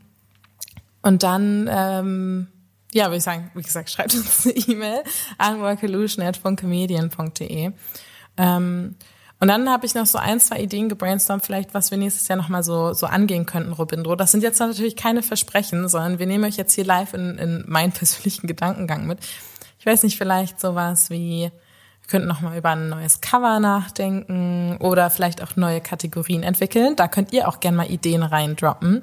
und 1.03 1.23
dann, 1.23 1.71
ähm, 1.71 2.49
ja, 2.93 3.05
würde 3.05 3.19
ich 3.19 3.23
sagen, 3.23 3.53
wie 3.55 3.63
gesagt, 3.63 3.91
schreibt 3.91 4.17
uns 4.17 4.45
eine 4.45 4.57
E-Mail 4.57 5.05
an 5.39 5.61
workolution.funkemedien.de. 5.61 7.75
Ähm, 8.37 8.97
und 9.43 9.49
dann 9.49 9.69
habe 9.69 9.87
ich 9.87 9.97
noch 9.97 10.07
so 10.07 10.19
ein, 10.19 10.39
zwei 10.39 10.61
Ideen 10.61 10.89
gebrainstormt, 10.89 11.45
vielleicht, 11.45 11.75
was 11.75 11.91
wir 11.91 11.99
nächstes 11.99 12.29
Jahr 12.29 12.37
nochmal 12.37 12.63
so, 12.63 12.93
so 12.93 13.07
angehen 13.07 13.45
könnten, 13.45 13.73
Robindro. 13.73 14.15
Das 14.15 14.31
sind 14.31 14.45
jetzt 14.45 14.61
natürlich 14.61 14.95
keine 14.95 15.21
Versprechen, 15.21 15.89
sondern 15.89 16.21
wir 16.21 16.29
nehmen 16.29 16.45
euch 16.45 16.57
jetzt 16.57 16.75
hier 16.75 16.85
live 16.85 17.13
in, 17.15 17.39
in 17.39 17.65
meinen 17.67 17.91
persönlichen 17.93 18.47
Gedankengang 18.47 19.05
mit. 19.07 19.19
Ich 19.81 19.87
weiß 19.87 20.05
nicht, 20.05 20.17
vielleicht 20.17 20.61
sowas 20.61 21.11
wie, 21.11 21.51
wir 21.51 22.09
könnten 22.09 22.29
nochmal 22.29 22.57
über 22.57 22.71
ein 22.71 22.89
neues 22.89 23.21
Cover 23.21 23.59
nachdenken 23.59 24.77
oder 24.79 25.11
vielleicht 25.11 25.43
auch 25.43 25.57
neue 25.57 25.81
Kategorien 25.81 26.45
entwickeln. 26.45 26.95
Da 26.95 27.09
könnt 27.09 27.33
ihr 27.33 27.49
auch 27.49 27.59
gerne 27.59 27.79
mal 27.79 27.91
Ideen 27.91 28.23
reindroppen. 28.23 29.03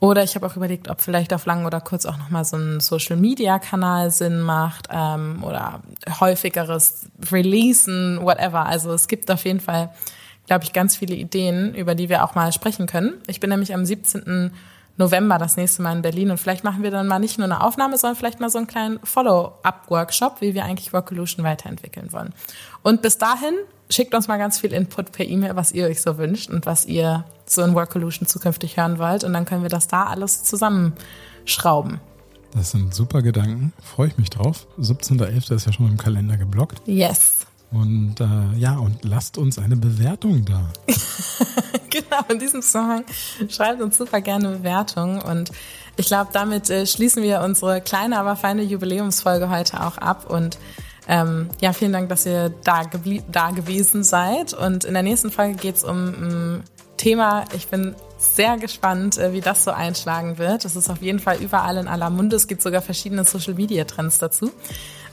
Oder 0.00 0.22
ich 0.22 0.34
habe 0.34 0.46
auch 0.46 0.56
überlegt, 0.56 0.90
ob 0.90 1.00
vielleicht 1.00 1.32
auf 1.32 1.46
lang 1.46 1.64
oder 1.64 1.80
kurz 1.80 2.04
auch 2.04 2.18
nochmal 2.18 2.44
so 2.44 2.56
ein 2.56 2.80
Social-Media-Kanal 2.80 4.10
Sinn 4.10 4.40
macht 4.40 4.88
ähm, 4.90 5.42
oder 5.42 5.80
häufigeres 6.20 7.06
Releasen, 7.30 8.20
whatever. 8.22 8.66
Also 8.66 8.92
es 8.92 9.08
gibt 9.08 9.30
auf 9.30 9.44
jeden 9.44 9.60
Fall, 9.60 9.90
glaube 10.46 10.64
ich, 10.64 10.72
ganz 10.72 10.96
viele 10.96 11.14
Ideen, 11.14 11.74
über 11.74 11.94
die 11.94 12.08
wir 12.08 12.24
auch 12.24 12.34
mal 12.34 12.52
sprechen 12.52 12.86
können. 12.86 13.14
Ich 13.28 13.40
bin 13.40 13.50
nämlich 13.50 13.72
am 13.72 13.84
17. 13.84 14.52
November 14.96 15.38
das 15.38 15.56
nächste 15.56 15.82
Mal 15.82 15.96
in 15.96 16.02
Berlin 16.02 16.30
und 16.30 16.38
vielleicht 16.38 16.62
machen 16.62 16.82
wir 16.82 16.90
dann 16.90 17.08
mal 17.08 17.18
nicht 17.18 17.38
nur 17.38 17.46
eine 17.46 17.62
Aufnahme, 17.62 17.98
sondern 17.98 18.16
vielleicht 18.16 18.40
mal 18.40 18.50
so 18.50 18.58
einen 18.58 18.66
kleinen 18.66 19.00
Follow-up-Workshop, 19.02 20.40
wie 20.40 20.54
wir 20.54 20.64
eigentlich 20.64 20.92
Workolution 20.92 21.44
weiterentwickeln 21.44 22.12
wollen. 22.12 22.32
Und 22.82 23.02
bis 23.02 23.18
dahin 23.18 23.54
schickt 23.90 24.14
uns 24.14 24.28
mal 24.28 24.38
ganz 24.38 24.58
viel 24.58 24.72
Input 24.72 25.12
per 25.12 25.26
E-Mail, 25.26 25.56
was 25.56 25.72
ihr 25.72 25.86
euch 25.86 26.00
so 26.00 26.16
wünscht 26.16 26.50
und 26.50 26.66
was 26.66 26.86
ihr 26.86 27.24
so 27.46 27.62
in 27.62 27.74
Workolution 27.74 28.28
zukünftig 28.28 28.76
hören 28.76 28.98
wollt 28.98 29.24
und 29.24 29.32
dann 29.32 29.44
können 29.44 29.62
wir 29.62 29.70
das 29.70 29.88
da 29.88 30.04
alles 30.04 30.44
zusammenschrauben. 30.44 32.00
Das 32.54 32.70
sind 32.70 32.94
super 32.94 33.20
Gedanken, 33.20 33.72
freue 33.82 34.08
ich 34.08 34.16
mich 34.16 34.30
drauf. 34.30 34.68
17.11. 34.78 35.54
ist 35.54 35.66
ja 35.66 35.72
schon 35.72 35.88
im 35.88 35.96
Kalender 35.96 36.36
geblockt. 36.36 36.80
Yes. 36.86 37.46
Und 37.74 38.20
äh, 38.20 38.58
ja, 38.58 38.76
und 38.76 39.04
lasst 39.04 39.36
uns 39.36 39.58
eine 39.58 39.76
Bewertung 39.76 40.44
da. 40.44 40.70
genau, 41.90 42.24
in 42.28 42.38
diesem 42.38 42.62
Zusammenhang 42.62 43.04
schreibt 43.48 43.82
uns 43.82 43.98
super 43.98 44.20
gerne 44.20 44.50
Bewertungen. 44.50 45.20
Und 45.20 45.50
ich 45.96 46.06
glaube, 46.06 46.30
damit 46.32 46.70
äh, 46.70 46.86
schließen 46.86 47.22
wir 47.22 47.40
unsere 47.40 47.80
kleine, 47.80 48.18
aber 48.18 48.36
feine 48.36 48.62
Jubiläumsfolge 48.62 49.50
heute 49.50 49.84
auch 49.84 49.98
ab. 49.98 50.30
Und 50.30 50.58
ähm, 51.08 51.48
ja, 51.60 51.72
vielen 51.72 51.92
Dank, 51.92 52.08
dass 52.08 52.26
ihr 52.26 52.50
da, 52.62 52.82
da 53.30 53.50
gewesen 53.50 54.04
seid. 54.04 54.54
Und 54.54 54.84
in 54.84 54.94
der 54.94 55.02
nächsten 55.02 55.30
Folge 55.30 55.56
geht 55.56 55.76
es 55.76 55.84
um 55.84 56.08
ein 56.08 56.64
Thema, 56.96 57.44
ich 57.54 57.66
bin 57.68 57.94
sehr 58.18 58.56
gespannt, 58.56 59.18
äh, 59.18 59.32
wie 59.32 59.40
das 59.40 59.64
so 59.64 59.72
einschlagen 59.72 60.38
wird. 60.38 60.64
Das 60.64 60.76
ist 60.76 60.88
auf 60.88 61.02
jeden 61.02 61.18
Fall 61.18 61.38
überall 61.38 61.76
in 61.76 61.88
aller 61.88 62.08
Munde. 62.08 62.36
Es 62.36 62.46
gibt 62.46 62.62
sogar 62.62 62.82
verschiedene 62.82 63.24
Social-Media-Trends 63.24 64.18
dazu. 64.18 64.52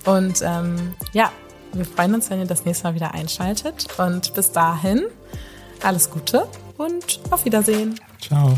Und 0.06 0.42
ähm, 0.42 0.94
ja, 1.12 1.32
wir 1.74 1.86
freuen 1.86 2.16
uns, 2.16 2.30
wenn 2.30 2.40
ihr 2.40 2.48
das 2.48 2.66
nächste 2.66 2.86
Mal 2.86 2.96
wieder 2.96 3.14
einschaltet. 3.14 3.88
Und 3.98 4.34
bis 4.34 4.52
dahin, 4.52 5.06
alles 5.84 6.10
Gute 6.10 6.48
und 6.78 7.20
auf 7.30 7.46
Wiedersehen. 7.46 8.00
Ciao. 8.20 8.58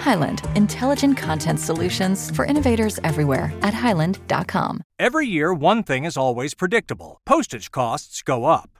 Highland, 0.00 0.42
intelligent 0.56 1.16
content 1.16 1.60
solutions 1.60 2.30
for 2.34 2.44
innovators 2.44 2.98
everywhere 3.04 3.52
at 3.62 3.74
highland.com. 3.74 4.82
Every 4.98 5.26
year, 5.26 5.54
one 5.54 5.82
thing 5.82 6.04
is 6.04 6.16
always 6.16 6.54
predictable 6.54 7.18
postage 7.26 7.70
costs 7.70 8.22
go 8.22 8.46
up. 8.46 8.79